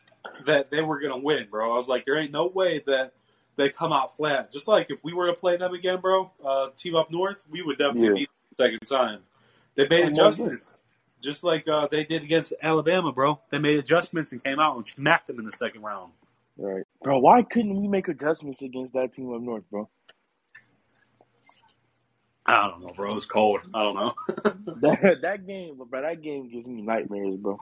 that 0.46 0.70
they 0.70 0.82
were 0.82 1.00
gonna 1.00 1.18
win, 1.18 1.46
bro. 1.50 1.72
I 1.72 1.76
was 1.76 1.88
like, 1.88 2.04
there 2.04 2.16
ain't 2.18 2.32
no 2.32 2.46
way 2.46 2.82
that 2.86 3.12
they 3.56 3.68
come 3.70 3.92
out 3.92 4.16
flat. 4.16 4.50
Just 4.50 4.68
like 4.68 4.90
if 4.90 5.02
we 5.04 5.12
were 5.12 5.26
to 5.26 5.34
play 5.34 5.56
them 5.56 5.74
again, 5.74 6.00
bro, 6.00 6.30
uh, 6.44 6.68
team 6.76 6.96
up 6.96 7.10
north, 7.10 7.42
we 7.50 7.62
would 7.62 7.78
definitely 7.78 8.08
Yeah. 8.08 8.14
beat 8.14 8.28
them 8.28 8.56
the 8.56 8.62
second 8.64 8.86
time. 8.98 9.20
They 9.74 9.88
made 9.88 10.04
Oh, 10.04 10.08
adjustments, 10.08 10.80
just 11.20 11.44
like 11.44 11.66
uh, 11.68 11.88
they 11.90 12.04
did 12.04 12.22
against 12.22 12.52
Alabama, 12.62 13.12
bro. 13.12 13.40
They 13.50 13.58
made 13.58 13.78
adjustments 13.78 14.32
and 14.32 14.42
came 14.42 14.58
out 14.58 14.76
and 14.76 14.86
smacked 14.86 15.28
them 15.28 15.38
in 15.38 15.44
the 15.44 15.52
second 15.52 15.82
round. 15.82 16.12
Right, 16.56 16.84
bro. 17.02 17.18
Why 17.18 17.42
couldn't 17.42 17.80
we 17.80 17.88
make 17.88 18.08
adjustments 18.08 18.62
against 18.62 18.92
that 18.94 19.12
team 19.12 19.32
up 19.34 19.40
north, 19.40 19.64
bro? 19.70 19.88
I 22.46 22.68
don't 22.68 22.82
know, 22.82 22.92
bro. 22.94 23.16
It's 23.16 23.24
cold. 23.24 23.60
I 23.74 23.82
don't 23.82 23.94
know. 23.94 24.14
That 24.80 25.18
that 25.22 25.46
game, 25.46 25.76
bro. 25.76 26.02
That 26.02 26.22
game 26.22 26.50
gives 26.50 26.66
me 26.66 26.82
nightmares, 26.82 27.36
bro. 27.36 27.60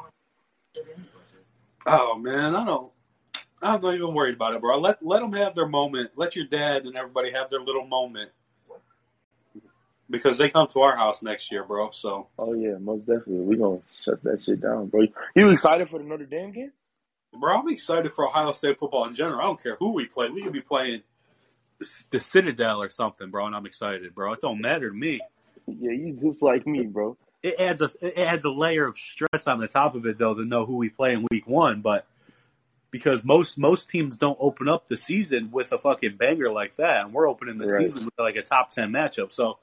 Oh 1.87 2.17
man, 2.19 2.55
I 2.55 2.65
don't. 2.65 2.93
I'm 3.63 3.81
not 3.81 3.95
even 3.95 4.15
worried 4.15 4.35
about 4.35 4.55
it, 4.55 4.61
bro. 4.61 4.79
Let 4.79 5.05
let 5.05 5.21
them 5.21 5.33
have 5.35 5.55
their 5.55 5.67
moment. 5.67 6.13
Let 6.17 6.37
your 6.37 6.47
dad 6.47 6.85
and 6.85 6.97
everybody 6.97 7.31
have 7.33 7.51
their 7.51 7.61
little 7.61 7.87
moment 7.87 8.31
because 10.09 10.39
they 10.39 10.49
come 10.51 10.67
to 10.69 10.81
our 10.81 10.97
house 10.97 11.23
next 11.23 11.51
year, 11.53 11.65
bro. 11.65 11.91
So, 11.93 12.29
Oh 12.39 12.55
yeah, 12.55 12.77
most 12.79 13.01
definitely. 13.07 13.41
We 13.41 13.57
gonna 13.57 13.81
shut 14.03 14.23
that 14.25 14.43
shit 14.43 14.61
down, 14.61 14.87
bro. 14.87 15.07
You 15.35 15.51
excited 15.51 15.89
for 15.91 15.99
the 15.99 16.05
Notre 16.05 16.27
Dame 16.27 16.53
game? 16.53 16.73
Bro, 17.39 17.59
I'm 17.59 17.69
excited 17.69 18.13
for 18.13 18.27
Ohio 18.27 18.53
State 18.53 18.79
football 18.79 19.07
in 19.07 19.15
general. 19.15 19.41
I 19.41 19.45
don't 19.45 19.63
care 19.63 19.77
who 19.77 19.93
we 19.93 20.07
play. 20.07 20.29
We 20.31 20.43
could 20.43 20.53
be 20.53 20.61
playing 20.61 21.03
the 22.11 22.21
Citadel 22.21 22.83
or 22.83 22.89
something, 22.89 23.31
bro, 23.31 23.47
and 23.47 23.55
I'm 23.57 23.67
excited, 23.67 24.15
bro. 24.15 24.33
It 24.33 24.41
don't 24.41 24.61
matter 24.61 24.91
to 24.91 24.95
me. 24.97 25.21
Yeah, 25.67 25.93
you 25.93 26.17
just 26.21 26.43
like 26.43 26.67
me, 26.67 26.87
bro. 26.87 27.17
It 27.43 27.59
adds 27.59 27.81
a 27.81 27.89
it 28.03 28.19
adds 28.19 28.45
a 28.45 28.51
layer 28.51 28.87
of 28.87 28.99
stress 28.99 29.47
on 29.47 29.61
the 29.61 29.69
top 29.69 29.95
of 29.95 30.05
it 30.05 30.19
though 30.19 30.35
to 30.35 30.45
know 30.45 30.67
who 30.67 30.77
we 30.77 30.91
play 30.91 31.13
in 31.15 31.27
week 31.31 31.47
one, 31.47 31.81
but 31.81 32.07
because 32.91 33.25
most 33.25 33.57
most 33.57 33.89
teams 33.89 34.17
don't 34.17 34.37
open 34.41 34.69
up 34.69 34.89
the 34.89 34.97
season 34.97 35.51
with 35.51 35.73
a 35.73 35.79
fucking 35.79 36.17
banger 36.17 36.51
like 36.53 36.77
that, 36.77 37.05
and 37.05 37.15
we're 37.15 37.29
opening 37.29 37.57
the 37.57 37.67
Right. 37.67 37.83
season 37.83 38.05
with 38.05 38.15
like 38.19 38.37
a 38.37 38.43
top 38.43 38.71
ten 38.71 38.91
matchup. 38.91 39.33
So 39.33 39.59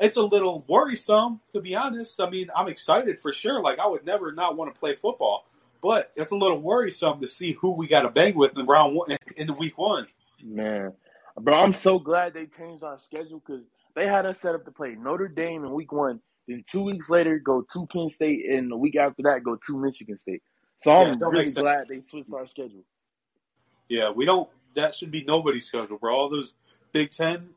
it's 0.00 0.16
a 0.16 0.22
little 0.22 0.64
worrisome, 0.68 1.40
to 1.52 1.60
be 1.60 1.74
honest. 1.74 2.18
I 2.20 2.30
mean, 2.30 2.50
I'm 2.56 2.68
excited 2.68 3.18
for 3.20 3.32
sure. 3.32 3.60
Like 3.60 3.78
I 3.78 3.86
would 3.86 4.06
never 4.06 4.32
not 4.32 4.56
want 4.56 4.72
to 4.74 4.78
play 4.78 4.94
football, 4.94 5.44
but 5.80 6.12
it's 6.16 6.32
a 6.32 6.36
little 6.36 6.60
worrisome 6.60 7.20
to 7.20 7.28
see 7.28 7.52
who 7.52 7.72
we 7.72 7.86
got 7.86 8.02
to 8.02 8.10
bang 8.10 8.34
with 8.34 8.56
in 8.56 8.66
round 8.66 8.94
one 8.94 9.16
in 9.36 9.46
the 9.46 9.52
week 9.52 9.78
one. 9.78 10.06
Man, 10.42 10.92
bro, 11.40 11.54
I'm 11.54 11.74
so 11.74 11.98
glad 11.98 12.34
they 12.34 12.46
changed 12.46 12.84
our 12.84 12.98
schedule 12.98 13.42
because 13.44 13.64
they 13.94 14.06
had 14.06 14.26
us 14.26 14.40
set 14.40 14.54
up 14.54 14.64
to 14.64 14.70
play 14.70 14.94
Notre 14.94 15.28
Dame 15.28 15.64
in 15.64 15.72
week 15.72 15.92
one. 15.92 16.20
Then 16.46 16.64
two 16.70 16.82
weeks 16.82 17.10
later, 17.10 17.38
go 17.38 17.62
to 17.72 17.86
Penn 17.92 18.10
State, 18.10 18.46
and 18.48 18.70
the 18.70 18.76
week 18.76 18.96
after 18.96 19.22
that, 19.24 19.44
go 19.44 19.56
to 19.66 19.78
Michigan 19.78 20.18
State. 20.18 20.42
So 20.82 20.92
Yeah, 20.92 21.12
I'm 21.12 21.20
really 21.20 21.52
glad 21.52 21.88
they 21.88 22.00
switched 22.00 22.32
our 22.32 22.46
schedule. 22.46 22.84
Yeah, 23.88 24.10
we 24.10 24.24
don't. 24.24 24.48
That 24.74 24.94
should 24.94 25.10
be 25.10 25.24
nobody's 25.24 25.66
schedule, 25.66 25.98
bro. 25.98 26.14
All 26.14 26.28
those 26.28 26.54
Big 26.92 27.10
Ten, 27.10 27.50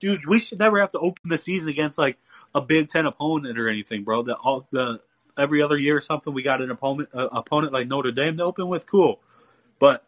dude. 0.00 0.26
We 0.26 0.38
should 0.38 0.58
never 0.58 0.78
have 0.80 0.92
to 0.92 0.98
open 0.98 1.28
the 1.28 1.38
season 1.38 1.68
against 1.68 1.98
like 1.98 2.18
a 2.54 2.60
Big 2.60 2.88
Ten 2.88 3.06
opponent 3.06 3.58
or 3.58 3.68
anything, 3.68 4.04
bro. 4.04 4.22
The 4.22 4.34
all 4.34 4.68
the 4.70 5.00
every 5.38 5.62
other 5.62 5.76
year 5.76 5.96
or 5.96 6.00
something, 6.00 6.32
we 6.34 6.42
got 6.42 6.60
an 6.60 6.70
opponent 6.70 7.10
uh, 7.14 7.28
opponent 7.32 7.72
like 7.72 7.88
Notre 7.88 8.12
Dame 8.12 8.36
to 8.38 8.44
open 8.44 8.68
with. 8.68 8.86
Cool, 8.86 9.20
but 9.78 10.04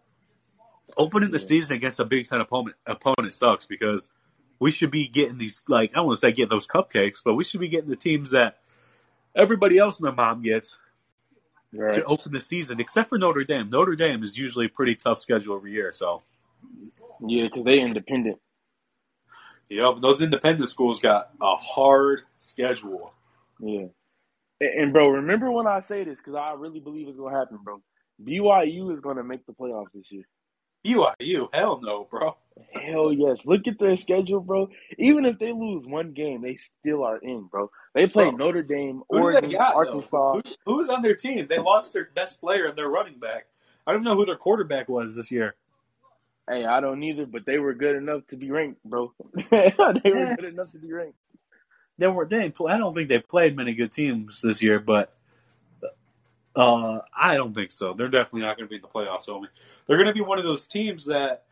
opening 0.97 1.31
the 1.31 1.39
season 1.39 1.75
against 1.75 2.01
a 2.01 2.05
Big 2.05 2.29
Ten 2.29 2.41
opponent 2.41 2.77
opponent 2.87 3.35
sucks 3.35 3.67
because 3.67 4.11
we 4.59 4.71
should 4.71 4.91
be 4.91 5.09
getting 5.09 5.39
these 5.39 5.63
like 5.69 5.91
I 5.93 5.97
don't 5.97 6.07
want 6.07 6.17
to 6.17 6.21
say 6.21 6.33
get 6.33 6.49
those 6.49 6.67
cupcakes, 6.67 7.23
but 7.25 7.35
we 7.35 7.45
should 7.45 7.61
be 7.61 7.69
getting 7.69 7.89
the 7.91 7.97
teams 7.97 8.31
that 8.31 8.59
everybody 9.35 9.79
else 9.79 10.01
in 10.01 10.05
their 10.05 10.15
mom 10.15 10.43
gets 10.43 10.77
Right. 11.71 11.97
to 11.97 12.05
open 12.05 12.33
the 12.33 12.41
season, 12.41 12.81
except 12.81 13.11
for 13.11 13.19
Notre 13.19 13.45
Dame. 13.45 13.69
Notre 13.69 13.95
Dame 13.95 14.23
is 14.23 14.39
usually 14.39 14.67
a 14.67 14.69
pretty 14.71 14.95
tough 14.95 15.19
schedule 15.19 15.55
every 15.55 15.73
year, 15.73 15.93
so. 15.93 16.23
Yeah, 17.21 17.45
because 17.45 17.63
they 17.65 17.79
independent. 17.81 18.39
Yep, 19.69 19.97
those 20.01 20.23
independent 20.23 20.71
schools 20.71 20.99
got 20.99 21.31
a 21.43 21.57
hard 21.57 22.23
schedule. 22.39 23.13
Yeah. 23.61 23.89
And, 24.61 24.93
bro, 24.93 25.09
remember 25.09 25.51
when 25.51 25.67
I 25.67 25.81
say 25.81 26.05
this 26.05 26.19
because 26.19 26.35
I 26.35 26.55
really 26.55 26.81
believe 26.81 27.09
it's 27.09 27.19
gonna 27.19 27.39
happen, 27.39 27.59
bro. 27.63 27.81
BYU 28.25 28.93
is 28.93 29.01
gonna 29.01 29.23
make 29.23 29.47
the 29.47 29.53
playoffs 29.53 29.93
this 29.95 30.11
year. 30.11 30.25
BYU, 30.85 31.49
hell 31.53 31.81
no, 31.81 32.07
bro. 32.11 32.37
Hell 32.73 33.13
yes. 33.13 33.45
Look 33.45 33.67
at 33.67 33.79
their 33.79 33.97
schedule, 33.97 34.41
bro. 34.41 34.69
Even 34.99 35.25
if 35.25 35.39
they 35.39 35.53
lose 35.53 35.87
one 35.87 36.13
game, 36.13 36.43
they 36.43 36.57
still 36.57 37.05
are 37.05 37.19
in, 37.19 37.45
bro. 37.45 37.71
They 37.95 38.07
play 38.07 38.31
Bro, 38.31 38.37
Notre 38.37 38.63
Dame, 38.63 39.03
Oregon, 39.09 39.51
got? 39.51 39.75
Arkansas. 39.75 40.35
Who, 40.35 40.43
who's 40.67 40.89
on 40.89 41.03
their 41.03 41.15
team? 41.15 41.47
They 41.47 41.59
lost 41.59 41.93
their 41.93 42.09
best 42.15 42.41
player 42.41 42.67
and 42.67 42.77
their 42.77 42.89
running 42.89 43.19
back. 43.19 43.47
I 43.87 43.93
don't 43.93 44.03
know 44.03 44.15
who 44.15 44.27
their 44.27 44.37
quarterback 44.37 44.89
was 44.89 45.15
this 45.15 45.31
year. 45.31 45.55
Hey, 46.49 46.65
I 46.65 46.81
don't 46.81 47.03
either, 47.03 47.27
but 47.27 47.45
they 47.45 47.59
were 47.59 47.75
good 47.75 47.97
enough 47.97 48.27
to 48.29 48.37
be 48.37 48.51
ranked, 48.51 48.83
bro. 48.85 49.13
they 49.51 49.75
were 49.77 50.37
good 50.37 50.45
enough 50.45 50.73
to 50.73 50.79
be 50.79 50.93
ranked. 50.93 51.19
They 51.99 52.07
were. 52.07 52.27
They 52.27 52.45
I 52.45 52.79
don't 52.79 52.95
think 52.95 53.09
they 53.09 53.21
played 53.21 53.57
many 53.57 53.75
good 53.75 53.93
teams 53.93 54.41
this 54.41 54.63
year, 54.63 54.79
but 54.79 55.13
uh, 56.55 57.01
I 57.17 57.35
don't 57.35 57.55
think 57.55 57.71
so. 57.71 57.93
They're 57.93 58.09
definitely 58.09 58.43
not 58.43 58.57
going 58.57 58.67
to 58.67 58.71
be 58.71 58.77
in 58.77 58.83
the 58.83 58.89
playoffs. 58.89 59.29
Only 59.29 59.49
they're 59.87 59.97
going 59.97 60.09
to 60.09 60.15
be 60.15 60.21
one 60.21 60.39
of 60.39 60.45
those 60.45 60.67
teams 60.67 61.07
that 61.07 61.45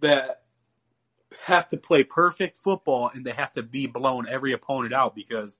that 0.00 0.42
have 1.44 1.68
to 1.68 1.76
play 1.76 2.04
perfect 2.04 2.58
football 2.62 3.10
and 3.12 3.24
they 3.24 3.32
have 3.32 3.52
to 3.52 3.62
be 3.62 3.86
blown 3.86 4.26
every 4.28 4.52
opponent 4.52 4.92
out 4.92 5.14
because 5.14 5.58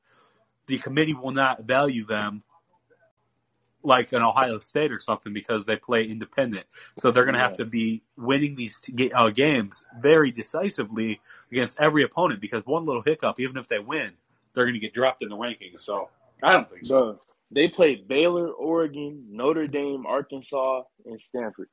the 0.67 0.79
committee 0.79 1.15
will 1.15 1.31
not 1.31 1.63
value 1.65 2.05
them 2.05 2.43
like 3.83 4.13
an 4.13 4.23
Ohio 4.23 4.59
State 4.59 4.93
or 4.93 5.01
something 5.01 5.33
because 5.33 5.65
they 5.65 5.77
play 5.77 6.05
independent. 6.05 6.67
So 6.99 7.11
they're 7.11 7.25
going 7.25 7.35
to 7.35 7.41
have 7.41 7.55
to 7.57 7.65
be 7.65 8.03
winning 8.17 8.55
these 8.55 8.79
t- 8.81 9.11
uh, 9.13 9.31
games 9.31 9.85
very 10.01 10.31
decisively 10.31 11.21
against 11.51 11.81
every 11.81 12.03
opponent 12.03 12.41
because 12.41 12.65
one 12.67 12.85
little 12.85 13.03
hiccup, 13.03 13.41
even 13.41 13.57
if 13.57 13.69
they 13.69 13.79
win, 13.79 14.13
they're 14.53 14.65
going 14.65 14.75
to 14.75 14.81
get 14.81 14.93
dropped 14.93 15.23
in 15.23 15.29
the 15.31 15.37
rankings. 15.37 15.81
So 15.81 16.11
I 16.43 16.53
don't 16.53 16.69
think 16.69 16.87
so. 16.87 16.95
Bro, 16.95 17.21
they 17.51 17.69
played 17.69 18.07
Baylor, 18.07 18.49
Oregon, 18.49 19.27
Notre 19.31 19.67
Dame, 19.67 20.07
Arkansas, 20.07 20.83
and 21.07 21.21
Stanford. 21.21 21.69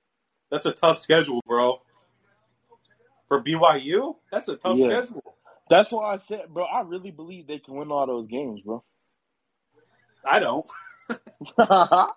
That's 0.49 0.65
a 0.65 0.71
tough 0.71 0.97
schedule, 0.99 1.41
bro. 1.45 1.81
For 3.27 3.43
BYU, 3.43 4.15
that's 4.31 4.47
a 4.47 4.55
tough 4.55 4.77
Yeah. 4.77 5.01
schedule. 5.01 5.35
That's 5.69 5.91
why 5.91 6.13
I 6.13 6.17
said, 6.17 6.47
bro, 6.47 6.63
I 6.63 6.81
really 6.81 7.11
believe 7.11 7.47
they 7.47 7.59
can 7.59 7.75
win 7.75 7.91
all 7.91 8.07
those 8.07 8.27
games, 8.27 8.61
bro. 8.61 8.83
I 10.25 10.39
don't. 10.39 10.65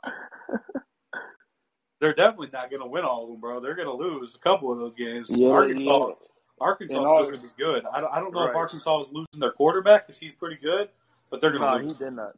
They're 2.00 2.14
definitely 2.14 2.48
not 2.52 2.70
going 2.70 2.80
to 2.80 2.86
win 2.88 3.04
all 3.04 3.24
of 3.24 3.28
them, 3.30 3.40
bro. 3.40 3.60
They're 3.60 3.74
going 3.74 3.86
to 3.88 3.94
lose 3.94 4.34
a 4.34 4.38
couple 4.38 4.72
of 4.72 4.78
those 4.78 4.94
games. 4.94 5.28
Yeah, 5.30 5.48
Arkansas, 5.48 6.06
yeah. 6.08 6.14
Arkansas 6.58 7.02
is 7.20 7.28
going 7.28 7.40
to 7.40 7.46
be 7.46 7.52
good. 7.58 7.84
I 7.92 8.00
don't, 8.00 8.10
I 8.12 8.20
don't 8.20 8.32
know 8.32 8.44
if 8.48 8.56
Arkansas 8.56 9.00
is 9.00 9.12
losing 9.12 9.38
their 9.38 9.52
quarterback 9.52 10.06
because 10.06 10.18
he's 10.18 10.34
pretty 10.34 10.56
good, 10.56 10.88
but 11.30 11.40
they're 11.42 11.50
going 11.50 11.60
to 11.62 11.66
Nah, 11.68 11.74
lose. 11.76 11.92
he 11.98 12.04
did 12.04 12.12
not. 12.14 12.32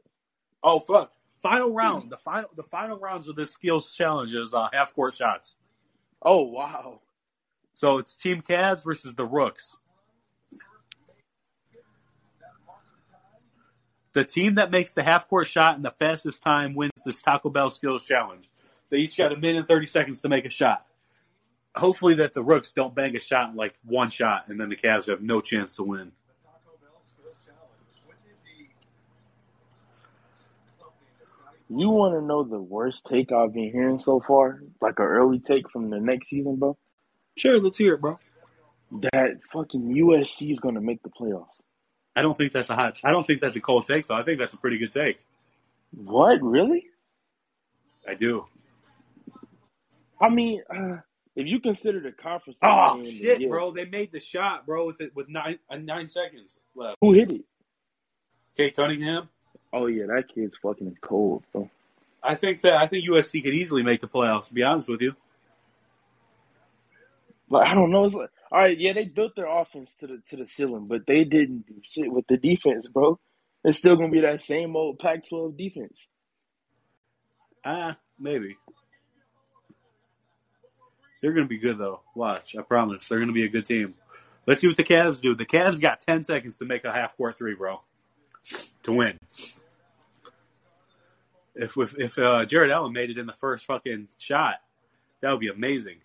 Oh 0.64 0.80
fuck! 0.80 1.12
Final 1.42 1.72
round. 1.72 2.10
The 2.10 2.16
final. 2.18 2.48
The 2.54 2.62
final 2.64 2.98
rounds 2.98 3.26
of 3.28 3.34
this 3.36 3.50
skills 3.52 3.94
challenge 3.94 4.32
is 4.34 4.52
uh, 4.54 4.68
half 4.72 4.94
court 4.94 5.14
shots. 5.14 5.54
Oh 6.22 6.42
wow. 6.42 7.00
So 7.74 7.98
it's 7.98 8.14
Team 8.14 8.42
Cavs 8.42 8.84
versus 8.84 9.14
the 9.14 9.24
Rooks. 9.26 9.76
The 14.12 14.24
team 14.24 14.56
that 14.56 14.70
makes 14.70 14.94
the 14.94 15.02
half 15.02 15.28
court 15.28 15.46
shot 15.46 15.76
in 15.76 15.82
the 15.82 15.90
fastest 15.90 16.42
time 16.42 16.74
wins 16.74 16.92
this 17.04 17.22
Taco 17.22 17.48
Bell 17.48 17.70
skills 17.70 18.06
challenge. 18.06 18.48
They 18.90 18.98
each 18.98 19.16
got 19.16 19.32
a 19.32 19.36
minute 19.36 19.60
and 19.60 19.68
thirty 19.68 19.86
seconds 19.86 20.20
to 20.22 20.28
make 20.28 20.44
a 20.44 20.50
shot. 20.50 20.86
Hopefully 21.74 22.16
that 22.16 22.34
the 22.34 22.42
Rooks 22.42 22.72
don't 22.72 22.94
bang 22.94 23.16
a 23.16 23.20
shot 23.20 23.50
in 23.50 23.56
like 23.56 23.74
one 23.84 24.10
shot 24.10 24.48
and 24.48 24.60
then 24.60 24.68
the 24.68 24.76
Cavs 24.76 25.06
have 25.06 25.22
no 25.22 25.40
chance 25.40 25.76
to 25.76 25.82
win. 25.82 26.12
You 31.74 31.88
want 31.88 32.14
to 32.14 32.20
know 32.20 32.44
the 32.44 32.60
worst 32.60 33.06
take 33.06 33.32
I've 33.32 33.54
been 33.54 33.72
hearing 33.72 33.98
so 33.98 34.20
far? 34.20 34.62
Like 34.82 34.98
an 34.98 35.06
early 35.06 35.38
take 35.38 35.70
from 35.70 35.88
the 35.88 35.98
next 35.98 36.28
season, 36.28 36.56
bro. 36.56 36.76
Sure, 37.38 37.58
let's 37.58 37.78
hear 37.78 37.94
it, 37.94 38.02
bro. 38.02 38.18
That 39.12 39.38
fucking 39.54 39.88
USC 39.88 40.50
is 40.50 40.60
gonna 40.60 40.82
make 40.82 41.02
the 41.02 41.08
playoffs. 41.08 41.62
I 42.14 42.22
don't 42.22 42.36
think 42.36 42.52
that's 42.52 42.70
a 42.70 42.74
hot. 42.74 43.00
I 43.04 43.10
don't 43.10 43.26
think 43.26 43.40
that's 43.40 43.56
a 43.56 43.60
cold 43.60 43.86
take 43.86 44.06
though. 44.06 44.14
I 44.14 44.22
think 44.22 44.38
that's 44.38 44.54
a 44.54 44.58
pretty 44.58 44.78
good 44.78 44.90
take. 44.90 45.18
What? 45.94 46.42
Really? 46.42 46.86
I 48.06 48.14
do. 48.14 48.46
I 50.20 50.28
mean, 50.28 50.62
uh, 50.70 50.98
if 51.34 51.46
you 51.46 51.60
consider 51.60 52.00
the 52.00 52.12
conference. 52.12 52.58
Oh 52.62 53.02
shit, 53.02 53.40
yeah. 53.40 53.48
bro! 53.48 53.70
They 53.70 53.86
made 53.86 54.12
the 54.12 54.20
shot, 54.20 54.66
bro, 54.66 54.86
with 54.86 55.00
it 55.00 55.14
with 55.16 55.28
nine 55.28 55.58
uh, 55.70 55.76
nine 55.76 56.08
seconds 56.08 56.58
left. 56.74 56.98
Who 57.00 57.12
hit 57.12 57.32
it? 57.32 57.42
Cade 58.56 58.76
Cunningham. 58.76 59.28
Oh 59.72 59.86
yeah, 59.86 60.06
that 60.06 60.28
kid's 60.28 60.56
fucking 60.56 60.98
cold, 61.00 61.44
bro. 61.52 61.70
I 62.22 62.34
think 62.34 62.60
that 62.62 62.74
I 62.74 62.86
think 62.86 63.08
USC 63.08 63.42
could 63.42 63.54
easily 63.54 63.82
make 63.82 64.00
the 64.00 64.08
playoffs. 64.08 64.48
To 64.48 64.54
be 64.54 64.62
honest 64.62 64.88
with 64.88 65.00
you, 65.00 65.16
But 67.52 67.66
I 67.68 67.74
don't 67.74 67.90
know. 67.90 68.06
It's 68.06 68.14
like, 68.14 68.30
all 68.50 68.60
right, 68.60 68.78
yeah, 68.78 68.94
they 68.94 69.04
built 69.04 69.36
their 69.36 69.46
offense 69.46 69.94
to 70.00 70.06
the 70.06 70.22
to 70.30 70.36
the 70.36 70.46
ceiling, 70.46 70.86
but 70.88 71.06
they 71.06 71.24
didn't 71.24 71.66
do 71.66 71.74
shit 71.84 72.10
with 72.10 72.26
the 72.26 72.38
defense, 72.38 72.88
bro. 72.88 73.20
It's 73.62 73.76
still 73.76 73.94
gonna 73.94 74.10
be 74.10 74.22
that 74.22 74.40
same 74.40 74.74
old 74.74 74.98
Pac-12 74.98 75.58
defense. 75.58 76.06
ah, 77.62 77.98
maybe 78.18 78.56
they're 81.20 81.34
gonna 81.34 81.46
be 81.46 81.58
good 81.58 81.76
though. 81.76 82.00
Watch, 82.14 82.56
I 82.56 82.62
promise, 82.62 83.06
they're 83.06 83.20
gonna 83.20 83.32
be 83.32 83.44
a 83.44 83.50
good 83.50 83.66
team. 83.66 83.96
Let's 84.46 84.62
see 84.62 84.68
what 84.68 84.78
the 84.78 84.84
Cavs 84.84 85.20
do. 85.20 85.34
The 85.34 85.44
Cavs 85.44 85.78
got 85.78 86.00
ten 86.00 86.24
seconds 86.24 86.56
to 86.56 86.64
make 86.64 86.86
a 86.86 86.92
half 86.92 87.18
court 87.18 87.36
three, 87.36 87.54
bro, 87.54 87.82
to 88.84 88.92
win. 88.92 89.18
If 91.54 91.76
if, 91.76 91.94
if 91.98 92.18
uh, 92.18 92.46
Jarrett 92.46 92.70
Allen 92.70 92.94
made 92.94 93.10
it 93.10 93.18
in 93.18 93.26
the 93.26 93.34
first 93.34 93.66
fucking 93.66 94.08
shot, 94.18 94.54
that 95.20 95.30
would 95.30 95.40
be 95.40 95.48
amazing. 95.48 95.98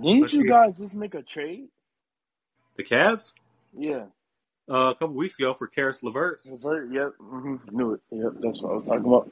Didn't 0.00 0.22
Let's 0.22 0.32
you 0.34 0.42
see. 0.42 0.48
guys 0.48 0.76
just 0.76 0.94
make 0.94 1.14
a 1.14 1.22
trade? 1.22 1.68
The 2.76 2.84
Cavs 2.84 3.34
Yeah, 3.76 4.06
uh, 4.70 4.90
a 4.90 4.94
couple 4.94 5.14
weeks 5.14 5.38
ago 5.38 5.52
for 5.54 5.66
Caris 5.66 6.02
LeVert. 6.02 6.40
LeVert. 6.46 6.90
Yep, 6.92 7.12
hmm 7.20 7.56
knew 7.70 7.92
it. 7.94 8.00
Yep, 8.10 8.32
that's 8.40 8.60
what 8.62 8.72
I 8.72 8.74
was 8.76 8.84
talking 8.86 9.04
about. 9.06 9.28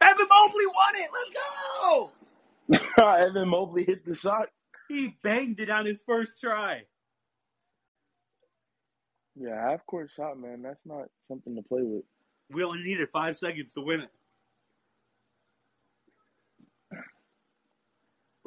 Evan 0.00 0.26
Mobley 0.30 0.66
won 0.66 0.94
it. 0.96 1.10
Let's 1.12 1.30
go. 2.96 3.04
Evan 3.18 3.48
Mobley 3.48 3.84
hit 3.84 4.04
the 4.06 4.14
shot. 4.14 4.48
He 4.88 5.16
banged 5.22 5.60
it 5.60 5.68
on 5.68 5.84
his 5.84 6.02
first 6.02 6.40
try. 6.40 6.84
Yeah, 9.36 9.60
half 9.70 9.84
court 9.86 10.10
shot, 10.10 10.38
man. 10.38 10.62
That's 10.62 10.84
not 10.86 11.08
something 11.26 11.54
to 11.56 11.62
play 11.62 11.82
with. 11.82 12.04
We 12.50 12.64
only 12.64 12.82
needed 12.82 13.08
five 13.10 13.36
seconds 13.36 13.74
to 13.74 13.80
win 13.82 14.00
it. 14.00 14.10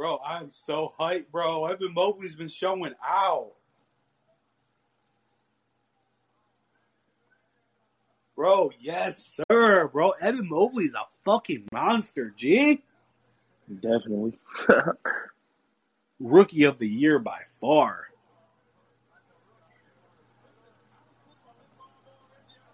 Bro, 0.02 0.20
I'm 0.26 0.50
so 0.50 0.92
hyped, 1.00 1.30
bro. 1.32 1.68
Evan 1.68 1.94
Mobley's 1.94 2.36
been 2.36 2.48
showing 2.48 2.96
out. 3.08 3.52
Bro, 8.36 8.72
yes, 8.80 9.40
sir. 9.48 9.88
Bro, 9.90 10.14
Evan 10.20 10.50
Mobley's 10.50 10.96
a 10.96 11.04
fucking 11.24 11.68
monster, 11.72 12.34
G. 12.36 12.82
Definitely. 13.72 14.40
Rookie 16.20 16.64
of 16.64 16.80
the 16.80 16.90
year 16.90 17.20
by 17.20 17.42
far. 17.60 18.08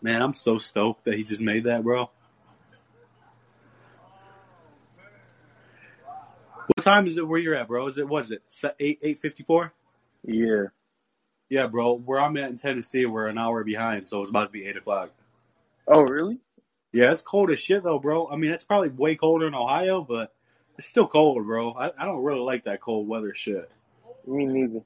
Man, 0.01 0.21
I'm 0.21 0.33
so 0.33 0.59
stoked 0.59 1.03
that 1.03 1.15
he 1.15 1.25
just 1.25 1.41
made 1.41 1.65
that, 1.65 1.83
bro. 1.83 2.09
What 6.75 6.83
time 6.83 7.07
is 7.07 7.17
it 7.17 7.27
where 7.27 7.39
you're 7.39 7.55
at, 7.55 7.67
bro? 7.67 7.87
Is 7.87 7.97
it 7.97 8.07
what 8.07 8.25
is 8.25 8.31
it? 8.31 8.43
Eight 8.79 8.99
eight 9.03 9.19
fifty 9.19 9.43
four? 9.43 9.73
yeah. 10.23 10.65
Yeah, 11.49 11.67
bro. 11.67 11.93
Where 11.97 12.19
I'm 12.19 12.35
at 12.37 12.49
in 12.49 12.57
Tennessee, 12.57 13.05
we're 13.05 13.27
an 13.27 13.37
hour 13.37 13.63
behind, 13.63 14.07
so 14.09 14.21
it's 14.21 14.29
about 14.29 14.47
to 14.47 14.51
be 14.51 14.65
eight 14.65 14.75
o'clock. 14.75 15.11
Oh, 15.87 16.01
really? 16.01 16.39
Yeah, 16.91 17.11
it's 17.11 17.21
cold 17.21 17.51
as 17.51 17.59
shit 17.59 17.83
though, 17.83 17.99
bro. 17.99 18.27
I 18.27 18.35
mean, 18.35 18.51
it's 18.51 18.63
probably 18.65 18.89
way 18.89 19.15
colder 19.15 19.47
in 19.47 19.55
Ohio, 19.55 20.01
but 20.01 20.33
it's 20.77 20.87
still 20.87 21.07
cold, 21.07 21.45
bro. 21.45 21.71
I, 21.71 21.91
I 21.97 22.05
don't 22.05 22.23
really 22.23 22.41
like 22.41 22.63
that 22.63 22.81
cold 22.81 23.07
weather 23.07 23.33
shit. 23.33 23.69
Me 24.25 24.45
neither. 24.45 24.81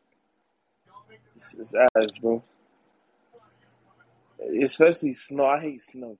It's, 1.36 1.56
it's 1.56 1.74
ass, 1.74 2.18
bro. 2.20 2.44
Especially 4.62 5.14
snow. 5.14 5.46
I 5.46 5.60
hate 5.60 5.82
snow. 5.82 6.18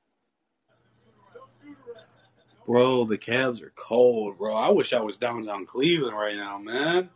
Bro, 2.66 3.06
the 3.06 3.18
Cavs 3.18 3.62
are 3.62 3.74
cold, 3.76 4.38
bro. 4.38 4.56
I 4.56 4.70
wish 4.70 4.94
I 4.94 5.02
was 5.02 5.18
downtown 5.18 5.66
Cleveland 5.66 6.16
right 6.16 6.36
now, 6.36 6.58
man. 6.60 7.10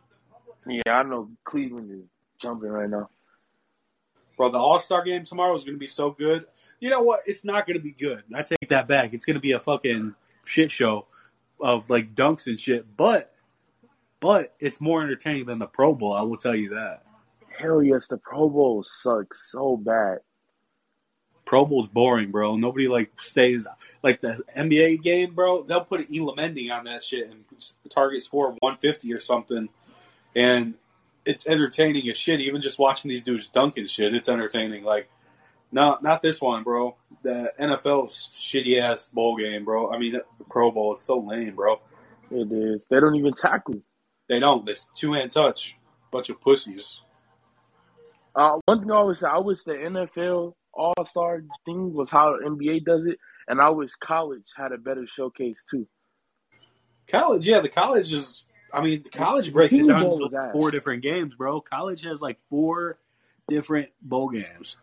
Yeah, 0.66 0.98
I 0.98 1.02
know 1.04 1.30
Cleveland 1.44 1.90
is 1.90 2.08
jumping 2.38 2.68
right 2.68 2.90
now. 2.90 3.08
Bro, 4.36 4.50
the 4.50 4.58
All 4.58 4.80
Star 4.80 5.04
game 5.04 5.22
tomorrow 5.22 5.54
is 5.54 5.64
going 5.64 5.76
to 5.76 5.80
be 5.80 5.86
so 5.86 6.10
good. 6.10 6.46
You 6.80 6.90
know 6.90 7.00
what? 7.00 7.20
It's 7.26 7.44
not 7.44 7.66
going 7.66 7.78
to 7.78 7.82
be 7.82 7.92
good. 7.92 8.24
I 8.34 8.42
take 8.42 8.68
that 8.68 8.88
back. 8.88 9.14
It's 9.14 9.24
going 9.24 9.34
to 9.34 9.40
be 9.40 9.52
a 9.52 9.60
fucking 9.60 10.14
shit 10.44 10.70
show 10.70 11.06
of 11.60 11.88
like 11.88 12.14
dunks 12.14 12.46
and 12.46 12.60
shit. 12.60 12.96
But, 12.96 13.32
but 14.20 14.54
it's 14.60 14.80
more 14.80 15.02
entertaining 15.02 15.46
than 15.46 15.58
the 15.58 15.66
Pro 15.66 15.94
Bowl. 15.94 16.12
I 16.12 16.22
will 16.22 16.36
tell 16.36 16.54
you 16.54 16.70
that. 16.70 17.04
Hell 17.58 17.82
yes, 17.82 18.08
the 18.08 18.18
Pro 18.18 18.50
Bowl 18.50 18.84
sucks 18.84 19.50
so 19.50 19.76
bad. 19.76 20.18
Pro 21.46 21.64
Bowl's 21.64 21.88
boring, 21.88 22.32
bro. 22.32 22.56
Nobody 22.56 22.88
like 22.88 23.18
stays 23.20 23.66
like 24.02 24.20
the 24.20 24.42
NBA 24.54 25.02
game, 25.02 25.34
bro. 25.34 25.62
They'll 25.62 25.84
put 25.84 26.06
Elam 26.14 26.38
Ending 26.38 26.70
on 26.72 26.84
that 26.84 27.02
shit 27.02 27.30
and 27.30 27.44
target 27.88 28.22
score 28.24 28.48
150 28.58 29.14
or 29.14 29.20
something, 29.20 29.68
and 30.34 30.74
it's 31.24 31.46
entertaining 31.46 32.10
as 32.10 32.18
shit. 32.18 32.40
Even 32.40 32.60
just 32.60 32.78
watching 32.80 33.08
these 33.08 33.22
dudes 33.22 33.48
dunking 33.48 33.86
shit, 33.86 34.12
it's 34.12 34.28
entertaining. 34.28 34.82
Like, 34.82 35.08
no, 35.70 35.98
not 36.02 36.20
this 36.20 36.40
one, 36.40 36.64
bro. 36.64 36.96
The 37.22 37.52
NFL 37.58 38.08
shitty 38.08 38.82
ass 38.82 39.08
bowl 39.08 39.36
game, 39.36 39.64
bro. 39.64 39.92
I 39.92 39.98
mean, 39.98 40.12
the 40.38 40.44
Pro 40.50 40.72
Bowl 40.72 40.94
is 40.94 41.00
so 41.00 41.18
lame, 41.18 41.54
bro. 41.54 41.80
It 42.30 42.50
is. 42.50 42.86
They 42.90 42.98
don't 42.98 43.14
even 43.14 43.34
tackle. 43.34 43.80
They 44.28 44.40
don't. 44.40 44.68
It's 44.68 44.88
two 44.96 45.12
hand 45.12 45.30
touch, 45.30 45.76
bunch 46.10 46.28
of 46.28 46.40
pussies. 46.40 47.02
Uh, 48.34 48.58
one 48.66 48.80
thing 48.80 48.90
I 48.90 48.96
always 48.96 49.20
say, 49.20 49.28
I 49.28 49.38
wish 49.38 49.62
the 49.62 49.72
NFL 49.72 50.54
All 50.76 51.04
Star 51.04 51.42
thing 51.64 51.94
was 51.94 52.10
how 52.10 52.38
NBA 52.44 52.84
does 52.84 53.06
it, 53.06 53.18
and 53.48 53.60
I 53.60 53.70
wish 53.70 53.94
college 53.94 54.44
had 54.56 54.72
a 54.72 54.78
better 54.78 55.06
showcase 55.06 55.64
too. 55.68 55.86
College, 57.08 57.46
yeah, 57.46 57.60
the 57.60 57.68
college 57.68 58.12
is. 58.12 58.44
I 58.72 58.82
mean, 58.82 59.02
the 59.02 59.10
college 59.10 59.52
breaks 59.52 59.72
it 59.72 59.86
down 59.86 60.02
into 60.02 60.50
four 60.52 60.70
different 60.70 61.02
games, 61.02 61.34
bro. 61.34 61.60
College 61.60 62.02
has 62.02 62.20
like 62.20 62.38
four 62.50 62.98
different 63.48 63.90
bowl 64.02 64.28
games, 64.28 64.76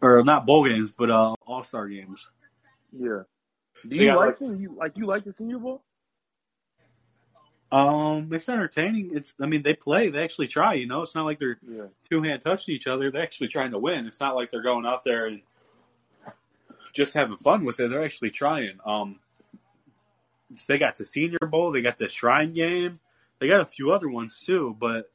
or 0.00 0.22
not 0.24 0.46
bowl 0.46 0.66
games, 0.66 0.92
but 0.92 1.10
uh, 1.10 1.34
all 1.46 1.62
star 1.62 1.88
games. 1.88 2.28
Yeah. 2.92 3.22
Do 3.88 3.94
you 3.94 4.08
like 4.08 4.18
like- 4.18 4.38
them? 4.38 4.60
You 4.60 4.74
like 4.76 4.96
you 4.96 5.06
like 5.06 5.24
the 5.24 5.32
Senior 5.32 5.58
Bowl? 5.58 5.82
Um, 7.70 8.32
it's 8.32 8.48
entertaining. 8.48 9.10
It's. 9.14 9.34
I 9.40 9.46
mean, 9.46 9.62
they 9.62 9.74
play. 9.74 10.08
They 10.08 10.22
actually 10.24 10.48
try. 10.48 10.74
You 10.74 10.86
know, 10.86 11.02
it's 11.02 11.14
not 11.14 11.24
like 11.26 11.38
they're 11.38 11.58
Yeah. 11.68 11.86
two 12.08 12.22
hand 12.22 12.40
touching 12.42 12.74
each 12.74 12.86
other. 12.86 13.10
They're 13.10 13.22
actually 13.22 13.48
trying 13.48 13.72
to 13.72 13.78
win. 13.78 14.06
It's 14.06 14.20
not 14.20 14.34
like 14.36 14.50
they're 14.50 14.62
going 14.62 14.86
out 14.86 15.04
there 15.04 15.26
and 15.26 15.42
just 16.94 17.12
having 17.14 17.36
fun 17.36 17.64
with 17.64 17.78
it. 17.80 17.90
They're 17.90 18.04
actually 18.04 18.30
trying. 18.30 18.78
Um, 18.84 19.20
they 20.66 20.78
got 20.78 20.96
the 20.96 21.04
Senior 21.04 21.38
Bowl. 21.50 21.70
They 21.72 21.82
got 21.82 21.98
the 21.98 22.08
Shrine 22.08 22.52
Game. 22.54 23.00
They 23.38 23.48
got 23.48 23.60
a 23.60 23.66
few 23.66 23.92
other 23.92 24.08
ones 24.08 24.40
too. 24.40 24.74
But 24.80 25.10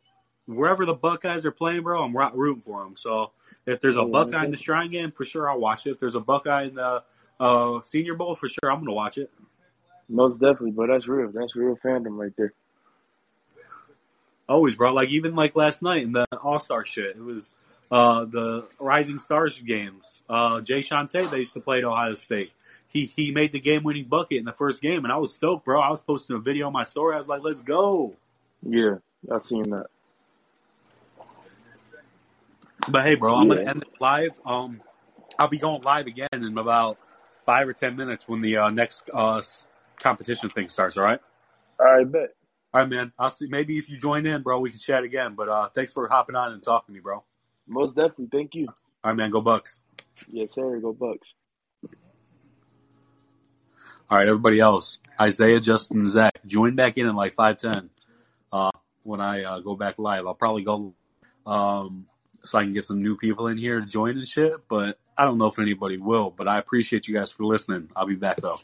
wherever 0.46 0.86
the 0.86 0.94
Buckeyes 0.94 1.46
are 1.46 1.52
playing, 1.52 1.82
bro, 1.82 2.04
I'm 2.04 2.16
rooting 2.16 2.62
for 2.62 2.84
them. 2.84 2.96
So 2.96 3.32
if 3.66 3.82
there's 3.82 3.98
a 3.98 4.06
Buckeye 4.06 4.46
in 4.46 4.52
the 4.52 4.58
Shrine 4.58 4.92
Game, 4.92 5.12
for 5.12 5.26
sure 5.26 5.50
I'll 5.50 5.60
watch 5.60 5.88
it. 5.88 5.92
If 5.92 6.00
there's 6.00 6.16
a 6.16 6.20
Buckeye 6.22 6.64
in 6.66 6.76
the 6.76 7.04
uh, 7.40 7.82
Senior 7.82 8.14
Bowl, 8.14 8.36
for 8.36 8.48
sure 8.48 8.72
I'm 8.72 8.80
gonna 8.80 8.94
watch 8.94 9.18
it. 9.18 9.32
Most 10.10 10.40
definitely, 10.40 10.72
but 10.72 10.88
that's 10.88 11.08
real. 11.08 11.32
That's 11.32 11.56
real 11.56 11.78
fandom 11.84 12.18
right 12.18 12.34
there. 12.38 12.54
Always, 14.48 14.76
bro. 14.76 14.94
Like 14.94 15.10
even 15.10 15.36
like 15.36 15.56
last 15.56 15.82
night 15.82 16.04
in 16.04 16.12
the 16.12 16.26
All 16.44 16.60
Star 16.60 16.86
shit, 16.86 17.16
it 17.16 17.24
was 17.24 17.52
uh, 17.92 18.26
the 18.26 18.66
Rising 18.80 19.20
Stars 19.20 19.58
games. 19.60 20.22
Uh, 20.30 20.60
Jae'Sean 20.60 21.10
Tate, 21.10 21.32
they 21.32 21.40
used 21.40 21.54
to 21.54 21.62
play 21.62 21.78
at 21.78 21.86
Ohio 21.86 22.14
State. 22.14 22.52
He 22.90 23.06
he 23.06 23.32
made 23.32 23.54
the 23.54 23.60
game 23.60 23.84
winning 23.84 24.06
bucket 24.06 24.38
in 24.38 24.46
the 24.46 24.52
first 24.52 24.82
game, 24.82 25.06
and 25.06 25.12
I 25.12 25.18
was 25.18 25.34
stoked, 25.34 25.66
bro. 25.66 25.82
I 25.82 25.90
was 25.90 26.02
posting 26.02 26.36
a 26.36 26.40
video 26.40 26.68
on 26.68 26.74
my 26.74 26.84
story. 26.84 27.14
I 27.14 27.18
was 27.18 27.30
like, 27.30 27.42
"Let's 27.42 27.62
go!" 27.62 28.16
Yeah, 28.62 28.98
I 29.32 29.40
seen 29.40 29.70
that. 29.72 29.88
But 32.90 33.06
hey, 33.06 33.16
bro, 33.16 33.36
I'm 33.36 33.48
gonna 33.48 33.62
Yeah. 33.62 33.70
end 33.70 33.82
it 33.84 33.94
live. 34.00 34.40
Um, 34.46 34.82
I'll 35.40 35.48
be 35.48 35.58
going 35.58 35.82
live 35.82 36.08
again 36.08 36.28
in 36.34 36.58
about 36.58 36.98
five 37.46 37.68
or 37.68 37.74
ten 37.74 37.96
minutes 37.96 38.28
when 38.28 38.42
the 38.42 38.58
uh, 38.58 38.70
next 38.70 39.10
uh, 39.14 39.42
competition 40.00 40.50
thing 40.50 40.68
starts. 40.68 40.98
All 40.98 41.04
right. 41.04 41.20
All 41.80 41.86
right, 41.86 42.12
bet. 42.12 42.30
All 42.74 42.82
right, 42.82 42.90
man. 42.90 43.12
I'll 43.20 43.30
see. 43.30 43.48
Maybe 43.48 43.78
if 43.78 43.90
you 43.90 43.98
join 43.98 44.26
in, 44.26 44.42
bro, 44.42 44.60
we 44.60 44.70
can 44.70 44.80
chat 44.80 45.04
again. 45.04 45.36
But 45.36 45.50
uh, 45.50 45.70
thanks 45.76 45.92
for 45.92 46.08
hopping 46.08 46.36
on 46.36 46.54
and 46.54 46.64
talking 46.64 46.88
to 46.88 46.94
me, 46.94 47.00
bro. 47.00 47.24
Most 47.68 47.96
definitely. 47.96 48.30
Thank 48.32 48.56
you. 48.56 48.68
All 48.68 49.12
right, 49.12 49.16
man. 49.16 49.32
Go 49.32 49.42
Bucks. 49.42 49.80
Yes, 50.32 50.54
sir. 50.54 50.80
Go 50.80 50.94
Bucks. 50.94 51.36
All 54.10 54.18
right, 54.18 54.28
everybody 54.28 54.60
else. 54.60 55.00
Isaiah, 55.20 55.60
Justin, 55.60 56.08
Zach, 56.08 56.34
join 56.46 56.76
back 56.76 56.98
in 56.98 57.08
in 57.08 57.16
like 57.16 57.34
five 57.34 57.58
ten. 57.58 57.90
Uh, 58.52 58.70
when 59.04 59.22
I 59.22 59.44
uh, 59.44 59.60
go 59.60 59.76
back 59.76 59.98
live, 59.98 60.28
I'll 60.28 60.36
probably 60.36 60.64
go 60.64 60.94
um, 61.46 62.08
so 62.44 62.60
I 62.60 62.64
can 62.64 62.74
get 62.74 62.84
some 62.84 63.02
new 63.02 63.18
people 63.18 63.48
in 63.48 63.58
here 63.58 63.80
to 63.80 63.86
join 63.86 64.18
and 64.18 64.28
shit. 64.28 64.68
But 64.68 65.00
I 65.18 65.26
don't 65.26 65.38
know 65.38 65.48
if 65.48 65.60
anybody 65.60 65.98
will. 65.98 66.30
But 66.30 66.48
I 66.48 66.58
appreciate 66.58 67.08
you 67.08 67.14
guys 67.14 67.32
for 67.32 67.46
listening. 67.46 67.90
I'll 67.96 68.06
be 68.06 68.16
back 68.16 68.38
though. 68.38 68.60